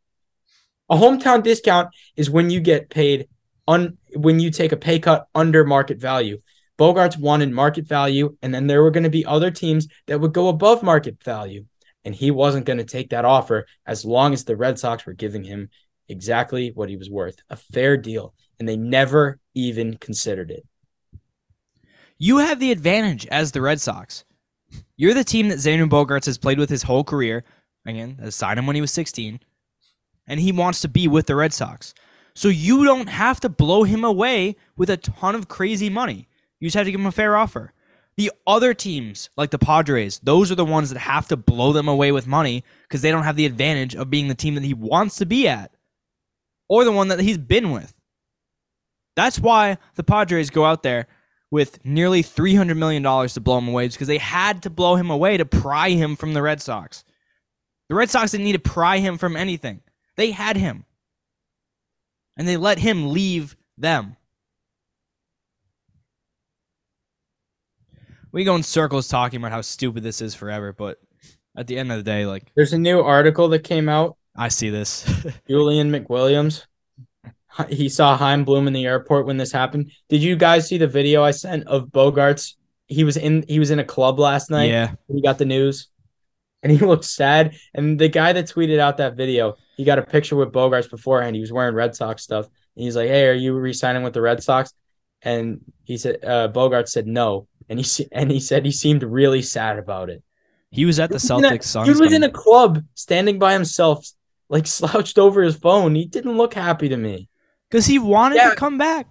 A 0.88 0.96
hometown 0.96 1.42
discount 1.42 1.90
is 2.16 2.30
when 2.30 2.48
you 2.48 2.60
get 2.60 2.88
paid 2.88 3.28
on 3.68 3.98
when 4.16 4.40
you 4.40 4.50
take 4.50 4.72
a 4.72 4.78
pay 4.78 4.98
cut 4.98 5.28
under 5.34 5.62
market 5.66 5.98
value. 5.98 6.40
Bogaerts 6.78 7.18
wanted 7.18 7.50
market 7.52 7.86
value, 7.86 8.36
and 8.42 8.54
then 8.54 8.66
there 8.66 8.82
were 8.82 8.90
going 8.90 9.04
to 9.04 9.10
be 9.10 9.24
other 9.24 9.50
teams 9.50 9.86
that 10.06 10.20
would 10.20 10.32
go 10.32 10.48
above 10.48 10.82
market 10.82 11.22
value. 11.22 11.64
And 12.04 12.14
he 12.14 12.30
wasn't 12.30 12.66
going 12.66 12.78
to 12.78 12.84
take 12.84 13.10
that 13.10 13.24
offer 13.24 13.66
as 13.86 14.04
long 14.04 14.34
as 14.34 14.44
the 14.44 14.56
Red 14.56 14.78
Sox 14.78 15.06
were 15.06 15.14
giving 15.14 15.44
him 15.44 15.70
exactly 16.08 16.70
what 16.74 16.90
he 16.90 16.96
was 16.96 17.08
worth 17.08 17.40
a 17.48 17.56
fair 17.56 17.96
deal. 17.96 18.34
And 18.58 18.68
they 18.68 18.76
never 18.76 19.38
even 19.54 19.96
considered 19.96 20.50
it. 20.50 20.66
You 22.18 22.38
have 22.38 22.60
the 22.60 22.72
advantage 22.72 23.26
as 23.28 23.52
the 23.52 23.62
Red 23.62 23.80
Sox. 23.80 24.24
You're 24.96 25.14
the 25.14 25.24
team 25.24 25.48
that 25.48 25.58
Xander 25.58 25.88
Bogaerts 25.88 26.26
has 26.26 26.38
played 26.38 26.58
with 26.58 26.70
his 26.70 26.82
whole 26.82 27.04
career. 27.04 27.44
Again, 27.86 28.30
signed 28.30 28.58
him 28.58 28.66
when 28.66 28.76
he 28.76 28.80
was 28.80 28.92
16, 28.92 29.40
and 30.26 30.40
he 30.40 30.52
wants 30.52 30.80
to 30.82 30.88
be 30.88 31.08
with 31.08 31.26
the 31.26 31.36
Red 31.36 31.52
Sox. 31.52 31.94
So 32.34 32.48
you 32.48 32.84
don't 32.84 33.08
have 33.08 33.40
to 33.40 33.48
blow 33.48 33.84
him 33.84 34.04
away 34.04 34.56
with 34.76 34.90
a 34.90 34.96
ton 34.96 35.34
of 35.34 35.48
crazy 35.48 35.88
money. 35.88 36.28
You 36.64 36.68
just 36.68 36.76
have 36.76 36.86
to 36.86 36.92
give 36.92 37.00
him 37.00 37.06
a 37.06 37.12
fair 37.12 37.36
offer. 37.36 37.74
The 38.16 38.32
other 38.46 38.72
teams, 38.72 39.28
like 39.36 39.50
the 39.50 39.58
Padres, 39.58 40.18
those 40.20 40.50
are 40.50 40.54
the 40.54 40.64
ones 40.64 40.88
that 40.88 40.98
have 40.98 41.28
to 41.28 41.36
blow 41.36 41.74
them 41.74 41.88
away 41.88 42.10
with 42.10 42.26
money 42.26 42.64
because 42.88 43.02
they 43.02 43.10
don't 43.10 43.24
have 43.24 43.36
the 43.36 43.44
advantage 43.44 43.94
of 43.94 44.08
being 44.08 44.28
the 44.28 44.34
team 44.34 44.54
that 44.54 44.64
he 44.64 44.72
wants 44.72 45.16
to 45.16 45.26
be 45.26 45.46
at 45.46 45.74
or 46.70 46.84
the 46.84 46.90
one 46.90 47.08
that 47.08 47.20
he's 47.20 47.36
been 47.36 47.70
with. 47.70 47.92
That's 49.14 49.38
why 49.38 49.76
the 49.96 50.04
Padres 50.04 50.48
go 50.48 50.64
out 50.64 50.82
there 50.82 51.06
with 51.50 51.84
nearly 51.84 52.22
$300 52.22 52.78
million 52.78 53.02
to 53.02 53.40
blow 53.40 53.58
him 53.58 53.68
away 53.68 53.88
because 53.88 54.08
they 54.08 54.16
had 54.16 54.62
to 54.62 54.70
blow 54.70 54.96
him 54.96 55.10
away 55.10 55.36
to 55.36 55.44
pry 55.44 55.90
him 55.90 56.16
from 56.16 56.32
the 56.32 56.40
Red 56.40 56.62
Sox. 56.62 57.04
The 57.90 57.94
Red 57.94 58.08
Sox 58.08 58.30
didn't 58.30 58.44
need 58.44 58.52
to 58.52 58.58
pry 58.58 59.00
him 59.00 59.18
from 59.18 59.36
anything, 59.36 59.82
they 60.16 60.30
had 60.30 60.56
him. 60.56 60.86
And 62.38 62.48
they 62.48 62.56
let 62.56 62.78
him 62.78 63.12
leave 63.12 63.54
them. 63.76 64.16
We 68.34 68.42
go 68.42 68.56
in 68.56 68.64
circles 68.64 69.06
talking 69.06 69.38
about 69.38 69.52
how 69.52 69.60
stupid 69.60 70.02
this 70.02 70.20
is 70.20 70.34
forever, 70.34 70.72
but 70.72 70.98
at 71.56 71.68
the 71.68 71.78
end 71.78 71.92
of 71.92 71.98
the 71.98 72.02
day, 72.02 72.26
like, 72.26 72.50
There's 72.56 72.72
a 72.72 72.78
new 72.78 73.00
article 73.00 73.48
that 73.50 73.60
came 73.60 73.88
out. 73.88 74.16
I 74.34 74.48
see 74.48 74.70
this. 74.70 75.08
Julian 75.48 75.92
McWilliams. 75.92 76.66
He 77.68 77.88
saw 77.88 78.16
Chaim 78.16 78.42
Bloom 78.44 78.66
in 78.66 78.72
the 78.72 78.86
airport 78.86 79.26
when 79.26 79.36
this 79.36 79.52
happened. 79.52 79.92
Did 80.08 80.20
you 80.20 80.34
guys 80.34 80.66
see 80.66 80.78
the 80.78 80.88
video 80.88 81.22
I 81.22 81.30
sent 81.30 81.68
of 81.68 81.86
Bogaerts? 81.90 82.54
He 82.88 83.04
was 83.04 83.16
in 83.16 83.44
he 83.46 83.60
was 83.60 83.70
in 83.70 83.78
a 83.78 83.84
club 83.84 84.18
last 84.18 84.50
night. 84.50 84.68
yeah. 84.68 84.94
He 85.06 85.22
got 85.22 85.38
the 85.38 85.44
news. 85.44 85.86
And 86.64 86.72
he 86.72 86.78
looked 86.84 87.04
sad. 87.04 87.54
And 87.72 88.00
the 88.00 88.08
guy 88.08 88.32
that 88.32 88.46
tweeted 88.46 88.80
out 88.80 88.96
that 88.96 89.14
video, 89.14 89.54
he 89.76 89.84
got 89.84 90.00
a 90.00 90.02
picture 90.02 90.34
with 90.34 90.50
Bogaerts 90.50 90.90
beforehand. 90.90 91.36
He 91.36 91.40
was 91.40 91.52
wearing 91.52 91.76
Red 91.76 91.94
Sox 91.94 92.24
stuff. 92.24 92.46
And 92.46 92.84
he's 92.84 92.96
like, 92.96 93.08
Hey, 93.08 93.28
are 93.28 93.32
you 93.32 93.54
re-signing 93.54 94.02
with 94.02 94.14
the 94.14 94.22
Red 94.22 94.42
Sox? 94.42 94.72
And 95.22 95.60
he 95.84 95.96
said 95.96 96.24
uh 96.24 96.48
Bogart 96.48 96.88
said 96.88 97.06
no. 97.06 97.46
And 97.68 97.78
he 97.80 98.06
and 98.12 98.30
he 98.30 98.40
said 98.40 98.64
he 98.64 98.72
seemed 98.72 99.02
really 99.02 99.42
sad 99.42 99.78
about 99.78 100.10
it. 100.10 100.22
He 100.70 100.84
was 100.84 100.98
at 101.00 101.10
the 101.10 101.14
He 101.18 101.22
was 101.22 101.30
in 101.30 101.44
a- 101.44 101.48
Celtics 101.58 101.84
He 101.84 101.90
was 102.00 102.12
in 102.12 102.22
a 102.24 102.30
club 102.30 102.82
standing 102.94 103.38
by 103.38 103.52
himself, 103.52 104.06
like 104.48 104.66
slouched 104.78 105.18
over 105.18 105.42
his 105.42 105.56
phone. 105.56 105.94
He 105.94 106.04
didn't 106.04 106.36
look 106.36 106.54
happy 106.54 106.88
to 106.88 106.96
me. 106.96 107.28
Because 107.70 107.86
he 107.86 107.98
wanted 107.98 108.36
Yeah. 108.36 108.50
to 108.50 108.56
come 108.56 108.76
back. 108.78 109.06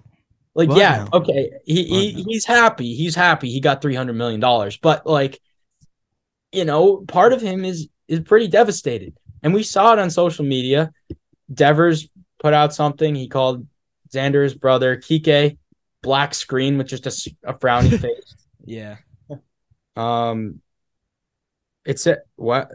Like, 0.56 0.70
What 0.70 0.78
yeah, 0.78 1.08
now? 1.12 1.18
okay, 1.20 1.52
he, 1.66 1.84
he 1.84 2.14
What 2.14 2.18
now? 2.20 2.24
he's 2.30 2.46
happy. 2.46 2.94
He's 2.96 3.16
happy. 3.16 3.50
He 3.52 3.60
got 3.60 3.82
three 3.82 3.96
hundred 3.96 4.14
million 4.14 4.40
dollars, 4.40 4.78
but 4.78 5.08
like, 5.08 5.40
you 6.52 6.66
know, 6.66 6.98
part 7.08 7.34
of 7.34 7.42
him 7.42 7.66
is 7.66 7.90
is 8.08 8.20
pretty 8.20 8.48
devastated, 8.48 9.18
and 9.42 9.54
we 9.54 9.64
saw 9.64 9.94
it 9.94 10.00
on 10.00 10.10
social 10.12 10.46
media. 10.46 10.92
Devers 11.52 12.08
put 12.40 12.54
out 12.54 12.74
something. 12.74 13.16
He 13.16 13.28
called 13.28 13.66
Xander's 14.14 14.54
brother 14.54 14.98
Kike 14.98 15.58
black 16.04 16.34
screen 16.34 16.78
with 16.78 16.88
just 16.88 17.08
a 17.44 17.54
frowny 17.54 17.98
face. 18.00 18.23
Yeah. 18.64 18.98
Um, 19.96 20.62
it's 21.86 22.08
a 22.08 22.18
what? 22.36 22.72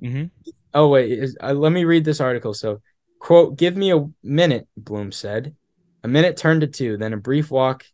hmm 0.00 0.24
Oh 0.74 0.88
wait, 0.88 1.10
is, 1.10 1.36
uh, 1.42 1.54
let 1.54 1.72
me 1.72 1.84
read 1.84 2.04
this 2.04 2.20
article. 2.20 2.52
So, 2.52 2.82
quote, 3.18 3.56
"Give 3.56 3.76
me 3.76 3.90
a 3.90 4.06
minute," 4.22 4.68
Bloom 4.76 5.12
said. 5.12 5.56
A 6.04 6.08
minute 6.08 6.36
turned 6.36 6.60
to 6.60 6.66
two, 6.66 6.96
then 6.98 7.12
a 7.14 7.16
brief 7.16 7.50
walk 7.50 7.84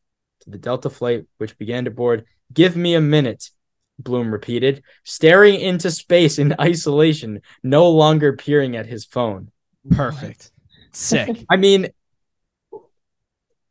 to 0.40 0.50
the 0.50 0.58
Delta 0.58 0.90
flight, 0.90 1.24
which 1.38 1.56
began 1.56 1.84
to 1.84 1.90
board. 1.90 2.24
Give 2.52 2.76
me 2.76 2.94
a 2.94 3.00
minute, 3.00 3.50
Bloom 3.98 4.30
repeated, 4.32 4.82
staring 5.04 5.60
into 5.60 5.90
space 5.90 6.38
in 6.38 6.54
isolation, 6.60 7.40
no 7.62 7.88
longer 7.90 8.34
peering 8.34 8.76
at 8.76 8.86
his 8.86 9.04
phone. 9.04 9.50
Perfect. 9.90 10.50
Sick. 10.92 11.44
I 11.50 11.56
mean, 11.56 11.88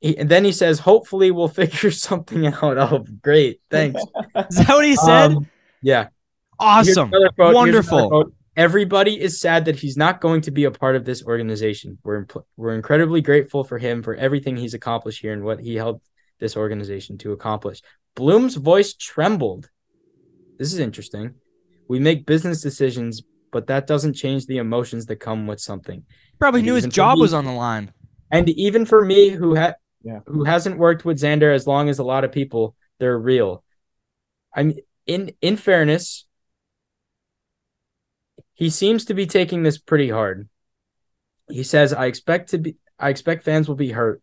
he, 0.03 0.17
and 0.17 0.29
then 0.29 0.43
he 0.43 0.51
says, 0.51 0.79
"Hopefully, 0.79 1.31
we'll 1.31 1.47
figure 1.63 1.89
something 1.89 2.45
out." 2.45 2.77
Oh, 2.77 3.05
great, 3.21 3.61
thanks. 3.71 4.01
Is 4.49 4.57
that 4.57 4.69
what 4.69 4.85
he 4.85 4.95
said? 4.97 5.31
Um, 5.31 5.47
yeah. 5.81 6.09
Awesome. 6.59 7.11
Wonderful. 7.37 8.31
Everybody 8.55 9.19
is 9.19 9.41
sad 9.41 9.65
that 9.65 9.77
he's 9.77 9.97
not 9.97 10.21
going 10.21 10.41
to 10.41 10.51
be 10.51 10.65
a 10.65 10.71
part 10.71 10.95
of 10.95 11.05
this 11.05 11.23
organization. 11.25 11.97
We're 12.03 12.25
impl- 12.25 12.43
we're 12.55 12.75
incredibly 12.75 13.19
grateful 13.21 13.63
for 13.63 13.79
him 13.79 14.03
for 14.03 14.13
everything 14.13 14.55
he's 14.55 14.75
accomplished 14.75 15.21
here 15.21 15.33
and 15.33 15.43
what 15.43 15.59
he 15.59 15.73
helped 15.73 16.07
this 16.39 16.55
organization 16.55 17.17
to 17.19 17.31
accomplish. 17.31 17.81
Bloom's 18.15 18.55
voice 18.55 18.93
trembled. 18.93 19.71
This 20.59 20.71
is 20.71 20.77
interesting. 20.77 21.33
We 21.87 21.97
make 21.97 22.27
business 22.27 22.61
decisions, 22.61 23.23
but 23.51 23.65
that 23.67 23.87
doesn't 23.87 24.13
change 24.13 24.45
the 24.45 24.57
emotions 24.57 25.07
that 25.07 25.15
come 25.15 25.47
with 25.47 25.59
something. 25.59 26.03
Probably 26.37 26.59
and 26.59 26.67
knew 26.67 26.75
his 26.75 26.85
job 26.87 27.17
me- 27.17 27.21
was 27.21 27.33
on 27.33 27.45
the 27.45 27.51
line. 27.51 27.91
And 28.29 28.49
even 28.49 28.85
for 28.85 29.03
me, 29.03 29.29
who 29.29 29.55
had 29.55 29.75
Yeah. 30.03 30.19
who 30.25 30.43
hasn't 30.43 30.77
worked 30.77 31.05
with 31.05 31.19
Xander 31.19 31.53
as 31.55 31.65
long 31.65 31.87
as 31.87 31.99
a 31.99 32.03
lot 32.03 32.25
of 32.25 32.31
people, 32.31 32.75
they're 32.99 33.17
real. 33.17 33.63
I 34.53 34.63
mean, 34.63 34.79
in 35.05 35.33
in 35.41 35.57
fairness, 35.57 36.25
he 38.53 38.69
seems 38.69 39.05
to 39.05 39.13
be 39.13 39.25
taking 39.25 39.63
this 39.63 39.77
pretty 39.77 40.09
hard. 40.09 40.47
He 41.49 41.63
says, 41.63 41.93
"I 41.93 42.05
expect 42.05 42.49
to 42.49 42.57
be. 42.57 42.75
I 42.99 43.09
expect 43.09 43.43
fans 43.43 43.67
will 43.67 43.75
be 43.75 43.91
hurt. 43.91 44.21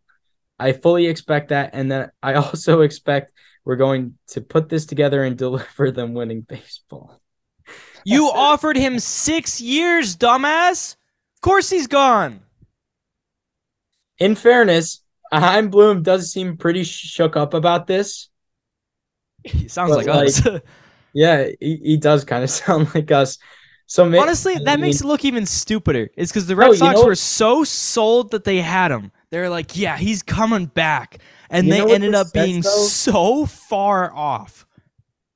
I 0.59 0.73
fully 0.73 1.07
expect 1.07 1.49
that, 1.49 1.71
and 1.73 1.91
that 1.93 2.13
I 2.23 2.35
also 2.45 2.83
expect 2.83 3.33
we're 3.65 3.77
going 3.77 4.19
to 4.29 4.41
put 4.41 4.69
this 4.69 4.87
together 4.87 5.23
and 5.25 5.37
deliver 5.39 5.91
them 5.91 6.15
winning 6.15 6.43
baseball." 6.43 7.21
You 8.05 8.31
offered 8.35 8.77
him 8.77 8.99
six 8.99 9.61
years, 9.61 10.17
dumbass. 10.17 10.97
Of 11.37 11.41
course 11.43 11.71
he's 11.71 11.87
gone. 11.87 12.41
In 14.19 14.35
fairness, 14.35 15.03
Chaim 15.33 15.69
Bloom 15.71 16.03
does 16.03 16.33
seem 16.33 16.57
pretty 16.57 16.83
shook 16.85 17.37
up 17.37 17.55
about 17.55 17.87
this. 17.87 18.29
He 19.45 19.69
sounds 19.69 19.95
But, 19.97 20.07
like 20.07 20.29
us. 20.29 20.43
Yeah, 21.13 21.49
he, 21.59 21.81
he 21.83 21.97
does 21.97 22.25
kind 22.25 22.45
of 22.45 22.51
sound 22.51 22.95
like 22.95 23.11
us. 23.11 23.39
So 23.87 24.05
ma- 24.05 24.21
Honestly, 24.21 24.55
I 24.55 24.63
that 24.67 24.79
makes 24.79 25.01
it 25.01 25.07
look 25.07 25.25
even 25.25 25.45
stupider. 25.45 26.09
It's 26.17 26.31
because 26.31 26.47
the 26.47 26.55
oh, 26.55 26.59
Red 26.59 26.69
you 26.69 26.75
Sox 26.77 27.01
know- 27.01 27.07
were 27.07 27.17
so 27.17 27.65
sold 27.65 28.31
that 28.31 28.45
they 28.45 28.59
had 28.59 28.93
him. 28.93 29.11
They're 29.31 29.51
like, 29.51 29.77
yeah, 29.77 29.97
he's 29.97 30.23
coming 30.23 30.67
back. 30.67 31.19
And 31.51 31.71
they 31.71 31.81
ended 31.81 32.15
up 32.15 32.29
says, 32.29 32.45
being 32.45 32.61
though? 32.61 32.71
so 32.87 33.45
far 33.47 34.15
off. 34.15 34.67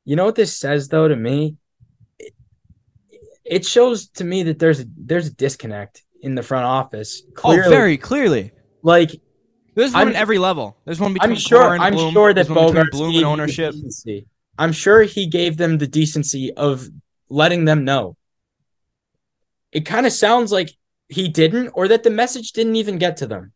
You 0.05 0.15
know 0.15 0.25
what 0.27 0.37
this 0.37 0.57
says 0.57 0.87
though 0.89 1.09
to 1.09 1.17
me? 1.17 1.57
It, 2.21 2.35
it 3.45 3.67
shows 3.67 4.07
to 4.11 4.25
me 4.25 4.45
that 4.45 4.61
there's 4.61 4.79
a, 4.79 4.85
there's 4.97 5.27
a 5.27 5.35
disconnect 5.35 6.05
in 6.23 6.37
the 6.37 6.43
front 6.45 6.67
office. 6.67 7.23
Oh, 7.29 7.33
clearly, 7.35 7.67
Oh, 7.67 7.71
very 7.71 7.97
clearly. 7.99 8.53
like 8.83 9.21
There's 9.75 9.93
one 9.93 10.01
I'm- 10.01 10.09
at 10.09 10.15
every 10.15 10.39
level. 10.39 10.77
There's 10.85 11.01
one 11.01 11.13
between 11.15 11.33
I'm 11.33 11.37
sure 11.37 11.79
I'm 11.79 11.93
Bloom. 11.95 12.13
sure 12.13 12.33
that 12.33 12.47
There's 12.47 12.49
one 12.49 12.67
between 12.67 12.75
Bogart 12.75 12.93
Bloom 12.93 13.17
and 13.17 13.25
ownership. 13.25 13.75
I'm 14.59 14.73
sure 14.73 15.03
he 15.03 15.27
gave 15.27 15.57
them 15.57 15.79
the 15.79 15.87
decency 15.87 16.53
of 16.55 16.89
letting 17.29 17.65
them 17.65 17.85
know. 17.85 18.17
It 19.73 19.85
kind 19.85 20.07
of 20.07 20.13
sounds 20.13 20.53
like 20.53 20.71
he 21.09 21.29
didn't, 21.29 21.71
or 21.75 21.89
that 21.89 22.05
the 22.05 22.11
message 22.11 22.53
didn't 22.53 22.77
even 22.77 22.99
get 22.99 23.17
to 23.19 23.27
them. 23.27 23.53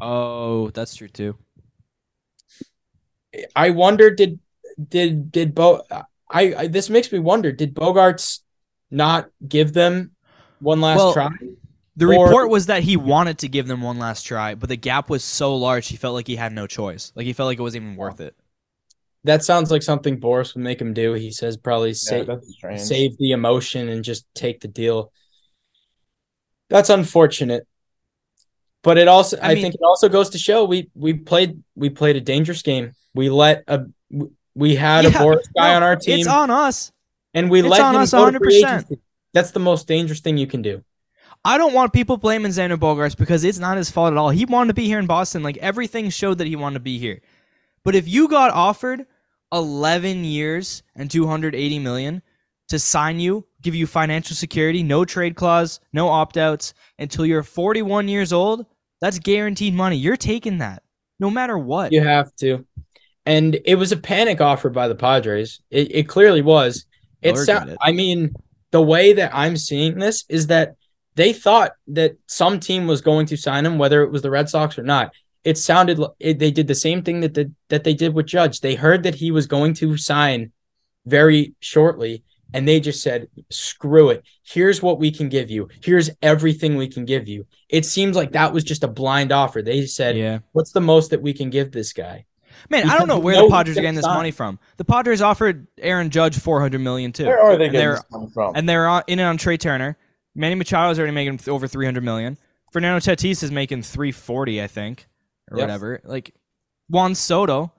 Oh, 0.00 0.70
that's 0.70 0.94
true 0.94 1.08
too. 1.08 1.36
I 3.54 3.70
wonder 3.70 4.10
did 4.10 4.38
did 4.88 5.30
did 5.30 5.54
Bo 5.54 5.82
I, 5.90 6.06
I 6.54 6.66
this 6.68 6.88
makes 6.88 7.12
me 7.12 7.18
wonder 7.18 7.52
did 7.52 7.74
Bogaerts 7.74 8.40
not 8.90 9.28
give 9.46 9.72
them 9.74 10.12
one 10.60 10.80
last 10.80 10.98
Well, 10.98 11.12
try? 11.12 11.28
The 11.98 12.06
Or- 12.06 12.26
report 12.26 12.48
was 12.48 12.66
that 12.66 12.84
he 12.84 12.96
wanted 12.96 13.38
to 13.38 13.48
give 13.48 13.66
them 13.66 13.82
one 13.82 13.98
last 13.98 14.22
try, 14.22 14.54
but 14.54 14.68
the 14.68 14.76
gap 14.76 15.10
was 15.10 15.24
so 15.24 15.54
large 15.56 15.88
he 15.88 15.96
felt 15.96 16.14
like 16.14 16.28
he 16.28 16.36
had 16.36 16.52
no 16.52 16.66
choice. 16.68 17.12
Like 17.16 17.26
he 17.26 17.32
felt 17.32 17.48
like 17.48 17.58
it 17.58 17.62
wasn't 17.62 17.84
even 17.84 17.96
worth 17.96 18.20
it. 18.20 18.36
That 19.24 19.42
sounds 19.44 19.72
like 19.72 19.82
something 19.82 20.18
Boris 20.20 20.54
would 20.54 20.62
make 20.62 20.80
him 20.80 20.94
do. 20.94 21.14
He 21.14 21.32
says 21.32 21.56
probably 21.56 21.88
Yeah, 21.90 21.94
save 21.94 22.26
that's 22.28 22.86
save 22.88 23.18
the 23.18 23.32
emotion 23.32 23.88
and 23.88 24.04
just 24.04 24.26
take 24.34 24.60
the 24.60 24.68
deal. 24.68 25.12
That's 26.70 26.88
unfortunate. 26.88 27.66
But 28.84 28.96
it 28.96 29.08
also 29.08 29.36
I 29.38 29.50
I, 29.50 29.54
mean- 29.54 29.62
think 29.64 29.74
it 29.74 29.80
also 29.82 30.08
goes 30.08 30.30
to 30.30 30.38
show 30.38 30.64
we 30.64 30.90
we 30.94 31.14
played 31.14 31.62
we 31.74 31.90
played 31.90 32.14
a 32.14 32.20
dangerous 32.20 32.62
game. 32.62 32.92
We 33.12 33.28
let 33.28 33.64
a 33.66 33.86
we 34.54 34.76
had 34.76 35.04
Yeah, 35.04 35.10
a 35.10 35.18
Boris 35.18 35.48
guy 35.48 35.70
no, 35.70 35.76
on 35.78 35.82
our 35.82 35.96
team 35.96 36.20
It's 36.20 36.28
on 36.28 36.50
us. 36.50 36.92
and 37.34 37.50
we 37.50 37.58
it's 37.60 37.68
let 37.68 37.80
on 37.80 37.96
him 37.96 38.02
us 38.02 38.12
go 38.12 38.30
free 38.38 38.62
100%. 38.62 38.68
agency. 38.68 38.98
That's 39.32 39.50
the 39.50 39.60
most 39.60 39.88
dangerous 39.88 40.20
thing 40.20 40.36
you 40.38 40.46
can 40.46 40.62
do. 40.62 40.84
I 41.44 41.56
don't 41.56 41.72
want 41.72 41.92
people 41.92 42.16
blaming 42.16 42.52
Xander 42.52 42.76
Bogaerts 42.76 43.16
because 43.16 43.44
it's 43.44 43.58
not 43.58 43.76
his 43.76 43.90
fault 43.90 44.12
at 44.12 44.18
all. 44.18 44.30
He 44.30 44.44
wanted 44.44 44.68
to 44.68 44.74
be 44.74 44.86
here 44.86 44.98
in 44.98 45.06
Boston. 45.06 45.42
Like 45.42 45.56
everything 45.58 46.10
showed 46.10 46.38
that 46.38 46.46
he 46.46 46.56
wanted 46.56 46.74
to 46.74 46.80
be 46.80 46.98
here. 46.98 47.20
But 47.84 47.94
if 47.94 48.08
you 48.08 48.28
got 48.28 48.50
offered 48.50 49.06
11 49.52 50.24
years 50.24 50.82
and 50.94 51.10
280 51.10 51.78
million 51.78 52.22
to 52.68 52.78
sign 52.78 53.18
you, 53.18 53.46
give 53.62 53.74
you 53.74 53.86
financial 53.86 54.36
security, 54.36 54.82
no 54.82 55.04
trade 55.04 55.36
clause, 55.36 55.80
no 55.92 56.08
opt-outs 56.08 56.74
until 56.98 57.24
you're 57.24 57.42
41 57.42 58.08
years 58.08 58.32
old, 58.32 58.66
that's 59.00 59.18
guaranteed 59.18 59.74
money. 59.74 59.96
You're 59.96 60.16
taking 60.16 60.58
that 60.58 60.82
no 61.18 61.30
matter 61.30 61.56
what. 61.56 61.92
You 61.92 62.02
have 62.02 62.34
to. 62.36 62.66
and 63.24 63.58
it 63.64 63.76
was 63.76 63.92
a 63.92 63.96
panic 63.96 64.40
offer 64.40 64.68
by 64.70 64.88
the 64.88 64.94
Padres. 64.94 65.60
It, 65.70 65.94
it 65.94 66.08
clearly 66.08 66.42
was. 66.42 66.84
It's 67.22 67.48
it. 67.48 67.76
I 67.80 67.92
mean, 67.92 68.34
the 68.70 68.82
way 68.82 69.12
that 69.14 69.30
I'm 69.34 69.56
seeing 69.56 69.98
this 69.98 70.24
is 70.28 70.48
that 70.48 70.76
they 71.18 71.32
thought 71.32 71.72
that 71.88 72.16
some 72.26 72.60
team 72.60 72.86
was 72.86 73.00
going 73.00 73.26
to 73.26 73.36
sign 73.36 73.66
him, 73.66 73.76
whether 73.76 74.02
it 74.02 74.10
was 74.12 74.22
the 74.22 74.30
Red 74.30 74.48
Sox 74.48 74.78
or 74.78 74.82
not. 74.84 75.12
It 75.44 75.58
sounded 75.58 75.98
li- 75.98 76.08
it, 76.20 76.38
they 76.38 76.50
did 76.50 76.66
the 76.68 76.74
same 76.74 77.02
thing 77.02 77.20
that 77.20 77.34
the, 77.34 77.50
that 77.68 77.82
they 77.84 77.94
did 77.94 78.14
with 78.14 78.26
Judge. 78.26 78.60
They 78.60 78.74
heard 78.76 79.02
that 79.02 79.16
he 79.16 79.30
was 79.30 79.46
going 79.46 79.74
to 79.74 79.96
sign 79.96 80.52
very 81.06 81.54
shortly, 81.60 82.22
and 82.54 82.66
they 82.68 82.80
just 82.80 83.02
said, 83.02 83.28
"Screw 83.50 84.10
it. 84.10 84.22
Here's 84.42 84.82
what 84.82 84.98
we 84.98 85.10
can 85.10 85.28
give 85.28 85.50
you. 85.50 85.68
Here's 85.82 86.10
everything 86.22 86.76
we 86.76 86.88
can 86.88 87.04
give 87.04 87.28
you." 87.28 87.46
It 87.68 87.84
seems 87.84 88.16
like 88.16 88.32
that 88.32 88.52
was 88.52 88.64
just 88.64 88.84
a 88.84 88.88
blind 88.88 89.32
offer. 89.32 89.60
They 89.62 89.86
said, 89.86 90.16
Yeah. 90.16 90.38
"What's 90.52 90.72
the 90.72 90.80
most 90.80 91.10
that 91.10 91.22
we 91.22 91.32
can 91.32 91.50
give 91.50 91.72
this 91.72 91.92
guy?" 91.92 92.26
Man, 92.70 92.88
I 92.90 92.98
don't 92.98 93.06
know 93.08 93.18
where 93.20 93.36
know 93.36 93.44
the 93.48 93.50
Padres 93.54 93.78
are 93.78 93.80
getting 93.82 93.94
this 93.94 94.04
sign. 94.04 94.16
money 94.16 94.30
from. 94.32 94.58
The 94.78 94.84
Padres 94.84 95.22
offered 95.22 95.68
Aaron 95.78 96.10
Judge 96.10 96.36
400 96.38 96.80
million 96.80 97.12
too. 97.12 97.26
Where 97.26 97.40
are 97.40 97.56
they 97.56 97.66
And 97.66 97.72
getting 97.72 97.86
they're- 97.88 97.94
this 97.96 98.04
money 98.10 98.26
from? 98.34 98.52
and 98.56 98.68
they're 98.68 99.02
in 99.06 99.20
it 99.20 99.22
on 99.22 99.36
Trea 99.36 99.56
Turner. 99.58 99.96
Manny 100.34 100.54
Machado 100.54 100.90
is 100.90 100.98
already 100.98 101.14
making 101.14 101.40
over 101.52 101.66
300 101.66 102.02
million. 102.04 102.36
Fernando 102.72 102.98
Tatis 103.00 103.42
is 103.42 103.50
making 103.50 103.82
340, 103.82 104.62
I 104.62 104.66
think, 104.66 105.08
or 105.50 105.56
Yes. 105.58 105.62
whatever. 105.64 106.00
Like 106.04 106.34
Juan 106.88 107.14
Soto, 107.14 107.72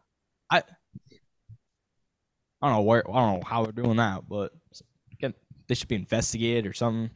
I 0.52 0.64
I 2.62 2.68
don't 2.68 2.76
know 2.78 2.82
where 2.82 3.10
I 3.10 3.14
don't 3.14 3.40
know 3.40 3.46
how 3.46 3.64
they're 3.64 3.72
doing 3.72 3.98
that, 3.98 4.28
but 4.28 4.52
again, 5.14 5.34
they 5.68 5.76
should 5.76 5.88
be 5.88 5.96
investigated 5.96 6.66
or 6.66 6.74
something. 6.74 7.10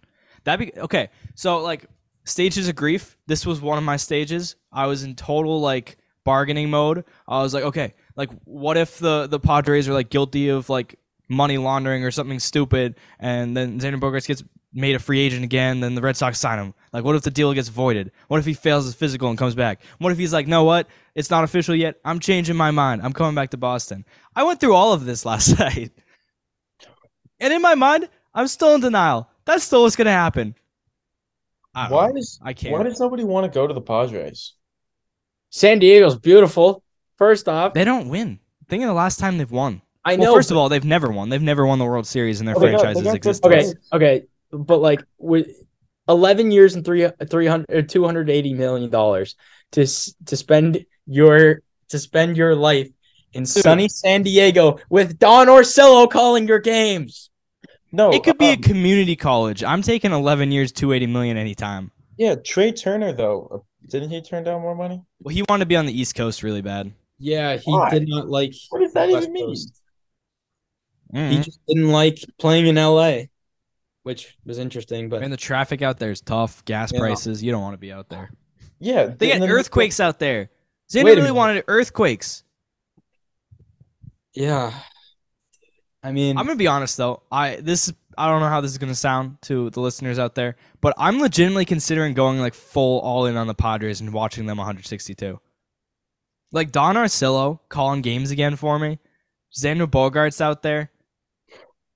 That'd 0.44 0.74
be 0.74 0.80
okay. 0.82 1.10
So 1.36 1.60
like 1.60 1.86
stages 2.26 2.68
of 2.70 2.76
grief. 2.76 3.18
This 3.28 3.46
was 3.46 3.60
one 3.60 3.78
of 3.78 3.84
my 3.84 3.98
stages. 3.98 4.56
I 4.72 4.88
was 4.88 5.04
in 5.04 5.16
total 5.16 5.60
like 5.60 5.98
bargaining 6.24 6.70
mode. 6.70 7.04
I 7.28 7.42
was 7.42 7.54
like, 7.54 7.64
okay, 7.66 7.94
like 8.16 8.30
what 8.46 8.78
if 8.78 9.00
the 9.00 9.28
the 9.28 9.40
Padres 9.40 9.90
are 9.90 9.94
like 9.94 10.10
guilty 10.10 10.50
of 10.50 10.70
like 10.70 10.98
money 11.28 11.58
laundering 11.58 12.04
or 12.06 12.12
something 12.12 12.40
stupid, 12.40 12.96
and 13.20 13.58
then 13.58 13.80
Xander 13.80 14.00
Bogaerts 14.00 14.28
gets 14.28 14.44
made 14.74 14.96
a 14.96 15.00
free 15.00 15.20
agent 15.20 15.44
again, 15.44 15.80
then 15.80 15.96
the 15.96 16.02
Red 16.02 16.18
Sox 16.18 16.40
sign 16.40 16.60
him. 16.60 16.74
Like, 16.92 17.04
what 17.04 17.16
if 17.16 17.22
the 17.22 17.32
deal 17.32 17.54
gets 17.54 17.68
voided? 17.70 18.12
What 18.28 18.40
if 18.40 18.46
he 18.46 18.54
fails 18.54 18.86
his 18.86 18.96
physical 18.96 19.30
and 19.30 19.38
comes 19.38 19.56
back? 19.56 19.82
What 20.00 20.12
if 20.12 20.18
he's 20.18 20.34
like, 20.34 20.48
no, 20.48 20.64
what? 20.64 20.88
It's 21.16 21.30
not 21.30 21.44
official 21.44 21.76
yet. 21.76 21.96
I'm 22.04 22.20
changing 22.20 22.56
my 22.56 22.72
mind. 22.72 23.02
I'm 23.04 23.14
coming 23.14 23.36
back 23.36 23.52
to 23.52 23.58
Boston. 23.58 24.04
I 24.36 24.44
went 24.44 24.60
through 24.60 24.74
all 24.74 24.94
of 24.94 25.06
this 25.06 25.26
last 25.32 25.60
night, 25.60 25.92
and 27.40 27.54
in 27.54 27.62
my 27.62 27.76
mind, 27.76 28.10
I'm 28.34 28.48
still 28.48 28.74
in 28.76 28.82
denial. 28.82 29.30
That's 29.46 29.64
still 29.64 29.84
what's 29.84 29.96
gonna 29.96 30.12
happen. 30.12 30.56
I 31.76 31.90
Why 31.90 32.08
know. 32.08 32.14
does 32.14 32.40
I 32.42 32.54
can't. 32.54 32.74
why 32.74 32.84
does 32.84 33.00
nobody 33.00 33.24
want 33.24 33.52
to 33.52 33.56
go 33.56 33.68
to 33.68 33.74
the 33.74 33.82
Padres? 33.82 34.54
San 35.50 35.80
Diego's 35.80 36.18
beautiful. 36.18 36.84
First 37.18 37.48
off, 37.48 37.74
They 37.74 37.84
don't 37.86 38.10
win. 38.10 38.40
Think 38.68 38.84
of 38.84 38.88
the 38.88 38.94
last 38.94 39.20
time 39.20 39.38
they've 39.38 39.50
won. 39.52 39.82
I 40.06 40.16
Well, 40.16 40.30
know. 40.32 40.36
first 40.36 40.52
of 40.52 40.58
all, 40.58 40.68
they've 40.68 40.84
never 40.84 41.12
won. 41.12 41.30
They've 41.30 41.42
never 41.42 41.66
won 41.66 41.80
the 41.80 41.86
World 41.86 42.08
Series 42.08 42.40
in 42.40 42.46
their 42.46 42.56
Oh, 42.58 42.60
they 42.60 42.70
franchise's 42.72 43.04
got 43.04 43.16
existence. 43.16 43.46
okay, 43.46 43.74
okay, 43.94 44.26
but 44.54 44.78
like 44.80 45.04
with 45.18 45.48
11 46.08 46.52
years 46.52 46.76
and 46.76 46.86
three 46.86 47.08
300 47.30 47.66
or 47.70 47.82
280 47.82 48.54
million 48.54 48.90
dollars 48.90 49.36
to 49.72 49.86
to 50.26 50.36
spend 50.38 50.86
your 51.06 51.62
to 51.90 52.00
spend 52.00 52.38
your 52.38 52.56
life 52.56 52.90
in 53.34 53.46
sunny 53.46 53.90
San 53.90 54.24
Diego 54.24 54.78
with 54.90 55.18
Don 55.20 55.48
Orsillo 55.48 56.10
calling 56.10 56.48
your 56.48 56.60
games. 56.60 57.30
No, 57.92 58.12
It 58.12 58.24
could 58.24 58.38
be 58.38 58.50
a 58.50 58.54
um, 58.54 58.62
community 58.62 59.16
college. 59.16 59.64
I'm 59.64 59.82
taking 59.84 60.12
11 60.12 60.52
years, 60.52 60.72
280 60.72 61.08
million 61.12 61.38
anytime. 61.38 61.92
yeah. 62.18 62.36
Trea 62.36 62.72
Turner 62.72 63.14
though, 63.14 63.48
uh, 63.52 63.88
didn't 63.90 64.10
he 64.10 64.22
turn 64.22 64.44
down 64.44 64.62
more 64.62 64.76
money? 64.76 65.04
Well, 65.20 65.34
he 65.34 65.44
wanted 65.48 65.62
to 65.62 65.68
be 65.68 65.76
on 65.76 65.86
the 65.86 66.00
East 66.00 66.16
Coast 66.16 66.42
really 66.44 66.62
bad. 66.62 66.92
Yeah, 67.20 67.58
he 67.58 67.72
Why? 67.72 67.90
did 67.92 68.08
not 68.08 68.28
like 68.30 68.54
What 68.70 68.80
does 68.82 68.94
that 68.94 69.10
West 69.10 69.24
even 69.24 69.34
mean? 69.34 69.48
Coast. 69.48 69.80
Mhm. 71.14 71.30
He 71.32 71.38
just 71.40 71.60
didn't 71.68 71.90
like 71.90 72.18
playing 72.40 72.66
in 72.68 72.76
LA, 72.78 73.26
which 74.04 74.38
was 74.46 74.58
interesting, 74.60 75.10
but 75.10 75.24
And 75.24 75.32
the 75.34 75.38
traffic 75.38 75.82
out 75.82 75.98
there 76.00 76.12
is 76.12 76.22
tough. 76.22 76.64
Gas 76.66 76.92
Yeah. 76.94 77.00
prices. 77.00 77.42
You 77.44 77.52
don't 77.52 77.62
want 77.62 77.74
to 77.74 77.78
be 77.80 77.92
out 77.92 78.10
there. 78.10 78.32
Yeah, 78.80 79.08
They 79.08 79.30
then- 79.38 79.50
earthquakes 79.50 80.00
out 80.00 80.20
there. 80.20 80.50
A 80.96 81.04
really 81.04 81.32
wanted 81.32 81.64
earthquakes. 81.68 82.44
yeah. 84.36 84.74
I 86.04 86.12
mean, 86.12 86.38
I'm 86.38 86.46
gonna 86.46 86.58
be 86.58 86.68
honest 86.68 86.98
though. 86.98 87.24
I 87.32 87.56
this 87.56 87.92
I 88.18 88.28
don't 88.28 88.42
know 88.42 88.50
how 88.50 88.62
this 88.62 88.72
is 88.72 88.78
gonna 88.78 88.94
sound 88.94 89.42
to 89.44 89.70
the 89.70 89.80
listeners 89.80 90.20
out 90.20 90.36
there, 90.36 90.56
but 90.82 90.94
I'm 90.98 91.20
legitimately 91.20 91.66
considering 91.66 92.14
going 92.14 92.40
like 92.40 92.54
full 92.54 93.00
all 93.00 93.26
in 93.26 93.38
on 93.38 93.48
the 93.48 93.56
Padres 93.56 94.02
and 94.02 94.14
watching 94.14 94.46
them 94.46 94.58
162. 94.58 95.40
Like 96.52 96.72
Don 96.72 96.96
Orsillo 96.96 97.60
calling 97.70 98.02
games 98.02 98.32
again 98.32 98.56
for 98.58 98.78
me. 98.78 99.00
Xander 99.58 99.88
Bogaerts 99.88 100.42
out 100.42 100.62
there. 100.62 100.92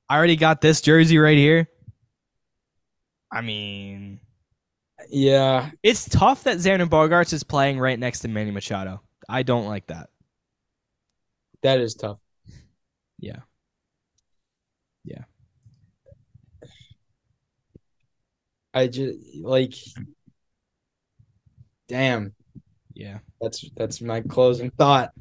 I 0.09 0.15
already 0.17 0.37
got 0.37 0.61
this 0.61 0.79
jersey 0.81 1.17
right 1.17 1.37
here. 1.37 1.67
I 3.31 3.41
mean, 3.41 4.19
yeah, 5.09 5.71
it's 5.83 6.07
tough 6.07 6.43
that 6.43 6.57
Xander 6.57 6.87
Bogaerts 6.87 7.33
is 7.33 7.43
playing 7.43 7.79
right 7.79 7.99
next 7.99 8.21
to 8.21 8.27
Manny 8.27 8.51
Machado. 8.51 9.01
I 9.29 9.43
don't 9.43 9.65
like 9.65 9.87
that. 9.87 10.09
that 11.63 11.79
is 11.79 11.95
tough. 11.95 12.17
Yeah. 13.19 13.39
Yeah. 15.03 15.23
I 18.73 18.87
just 18.87 19.17
like, 19.41 19.73
damn. 21.87 22.33
Yeah. 22.93 23.19
That's 23.41 23.69
that's 23.75 24.01
my 24.01 24.21
closing 24.21 24.71
thought. 24.71 25.11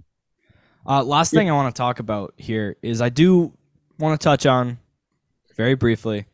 Uh, 0.86 1.02
last 1.02 1.32
thing 1.32 1.50
I 1.50 1.52
want 1.52 1.74
to 1.74 1.78
talk 1.78 1.98
about 1.98 2.34
here 2.36 2.76
is 2.80 3.00
I 3.00 3.09
do 3.09 3.52
want 3.98 4.20
to 4.20 4.24
touch 4.24 4.46
on 4.46 4.78
very 5.57 5.74
briefly 5.74 6.26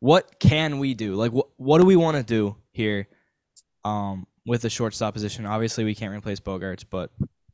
what 0.00 0.38
can 0.38 0.78
we 0.78 0.94
do? 0.94 1.14
Like, 1.14 1.32
what 1.32 1.48
what 1.56 1.78
do 1.78 1.86
we 1.86 1.96
want 1.96 2.16
to 2.16 2.22
do 2.22 2.56
here 2.72 3.08
um, 3.84 4.26
with 4.46 4.62
the 4.62 4.70
shortstop 4.70 5.14
position? 5.14 5.46
Obviously, 5.46 5.84
we 5.84 5.94
can't 5.94 6.14
replace 6.14 6.40
Bogaerts, 6.40 6.84
but 6.88 7.10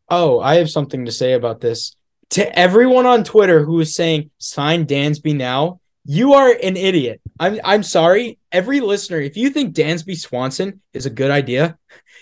Oh, 0.08 0.40
I 0.40 0.56
have 0.56 0.70
something 0.70 1.06
to 1.06 1.12
say 1.12 1.32
about 1.32 1.60
this. 1.60 1.96
To 2.30 2.58
everyone 2.58 3.06
on 3.06 3.24
Twitter 3.24 3.64
who 3.64 3.80
is 3.80 3.94
saying 3.94 4.30
sign 4.38 4.86
Dansby 4.86 5.34
now, 5.36 5.80
you 6.04 6.34
are 6.34 6.50
an 6.50 6.76
idiot. 6.76 7.20
I'm 7.40 7.58
I'm 7.64 7.82
sorry. 7.82 8.38
Every 8.52 8.80
listener, 8.80 9.20
if 9.20 9.36
you 9.36 9.50
think 9.50 9.74
Dansby 9.74 10.18
Swanson 10.18 10.80
is 10.92 11.06
a 11.06 11.10
good 11.10 11.30
idea, 11.30 11.78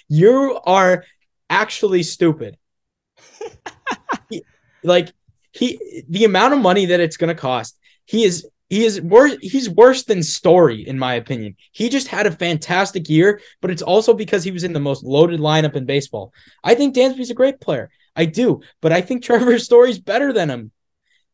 you 0.09 0.61
are 0.65 1.05
actually 1.51 2.03
stupid. 2.03 2.57
He- 4.29 4.45
like 4.83 5.13
he 5.53 6.05
the 6.09 6.25
amount 6.25 6.55
of 6.55 6.61
money 6.61 6.87
that 6.87 7.01
it's 7.01 7.17
going 7.17 7.35
to 7.35 7.41
cost. 7.41 7.79
He 8.07 8.25
is 8.25 8.47
he 8.73 8.87
is 8.87 9.03
worse 9.03 9.37
he's 9.43 9.69
worse 9.69 10.05
than 10.05 10.23
Story 10.23 10.81
in 10.81 10.99
my 10.99 11.13
opinion. 11.17 11.57
He 11.73 11.91
just 11.91 12.09
had 12.09 12.27
a 12.27 12.31
fantastic 12.31 13.07
year, 13.11 13.39
but 13.61 13.71
it's 13.71 13.83
also 13.83 14.15
because 14.15 14.45
he 14.45 14.51
was 14.51 14.65
in 14.65 14.73
the 14.73 14.81
most 14.81 15.05
loaded 15.05 15.41
lineup 15.41 15.77
in 15.77 15.85
baseball. 15.85 16.33
I 16.65 16.75
think 16.75 16.95
Dansby's 16.95 17.29
a 17.29 17.35
great 17.35 17.61
player. 17.61 17.91
I 18.17 18.25
do, 18.25 18.63
but 18.81 18.91
I 18.91 19.03
think 19.03 19.23
Trevor 19.25 19.59
Story's 19.59 19.99
better 19.99 20.33
than 20.33 20.49
him. 20.49 20.71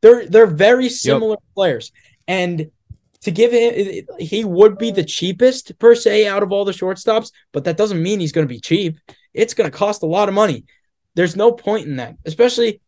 They're 0.02 0.26
they're 0.26 0.48
very 0.48 0.88
similar 0.88 1.36
players, 1.54 1.92
and 2.26 2.72
to 3.20 3.30
give 3.30 3.52
him, 3.52 4.04
he 4.18 4.42
would 4.42 4.76
be 4.76 4.90
the 4.90 5.04
cheapest 5.04 5.78
per 5.78 5.94
se 5.94 6.26
out 6.26 6.42
of 6.42 6.50
all 6.50 6.64
the 6.64 6.72
shortstops, 6.72 7.30
but 7.52 7.62
that 7.66 7.76
doesn't 7.76 8.02
mean 8.02 8.18
he's 8.18 8.32
going 8.32 8.48
to 8.48 8.52
be 8.52 8.58
cheap. 8.58 8.98
It's 9.32 9.54
going 9.54 9.70
to 9.70 9.76
cost 9.76 10.02
a 10.02 10.06
lot 10.06 10.28
of 10.28 10.34
money. 10.34 10.64
There's 11.14 11.36
no 11.36 11.52
point 11.52 11.86
in 11.86 11.98
that, 11.98 12.16
especially. 12.24 12.80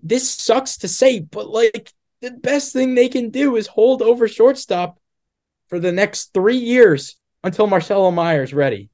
This 0.00 0.30
sucks 0.30 0.76
to 0.78 0.88
say, 0.88 1.18
but 1.18 1.48
like 1.48 1.92
the 2.20 2.30
best 2.30 2.72
thing 2.72 2.94
they 2.94 3.08
can 3.08 3.30
do 3.30 3.56
is 3.56 3.66
hold 3.66 4.02
over 4.02 4.28
shortstop 4.28 4.98
for 5.68 5.78
the 5.78 5.92
next 5.92 6.32
three 6.32 6.56
years 6.58 7.16
until 7.44 7.66
Marcelo 7.66 8.10
Mayer's 8.10 8.54
ready. 8.54 8.90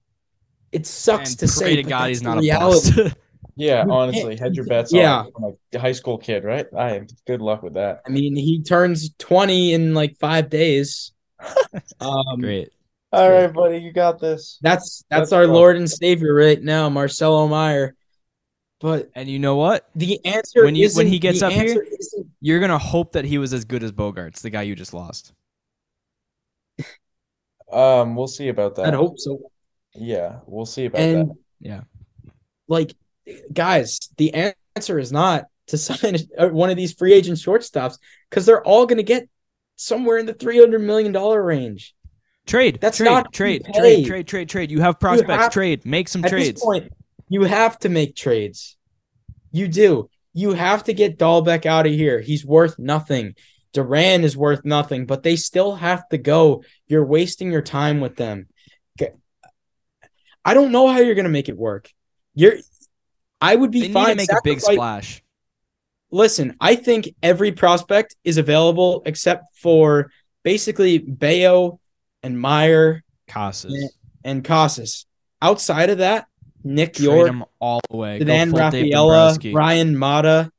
It 0.72 0.86
sucks 0.86 1.30
and 1.30 1.38
to 1.40 1.48
say, 1.48 1.76
to 1.76 1.82
but 1.82 1.88
God 1.88 2.08
he's 2.08 2.20
the 2.20 2.28
not 2.28 2.38
a 2.38 2.40
reality. 2.40 3.02
bust. 3.04 3.16
Yeah, 3.54 3.84
honestly, 3.86 4.34
can't- 4.36 4.40
hedge 4.40 4.56
your 4.56 4.64
bets 4.64 4.94
yeah. 4.94 5.24
on 5.34 5.56
like 5.72 5.80
high 5.80 5.92
school 5.92 6.16
kid, 6.16 6.42
right? 6.42 6.66
I 6.74 7.02
good 7.26 7.42
luck 7.42 7.62
with 7.62 7.74
that. 7.74 8.00
I 8.06 8.08
mean, 8.08 8.34
he 8.34 8.62
turns 8.62 9.10
20 9.18 9.74
in 9.74 9.92
like 9.92 10.16
five 10.18 10.48
days. 10.48 11.12
Um, 12.00 12.40
Great. 12.40 12.70
All 13.12 13.30
right, 13.30 13.52
buddy, 13.52 13.78
you 13.78 13.92
got 13.92 14.18
this. 14.18 14.58
That's 14.62 15.04
that's 15.10 15.20
Let's 15.20 15.32
our 15.32 15.46
go. 15.46 15.52
Lord 15.52 15.76
and 15.76 15.90
Savior 15.90 16.32
right 16.34 16.60
now, 16.62 16.88
Marcelo 16.88 17.46
Mayer. 17.46 17.94
But 18.82 19.10
And 19.14 19.28
you 19.30 19.38
know 19.38 19.56
what? 19.56 19.88
the 19.94 20.18
answer 20.26 20.60
is 20.60 20.64
When 20.64 20.74
you- 20.74 20.82
when 20.88 21.06
isn't- 21.06 21.06
he 21.06 21.18
gets 21.20 21.40
up 21.40 21.52
here- 21.52 21.62
answer 21.62 21.86
isn't- 21.98 22.26
You're 22.40 22.58
gonna 22.60 22.78
hope 22.78 23.12
that 23.12 23.24
he 23.24 23.38
was 23.38 23.52
as 23.54 23.64
good 23.64 23.82
as 23.84 23.92
Bogaerts, 23.92 24.40
the 24.42 24.50
guy 24.50 24.62
you 24.62 24.74
just 24.74 24.92
lost. 24.92 25.32
Um, 27.72 28.16
we'll 28.16 28.26
see 28.26 28.48
about 28.48 28.74
that. 28.76 28.86
I'd 28.86 28.94
hope 28.94 29.18
so. 29.18 29.38
Yeah, 29.94 30.40
we'll 30.46 30.66
see 30.66 30.86
about 30.86 31.00
And 31.00 31.30
that. 31.30 31.36
Yeah. 31.60 31.80
like, 32.68 32.94
guys, 33.52 33.98
the 34.18 34.52
answer 34.76 34.98
is 34.98 35.12
not 35.12 35.46
to 35.68 35.78
sign 35.78 36.16
one 36.38 36.70
of 36.70 36.76
these 36.76 36.92
free 36.92 37.12
agent 37.14 37.38
shortstops 37.38 37.98
because 38.28 38.44
they're 38.46 38.64
all 38.64 38.84
going 38.86 38.96
to 38.98 39.02
get 39.02 39.28
somewhere 39.76 40.18
in 40.18 40.26
the 40.26 40.34
three 40.34 40.58
hundred 40.58 40.80
million 40.80 41.12
dollar 41.12 41.42
range. 41.42 41.94
Trade. 42.46 42.78
That's 42.80 42.96
trade, 42.98 43.06
not 43.06 43.32
trade, 43.32 43.64
trade, 43.72 44.04
trade, 44.06 44.26
trade, 44.26 44.48
trade. 44.48 44.70
You 44.70 44.80
have 44.80 44.98
prospects. 44.98 45.30
have- 45.44 45.52
trade. 45.52 45.86
Make 45.86 46.08
some 46.08 46.24
At 46.24 46.30
trades. 46.30 46.54
this 46.54 46.64
point, 46.64 46.92
you 47.32 47.44
have 47.44 47.78
to 47.80 47.88
make 47.88 48.14
trades. 48.14 48.76
You 49.52 49.66
do. 49.68 50.10
You 50.34 50.52
have 50.52 50.84
to 50.84 50.92
get 50.94 51.18
Dalbec 51.18 51.66
out 51.66 51.86
of 51.86 51.92
here. 51.92 52.20
He's 52.20 52.44
worth 52.44 52.78
nothing. 52.78 53.34
Duran 53.72 54.22
is 54.24 54.36
worth 54.36 54.64
nothing, 54.64 55.06
but 55.06 55.22
they 55.22 55.36
still 55.36 55.76
have 55.76 56.06
to 56.10 56.18
go. 56.18 56.62
You're 56.88 57.04
wasting 57.06 57.50
your 57.50 57.62
time 57.62 58.00
with 58.00 58.16
them. 58.16 58.48
I 60.44 60.54
don't 60.54 60.72
know 60.72 60.88
how 60.88 60.98
you're 60.98 61.14
gonna 61.14 61.28
make 61.28 61.48
it 61.48 61.56
work. 61.56 61.88
You're 62.34 62.54
I 63.40 63.54
would 63.54 63.70
be 63.70 63.82
They 63.82 63.92
fine. 63.92 64.10
to 64.10 64.14
make 64.16 64.32
a 64.32 64.40
big 64.42 64.60
splash. 64.60 65.22
Listen, 66.10 66.56
I 66.60 66.74
think 66.76 67.14
every 67.22 67.52
prospect 67.52 68.16
is 68.24 68.36
available 68.38 69.02
except 69.06 69.56
for 69.56 70.10
basically 70.42 70.98
Bayo 70.98 71.80
and 72.22 72.40
Mayer 72.40 73.02
Casas. 73.28 73.72
Yeah. 73.74 73.88
and 74.24 74.44
Casas. 74.44 75.06
Outside 75.40 75.90
of 75.90 75.98
that, 75.98 76.26
Nick 76.64 76.94
Trade 76.94 77.04
Yorke, 77.04 77.26
them 77.26 77.44
all 77.58 77.80
the 77.90 77.96
way. 77.96 78.18
Dan 78.18 78.50
full 78.50 78.60
Rafaela, 78.60 79.38
Ryan 79.52 79.96
Mata. 79.96 80.50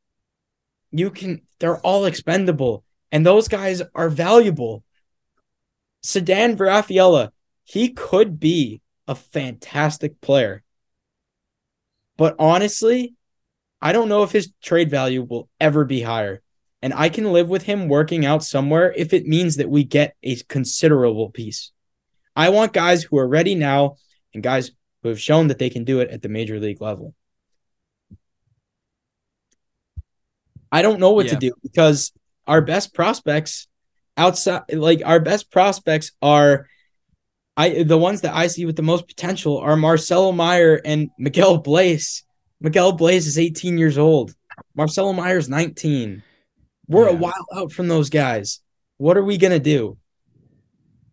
You 0.91 1.09
can 1.09 1.41
they're 1.59 1.79
all 1.79 2.05
expendable. 2.05 2.83
And 3.11 3.25
those 3.25 3.47
guys 3.47 3.81
are 3.95 4.09
valuable. 4.09 4.83
Ceddanne 6.03 6.59
Rafaela, 6.59 7.31
he 7.63 7.89
could 7.89 8.39
be 8.39 8.81
a 9.07 9.15
fantastic 9.15 10.19
player. 10.19 10.63
But 12.17 12.35
honestly, 12.37 13.15
I 13.81 13.91
don't 13.91 14.09
know 14.09 14.23
if 14.23 14.31
his 14.31 14.51
trade 14.61 14.89
value 14.89 15.23
will 15.23 15.49
ever 15.59 15.85
be 15.85 16.01
higher. 16.01 16.41
And 16.81 16.93
I 16.93 17.07
can 17.07 17.31
live 17.31 17.47
with 17.47 17.63
him 17.63 17.87
working 17.87 18.25
out 18.25 18.43
somewhere 18.43 18.93
if 18.97 19.13
it 19.13 19.25
means 19.25 19.55
that 19.55 19.69
we 19.69 19.85
get 19.85 20.15
a 20.21 20.35
considerable 20.49 21.29
piece. 21.29 21.71
I 22.35 22.49
want 22.49 22.73
guys 22.73 23.03
who 23.03 23.17
are 23.19 23.27
ready 23.27 23.55
now 23.55 23.95
and 24.33 24.43
guys 24.43 24.71
who 25.03 25.09
have 25.09 25.19
shown 25.19 25.47
that 25.49 25.59
they 25.59 25.69
can 25.69 25.83
do 25.83 25.99
it 25.99 26.09
at 26.09 26.21
the 26.21 26.29
major 26.29 26.59
league 26.59 26.81
level. 26.81 27.13
I 30.71 30.81
don't 30.81 30.99
know 30.99 31.11
what 31.11 31.27
to 31.27 31.35
do 31.35 31.51
because 31.61 32.11
our 32.47 32.61
best 32.61 32.95
prospects 32.95 33.67
outside 34.17 34.63
like 34.73 35.01
our 35.05 35.19
best 35.19 35.51
prospects 35.51 36.11
are 36.21 36.67
I 37.55 37.83
the 37.83 37.97
ones 37.97 38.21
that 38.21 38.33
I 38.33 38.47
see 38.47 38.65
with 38.65 38.75
the 38.75 38.81
most 38.81 39.07
potential 39.07 39.59
are 39.59 39.75
Marcelo 39.77 40.31
Mayer 40.31 40.81
and 40.83 41.11
Miguel 41.19 41.61
Bleis. 41.61 42.23
Miguel 42.59 42.97
Bleis 42.97 43.27
is 43.27 43.37
18 43.37 43.77
years 43.77 43.97
old. 43.97 44.33
Marcelo 44.75 45.13
Mayer's 45.13 45.49
19. 45.49 46.23
We're 46.87 47.07
a 47.07 47.13
while 47.13 47.45
out 47.55 47.71
from 47.71 47.87
those 47.87 48.09
guys. 48.09 48.59
What 48.97 49.17
are 49.17 49.23
we 49.23 49.37
gonna 49.37 49.59
do? 49.59 49.97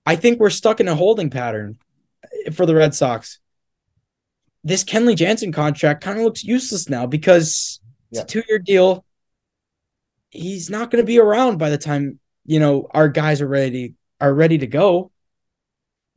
I 0.07 0.16
think 0.16 0.41
we're 0.41 0.51
stuck 0.51 0.80
in 0.80 0.88
a 0.88 0.95
holding 0.95 1.28
pattern 1.28 1.78
for 2.53 2.64
the 2.64 2.74
Red 2.74 2.95
Sox. 2.95 3.38
This 4.62 4.84
Kenley 4.84 5.16
Jansen 5.16 5.52
contract 5.52 6.02
kind 6.02 6.18
of 6.18 6.24
looks 6.24 6.44
useless 6.44 6.88
now 6.88 7.06
because 7.06 7.80
Yeah. 8.11 8.22
it's 8.22 8.34
a 8.34 8.42
two-year 8.42 8.58
deal. 8.58 9.04
He's 10.30 10.70
not 10.70 10.90
going 10.90 11.02
to 11.02 11.06
be 11.06 11.18
around 11.18 11.58
by 11.58 11.70
the 11.70 11.78
time 11.78 12.18
you 12.44 12.58
know 12.61 12.88
our 12.92 13.08
guys 13.08 13.40
are 13.40 13.46
ready 13.48 13.94
are 14.20 14.34
ready 14.34 14.58
to 14.58 14.66
go. 14.66 15.11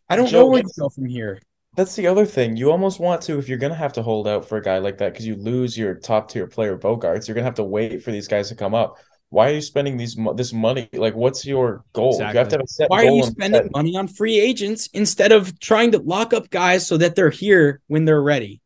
I 0.09 0.15
don't 0.15 0.27
Joe, 0.27 0.41
know 0.41 0.47
where 0.47 0.61
to 0.63 0.73
go 0.77 0.89
from 0.89 1.05
here. 1.05 1.41
That's 1.75 1.95
the 1.95 2.05
other 2.07 2.25
thing. 2.25 2.55
You 2.55 2.71
almost 2.71 2.99
want 2.99 3.21
to, 3.23 3.39
if 3.39 3.49
you're 3.49 3.57
gonna 3.57 3.73
have 3.75 3.93
to 3.93 4.03
hold 4.03 4.27
out 4.27 4.47
for 4.47 4.57
a 4.57 4.61
guy 4.61 4.77
like 4.77 4.97
that, 4.99 5.13
because 5.13 5.25
you 5.25 5.35
lose 5.35 5.77
your 5.77 5.95
top 5.95 6.29
tier 6.29 6.45
player 6.45 6.77
Bogaerts, 6.77 7.27
you're 7.27 7.33
gonna 7.35 7.45
have 7.45 7.55
to 7.55 7.63
wait 7.63 8.03
for 8.03 8.11
these 8.11 8.27
guys 8.27 8.49
to 8.49 8.55
come 8.55 8.75
up. 8.75 8.97
Why 9.33 9.49
are 9.49 9.53
you 9.55 9.61
spending 9.61 9.97
these 9.97 10.15
this 10.35 10.53
money? 10.53 10.87
Like, 10.93 11.15
what's 11.15 11.43
your 11.43 11.83
goal? 11.91 12.19
You 12.19 12.25
have 12.25 12.49
to 12.49 12.57
have 12.57 12.61
a 12.61 12.67
set 12.67 12.87
Why 12.87 13.07
are 13.07 13.09
you 13.09 13.23
spending 13.23 13.67
money 13.73 13.97
on 13.97 14.07
free 14.07 14.39
agents 14.39 14.89
instead 14.93 15.31
of 15.31 15.59
trying 15.59 15.93
to 15.93 15.97
lock 15.97 16.33
up 16.33 16.51
guys 16.51 16.85
so 16.85 16.97
that 16.97 17.15
they're 17.15 17.31
here 17.31 17.81
when 17.87 18.05
they're 18.05 18.21
ready? 18.21 18.61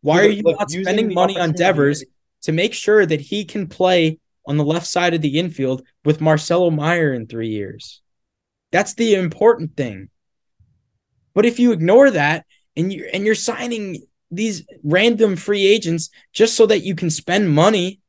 Why 0.00 0.24
are 0.24 0.28
you 0.28 0.42
like, 0.42 0.58
not 0.58 0.70
spending 0.72 1.14
money 1.14 1.38
on 1.38 1.52
Devers 1.52 2.04
to 2.42 2.50
make 2.50 2.74
sure 2.74 3.06
that 3.06 3.20
he 3.20 3.44
can 3.44 3.68
play 3.68 4.18
on 4.44 4.56
the 4.56 4.64
left 4.64 4.88
side 4.88 5.14
of 5.14 5.22
the 5.22 5.38
infield 5.38 5.86
with 6.04 6.20
Marcelo 6.20 6.68
Mayer 6.68 7.14
in 7.14 7.28
three 7.28 7.50
years? 7.50 8.02
That's 8.72 8.94
the 8.94 9.14
important 9.14 9.76
thing. 9.76 10.10
But 11.32 11.46
if 11.46 11.60
you 11.60 11.70
ignore 11.70 12.10
that 12.10 12.44
and 12.76 12.92
you 12.92 13.08
and 13.12 13.24
you're 13.24 13.36
signing 13.36 14.02
these 14.32 14.66
random 14.82 15.36
free 15.36 15.64
agents 15.64 16.10
just 16.32 16.56
so 16.56 16.66
that 16.66 16.80
you 16.80 16.96
can 16.96 17.08
spend 17.08 17.54
money, 17.54 18.00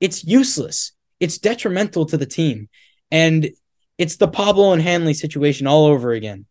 it's 0.00 0.24
useless. 0.24 0.94
It's 1.20 1.38
detrimental 1.38 2.06
to 2.06 2.16
the 2.16 2.26
team. 2.26 2.68
And 3.10 3.50
it's 3.96 4.16
the 4.16 4.28
Pablo 4.28 4.72
and 4.72 4.82
Hanley 4.82 5.14
situation 5.14 5.66
all 5.66 5.86
over 5.86 6.12
again. 6.12 6.46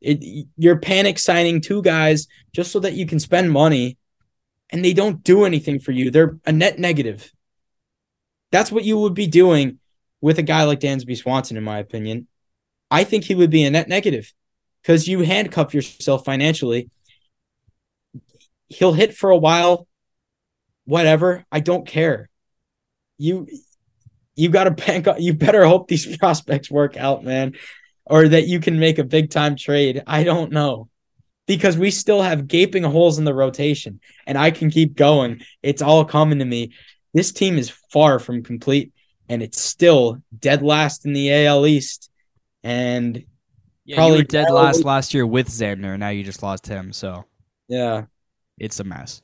It, 0.00 0.46
you're 0.56 0.78
panic 0.78 1.18
signing 1.18 1.60
two 1.60 1.82
guys 1.82 2.26
just 2.52 2.72
so 2.72 2.80
that 2.80 2.94
you 2.94 3.06
can 3.06 3.20
spend 3.20 3.52
money 3.52 3.98
and 4.70 4.84
they 4.84 4.92
don't 4.92 5.22
do 5.22 5.44
anything 5.44 5.78
for 5.78 5.92
you. 5.92 6.10
They're 6.10 6.38
a 6.46 6.52
net 6.52 6.78
negative. 6.78 7.30
That's 8.50 8.72
what 8.72 8.84
you 8.84 8.98
would 8.98 9.14
be 9.14 9.26
doing 9.26 9.78
with 10.20 10.38
a 10.38 10.42
guy 10.42 10.64
like 10.64 10.80
Dansby 10.80 11.16
Swanson, 11.16 11.56
in 11.56 11.64
my 11.64 11.78
opinion. 11.78 12.26
I 12.90 13.04
think 13.04 13.24
he 13.24 13.34
would 13.34 13.50
be 13.50 13.64
a 13.64 13.70
net 13.70 13.88
negative 13.88 14.32
because 14.82 15.08
you 15.08 15.20
handcuff 15.20 15.74
yourself 15.74 16.24
financially. 16.24 16.90
He'll 18.68 18.92
hit 18.92 19.14
for 19.14 19.30
a 19.30 19.36
while, 19.36 19.86
whatever. 20.84 21.44
I 21.52 21.60
don't 21.60 21.86
care. 21.86 22.28
You 23.18 23.46
you 24.34 24.48
got 24.48 24.64
to 24.64 24.70
bank 24.86 25.08
on, 25.08 25.20
you 25.20 25.34
better 25.34 25.64
hope 25.64 25.88
these 25.88 26.16
prospects 26.18 26.70
work 26.70 26.96
out, 26.96 27.24
man, 27.24 27.54
or 28.04 28.28
that 28.28 28.46
you 28.46 28.60
can 28.60 28.78
make 28.78 28.98
a 28.98 29.04
big 29.04 29.30
time 29.30 29.56
trade. 29.56 30.02
I 30.06 30.24
don't 30.24 30.52
know 30.52 30.88
because 31.46 31.76
we 31.76 31.90
still 31.90 32.22
have 32.22 32.48
gaping 32.48 32.84
holes 32.84 33.18
in 33.18 33.24
the 33.24 33.34
rotation 33.34 34.00
and 34.26 34.38
I 34.38 34.50
can 34.50 34.70
keep 34.70 34.94
going. 34.94 35.42
It's 35.62 35.82
all 35.82 36.04
coming 36.04 36.38
to 36.38 36.44
me. 36.44 36.72
This 37.14 37.32
team 37.32 37.58
is 37.58 37.70
far 37.90 38.18
from 38.18 38.42
complete 38.42 38.92
and 39.28 39.42
it's 39.42 39.60
still 39.60 40.22
dead 40.38 40.62
last 40.62 41.04
in 41.04 41.12
the 41.12 41.46
AL 41.46 41.66
East. 41.66 42.10
And 42.62 43.24
Yeah, 43.84 43.96
Probably 43.96 44.24
dead 44.24 44.50
last 44.50 44.84
last 44.84 45.14
year 45.14 45.26
with 45.26 45.48
Xander. 45.48 45.98
Now 45.98 46.10
you 46.10 46.22
just 46.22 46.42
lost 46.42 46.66
him, 46.66 46.92
so 46.92 47.24
yeah, 47.68 48.04
it's 48.58 48.78
a 48.78 48.84
mess. 48.84 49.22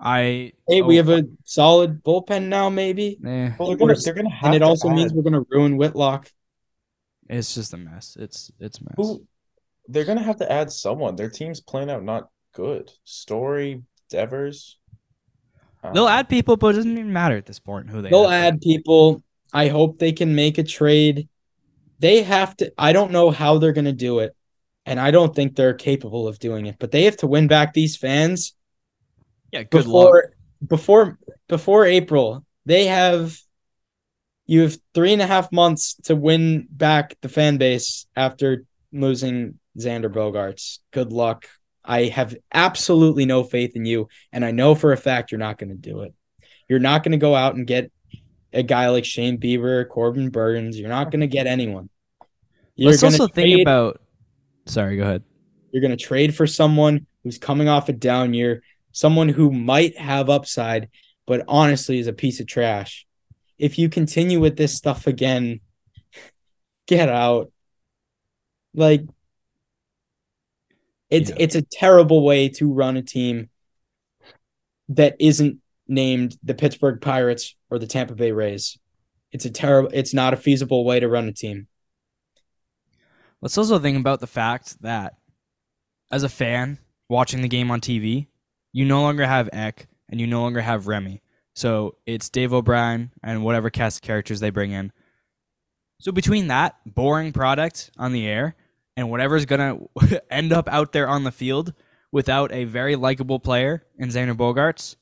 I 0.00 0.52
hey, 0.66 0.80
oh, 0.80 0.86
we 0.86 0.96
have 0.96 1.08
a 1.10 1.24
solid 1.44 2.02
bullpen 2.02 2.48
now, 2.48 2.70
maybe. 2.70 3.18
eh, 3.24 3.50
Well, 3.58 3.68
they're 3.68 3.76
gonna 3.76 3.96
they're 4.02 4.14
gonna 4.14 4.30
have 4.30 4.46
And 4.46 4.54
it 4.54 4.62
to 4.62 4.66
also 4.68 4.88
means 4.88 5.12
we're 5.12 5.22
going 5.22 5.34
to 5.34 5.46
ruin 5.50 5.76
Whitlock. 5.76 6.30
it's 7.28 7.54
just 7.54 7.74
a 7.74 7.76
mess. 7.76 8.16
It's 8.18 8.50
it's 8.58 8.78
a 8.78 8.84
mess. 8.84 8.94
who 8.96 9.24
they're 9.88 10.04
gonna 10.04 10.22
have 10.22 10.36
to 10.38 10.50
add 10.50 10.72
someone. 10.72 11.16
Their 11.16 11.28
team's 11.28 11.60
playing 11.60 11.90
out 11.90 12.02
not 12.04 12.28
good. 12.54 12.90
Story, 13.04 13.82
Devers. 14.08 14.78
They'll 15.92 16.04
um, 16.04 16.10
add 16.10 16.28
people, 16.28 16.56
but 16.56 16.68
it 16.68 16.76
doesn't 16.78 16.92
even 16.92 17.12
matter 17.12 17.36
at 17.36 17.46
this 17.46 17.58
point 17.58 17.90
who 17.90 18.02
they 18.02 18.10
They'll 18.10 18.28
add. 18.28 18.54
add 18.54 18.60
people. 18.60 19.22
I 19.52 19.68
hope 19.68 19.98
they 19.98 20.12
can 20.12 20.34
make 20.34 20.58
a 20.58 20.62
trade. 20.62 21.28
They 21.98 22.22
have 22.22 22.56
to. 22.58 22.72
I 22.78 22.92
don't 22.92 23.10
know 23.12 23.30
how 23.30 23.58
they're 23.58 23.72
going 23.72 23.84
to 23.86 23.92
do 23.92 24.20
it, 24.20 24.34
and 24.86 24.98
I 25.00 25.10
don't 25.10 25.34
think 25.34 25.56
they're 25.56 25.74
capable 25.74 26.28
of 26.28 26.38
doing 26.38 26.66
it. 26.66 26.76
But 26.78 26.90
they 26.92 27.04
have 27.04 27.16
to 27.18 27.26
win 27.26 27.48
back 27.48 27.72
these 27.74 27.96
fans 27.96 28.54
Yeah, 29.52 29.64
good 29.64 29.86
luck. 29.86 30.12
before 30.12 30.32
before 30.66 31.18
before 31.48 31.86
April. 31.86 32.44
They 32.66 32.86
have. 32.86 33.38
You 34.46 34.62
have 34.62 34.76
three 34.94 35.12
and 35.12 35.22
a 35.22 35.28
half 35.28 35.52
months 35.52 35.94
to 36.04 36.16
win 36.16 36.66
back 36.68 37.14
the 37.20 37.28
fan 37.28 37.56
base 37.56 38.06
after 38.16 38.64
losing 38.92 39.60
Xander 39.78 40.12
Bogaerts. 40.12 40.80
Good 40.90 41.12
luck. 41.12 41.46
I 41.84 42.06
have 42.06 42.36
absolutely 42.52 43.26
no 43.26 43.44
faith 43.44 43.76
in 43.76 43.84
you, 43.84 44.08
and 44.32 44.44
I 44.44 44.50
know 44.50 44.74
for 44.74 44.92
a 44.92 44.96
fact 44.96 45.30
you're 45.30 45.38
not 45.38 45.58
going 45.58 45.70
to 45.70 45.76
do 45.76 46.00
it. 46.00 46.14
You're 46.68 46.80
not 46.80 47.04
going 47.04 47.12
to 47.12 47.18
go 47.18 47.34
out 47.34 47.54
and 47.54 47.66
get 47.66 47.90
a 48.52 48.62
guy 48.62 48.88
like 48.88 49.04
Shane 49.04 49.38
Bieber, 49.38 49.88
Corbin 49.88 50.30
Burnes. 50.30 50.78
You're 50.78 50.88
not 50.88 51.10
going 51.10 51.20
to 51.20 51.26
get 51.26 51.46
anyone. 51.46 51.88
You're 52.74 52.90
Let's 52.90 53.02
also 53.02 53.28
think 53.28 53.62
about. 53.62 54.00
Sorry, 54.66 54.96
go 54.96 55.02
ahead. 55.02 55.22
You're 55.72 55.80
going 55.82 55.96
to 55.96 56.04
trade 56.04 56.34
for 56.34 56.46
someone 56.46 57.06
who's 57.22 57.38
coming 57.38 57.68
off 57.68 57.88
a 57.88 57.92
down 57.92 58.34
year, 58.34 58.62
someone 58.92 59.28
who 59.28 59.50
might 59.50 59.96
have 59.98 60.30
upside, 60.30 60.88
but 61.26 61.44
honestly 61.48 61.98
is 61.98 62.06
a 62.06 62.12
piece 62.12 62.40
of 62.40 62.46
trash. 62.46 63.06
If 63.58 63.78
you 63.78 63.88
continue 63.88 64.40
with 64.40 64.56
this 64.56 64.74
stuff 64.76 65.06
again, 65.06 65.60
get 66.86 67.08
out. 67.08 67.52
Like 68.74 69.02
it's 71.10 71.30
Yeah. 71.30 71.36
it's 71.38 71.54
a 71.54 71.62
terrible 71.62 72.24
way 72.24 72.48
to 72.50 72.72
run 72.72 72.96
a 72.96 73.02
team 73.02 73.50
that 74.88 75.16
isn't 75.18 75.58
named 75.88 76.36
the 76.42 76.54
Pittsburgh 76.54 77.00
Pirates 77.00 77.56
or 77.68 77.78
the 77.78 77.86
Tampa 77.86 78.14
Bay 78.14 78.32
Rays. 78.32 78.78
It's 79.32 79.44
a 79.44 79.50
terrible 79.50 79.90
it's 79.92 80.14
not 80.14 80.34
a 80.34 80.36
feasible 80.36 80.84
way 80.84 81.00
to 81.00 81.08
run 81.08 81.28
a 81.28 81.32
team. 81.32 81.66
Let's 83.40 83.56
also 83.58 83.78
think 83.78 83.98
about 83.98 84.20
the 84.20 84.26
fact 84.26 84.80
that 84.82 85.14
as 86.10 86.22
a 86.22 86.28
fan 86.28 86.78
watching 87.08 87.40
the 87.42 87.48
game 87.48 87.70
on 87.70 87.80
TV, 87.80 88.26
you 88.72 88.84
no 88.84 89.02
longer 89.02 89.26
have 89.26 89.48
Eck 89.52 89.88
and 90.08 90.20
you 90.20 90.26
no 90.26 90.42
longer 90.42 90.60
have 90.60 90.86
Remy. 90.86 91.22
So 91.54 91.96
it's 92.06 92.28
Dave 92.30 92.52
O'Brien 92.52 93.10
and 93.22 93.44
whatever 93.44 93.70
cast 93.70 93.98
of 93.98 94.02
characters 94.02 94.40
they 94.40 94.50
bring 94.50 94.72
in. 94.72 94.92
So 96.00 96.12
between 96.12 96.48
that 96.48 96.76
boring 96.86 97.32
product 97.32 97.90
on 97.98 98.12
the 98.12 98.26
air 98.26 98.54
and 98.96 99.10
whatever's 99.10 99.44
gonna 99.44 99.78
end 100.30 100.52
up 100.52 100.68
out 100.68 100.92
there 100.92 101.08
on 101.08 101.24
the 101.24 101.32
field, 101.32 101.74
without 102.12 102.52
a 102.52 102.64
very 102.64 102.96
likable 102.96 103.38
player 103.38 103.84
in 103.98 104.08
Xander 104.08 104.36
Bogaerts, 104.36 104.96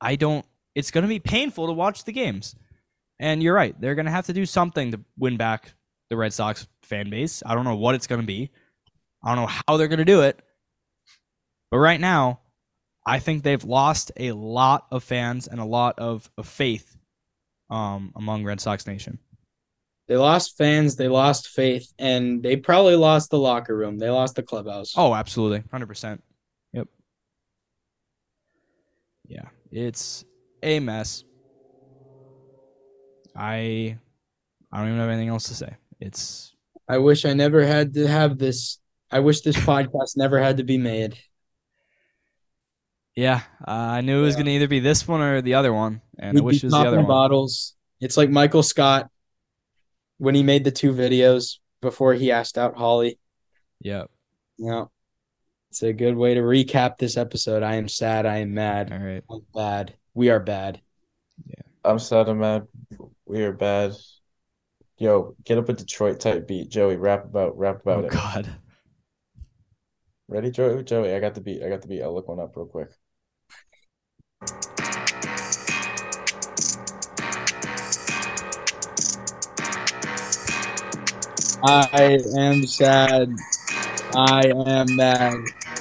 I 0.00 0.16
don't. 0.16 0.44
It's 0.74 0.90
going 0.90 1.02
to 1.02 1.08
be 1.08 1.18
painful 1.18 1.66
to 1.66 1.72
watch 1.72 2.04
the 2.04 2.12
games. 2.12 2.54
And 3.18 3.42
you're 3.42 3.54
right; 3.54 3.78
they're 3.80 3.94
going 3.94 4.06
to 4.06 4.12
have 4.12 4.26
to 4.26 4.32
do 4.32 4.46
something 4.46 4.92
to 4.92 5.00
win 5.18 5.36
back 5.36 5.74
the 6.08 6.16
Red 6.16 6.32
Sox 6.32 6.66
fan 6.82 7.10
base. 7.10 7.42
I 7.44 7.54
don't 7.54 7.64
know 7.64 7.76
what 7.76 7.94
it's 7.94 8.06
going 8.06 8.20
to 8.20 8.26
be. 8.26 8.50
I 9.22 9.34
don't 9.34 9.44
know 9.44 9.54
how 9.66 9.76
they're 9.76 9.88
going 9.88 9.98
to 9.98 10.04
do 10.04 10.22
it. 10.22 10.40
But 11.70 11.78
right 11.78 12.00
now, 12.00 12.40
I 13.06 13.18
think 13.18 13.42
they've 13.42 13.64
lost 13.64 14.12
a 14.16 14.32
lot 14.32 14.86
of 14.90 15.02
fans 15.02 15.46
and 15.46 15.60
a 15.60 15.64
lot 15.64 15.98
of, 15.98 16.30
of 16.36 16.46
faith 16.46 16.96
um, 17.70 18.12
among 18.14 18.44
Red 18.44 18.60
Sox 18.60 18.86
Nation. 18.86 19.18
They 20.06 20.16
lost 20.16 20.58
fans, 20.58 20.96
they 20.96 21.08
lost 21.08 21.48
faith, 21.48 21.92
and 21.98 22.42
they 22.42 22.56
probably 22.56 22.96
lost 22.96 23.30
the 23.30 23.38
locker 23.38 23.76
room. 23.76 23.98
They 23.98 24.10
lost 24.10 24.34
the 24.34 24.42
clubhouse. 24.42 24.94
Oh, 24.96 25.14
absolutely. 25.14 25.60
100%. 25.72 26.20
Yep. 26.72 26.88
Yeah, 29.28 29.48
it's 29.70 30.24
a 30.62 30.80
mess. 30.80 31.22
I 33.36 33.98
I 34.72 34.78
don't 34.78 34.88
even 34.88 35.00
have 35.00 35.08
anything 35.08 35.28
else 35.28 35.44
to 35.48 35.54
say. 35.54 35.76
It's 36.00 36.54
I 36.88 36.98
wish 36.98 37.24
I 37.24 37.32
never 37.32 37.64
had 37.64 37.94
to 37.94 38.08
have 38.08 38.38
this. 38.38 38.78
I 39.10 39.20
wish 39.20 39.42
this 39.42 39.56
podcast 39.56 40.16
never 40.16 40.40
had 40.40 40.56
to 40.56 40.64
be 40.64 40.78
made. 40.78 41.16
Yeah, 43.20 43.42
uh, 43.66 43.70
I 43.70 44.00
knew 44.00 44.18
it 44.18 44.22
was 44.22 44.34
Yeah. 44.34 44.38
going 44.38 44.46
to 44.46 44.52
either 44.52 44.68
be 44.68 44.80
this 44.80 45.06
one 45.06 45.20
or 45.20 45.42
the 45.42 45.54
other 45.54 45.72
one, 45.72 46.00
and 46.18 46.38
I 46.38 46.40
We'd 46.40 46.44
wish 46.44 46.56
it 46.58 46.64
was 46.64 46.72
the 46.72 46.78
other 46.78 46.86
popping 46.90 46.98
one. 47.00 47.06
bottles. 47.08 47.74
It's 48.00 48.16
like 48.16 48.30
Michael 48.30 48.62
Scott 48.62 49.10
when 50.18 50.34
he 50.34 50.42
made 50.42 50.64
the 50.64 50.70
two 50.70 50.92
videos 50.92 51.58
before 51.82 52.14
he 52.14 52.32
asked 52.32 52.56
out 52.58 52.76
Holly. 52.76 53.18
Yeah. 53.80 54.04
Yeah. 54.58 54.86
It's 55.70 55.82
a 55.82 55.92
good 55.92 56.16
way 56.16 56.34
to 56.34 56.40
recap 56.40 56.98
this 56.98 57.16
episode. 57.16 57.62
I 57.62 57.76
am 57.76 57.88
sad. 57.88 58.26
I 58.26 58.38
am 58.38 58.54
mad. 58.54 58.92
All 58.92 58.98
right. 58.98 59.22
I'm 59.30 59.42
bad. 59.54 59.94
We 60.14 60.30
are 60.30 60.40
bad. 60.40 60.80
Yeah. 61.46 61.62
I'm 61.84 61.98
sad. 61.98 62.28
I'm 62.28 62.38
mad. 62.40 62.66
We 63.24 63.42
are 63.44 63.52
bad. 63.52 63.92
Yo, 64.98 65.34
get 65.44 65.58
up 65.58 65.68
a 65.68 65.72
Detroit 65.72 66.20
type 66.20 66.46
beat, 66.48 66.68
Joey. 66.70 66.96
Rap 66.96 67.24
about, 67.24 67.56
rap 67.56 67.80
about 67.82 68.04
Oh 68.04 68.06
it. 68.08 68.12
God. 68.12 68.50
Ready, 70.28 70.50
Joey? 70.50 70.82
Joey, 70.84 71.14
I 71.14 71.20
got 71.20 71.34
the 71.34 71.40
beat. 71.40 71.62
I 71.62 71.68
got 71.68 71.82
the 71.82 71.88
beat. 71.88 72.02
I'll 72.02 72.14
look 72.14 72.28
one 72.28 72.40
up 72.40 72.56
real 72.56 72.66
quick. 72.66 72.90
I 81.62 82.18
am 82.36 82.66
sad. 82.66 83.30
I 84.14 84.46
am 84.46 84.96
mad. 84.96 85.34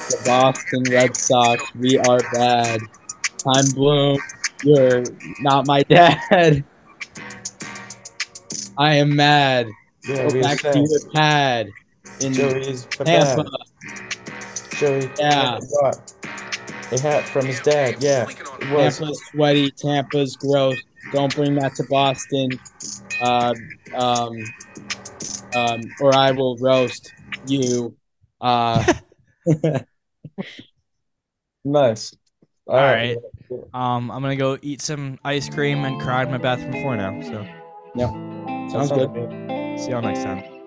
The 0.09 0.21
Boston 0.25 0.83
Red 0.89 1.15
Sox, 1.15 1.63
we 1.75 1.97
are 1.99 2.19
bad. 2.33 2.81
Chaim 3.45 3.71
Bloom, 3.73 4.17
you're 4.63 5.03
not 5.41 5.67
my 5.67 5.83
dad. 5.83 6.63
I 8.77 8.95
am 8.95 9.15
mad. 9.15 9.67
Yeah, 10.07 10.29
Go 10.29 10.41
back 10.41 10.59
to 10.59 10.79
your 10.79 11.11
pad 11.13 11.69
in 12.21 12.33
Joey 12.33 12.61
is 12.67 12.85
Tampa. 12.85 13.45
Joey 14.77 15.09
Yeah. 15.19 15.59
got 15.81 16.13
a 16.91 16.99
hat 16.99 17.23
from 17.25 17.45
his 17.45 17.59
dad. 17.61 18.01
Yeah, 18.01 18.25
it 18.29 18.71
was. 18.71 18.97
Tampa's 18.97 19.21
sweaty. 19.31 19.71
Tampa's 19.71 20.35
gross. 20.37 20.77
Don't 21.11 21.33
bring 21.35 21.55
that 21.55 21.75
to 21.75 21.83
Boston. 21.89 22.51
Uh, 23.21 23.53
um, 23.95 24.37
um, 25.59 25.81
or 26.01 26.13
I 26.15 26.31
will 26.31 26.57
roast 26.57 27.13
you. 27.45 27.95
Uh, 28.41 28.93
Nice. 31.65 32.15
All 32.67 32.77
right. 32.77 33.17
Um, 33.73 34.11
I'm 34.11 34.21
gonna 34.21 34.35
go 34.35 34.57
eat 34.61 34.81
some 34.81 35.19
ice 35.23 35.49
cream 35.49 35.83
and 35.85 35.99
cry 36.01 36.23
in 36.23 36.31
my 36.31 36.37
bathroom 36.37 36.71
floor 36.71 36.95
now. 36.95 37.21
So 37.21 37.45
yeah, 37.95 38.69
sounds 38.69 38.91
good. 38.91 39.13
good. 39.13 39.79
see 39.79 39.91
y'all 39.91 40.01
next 40.01 40.23
time. 40.23 40.58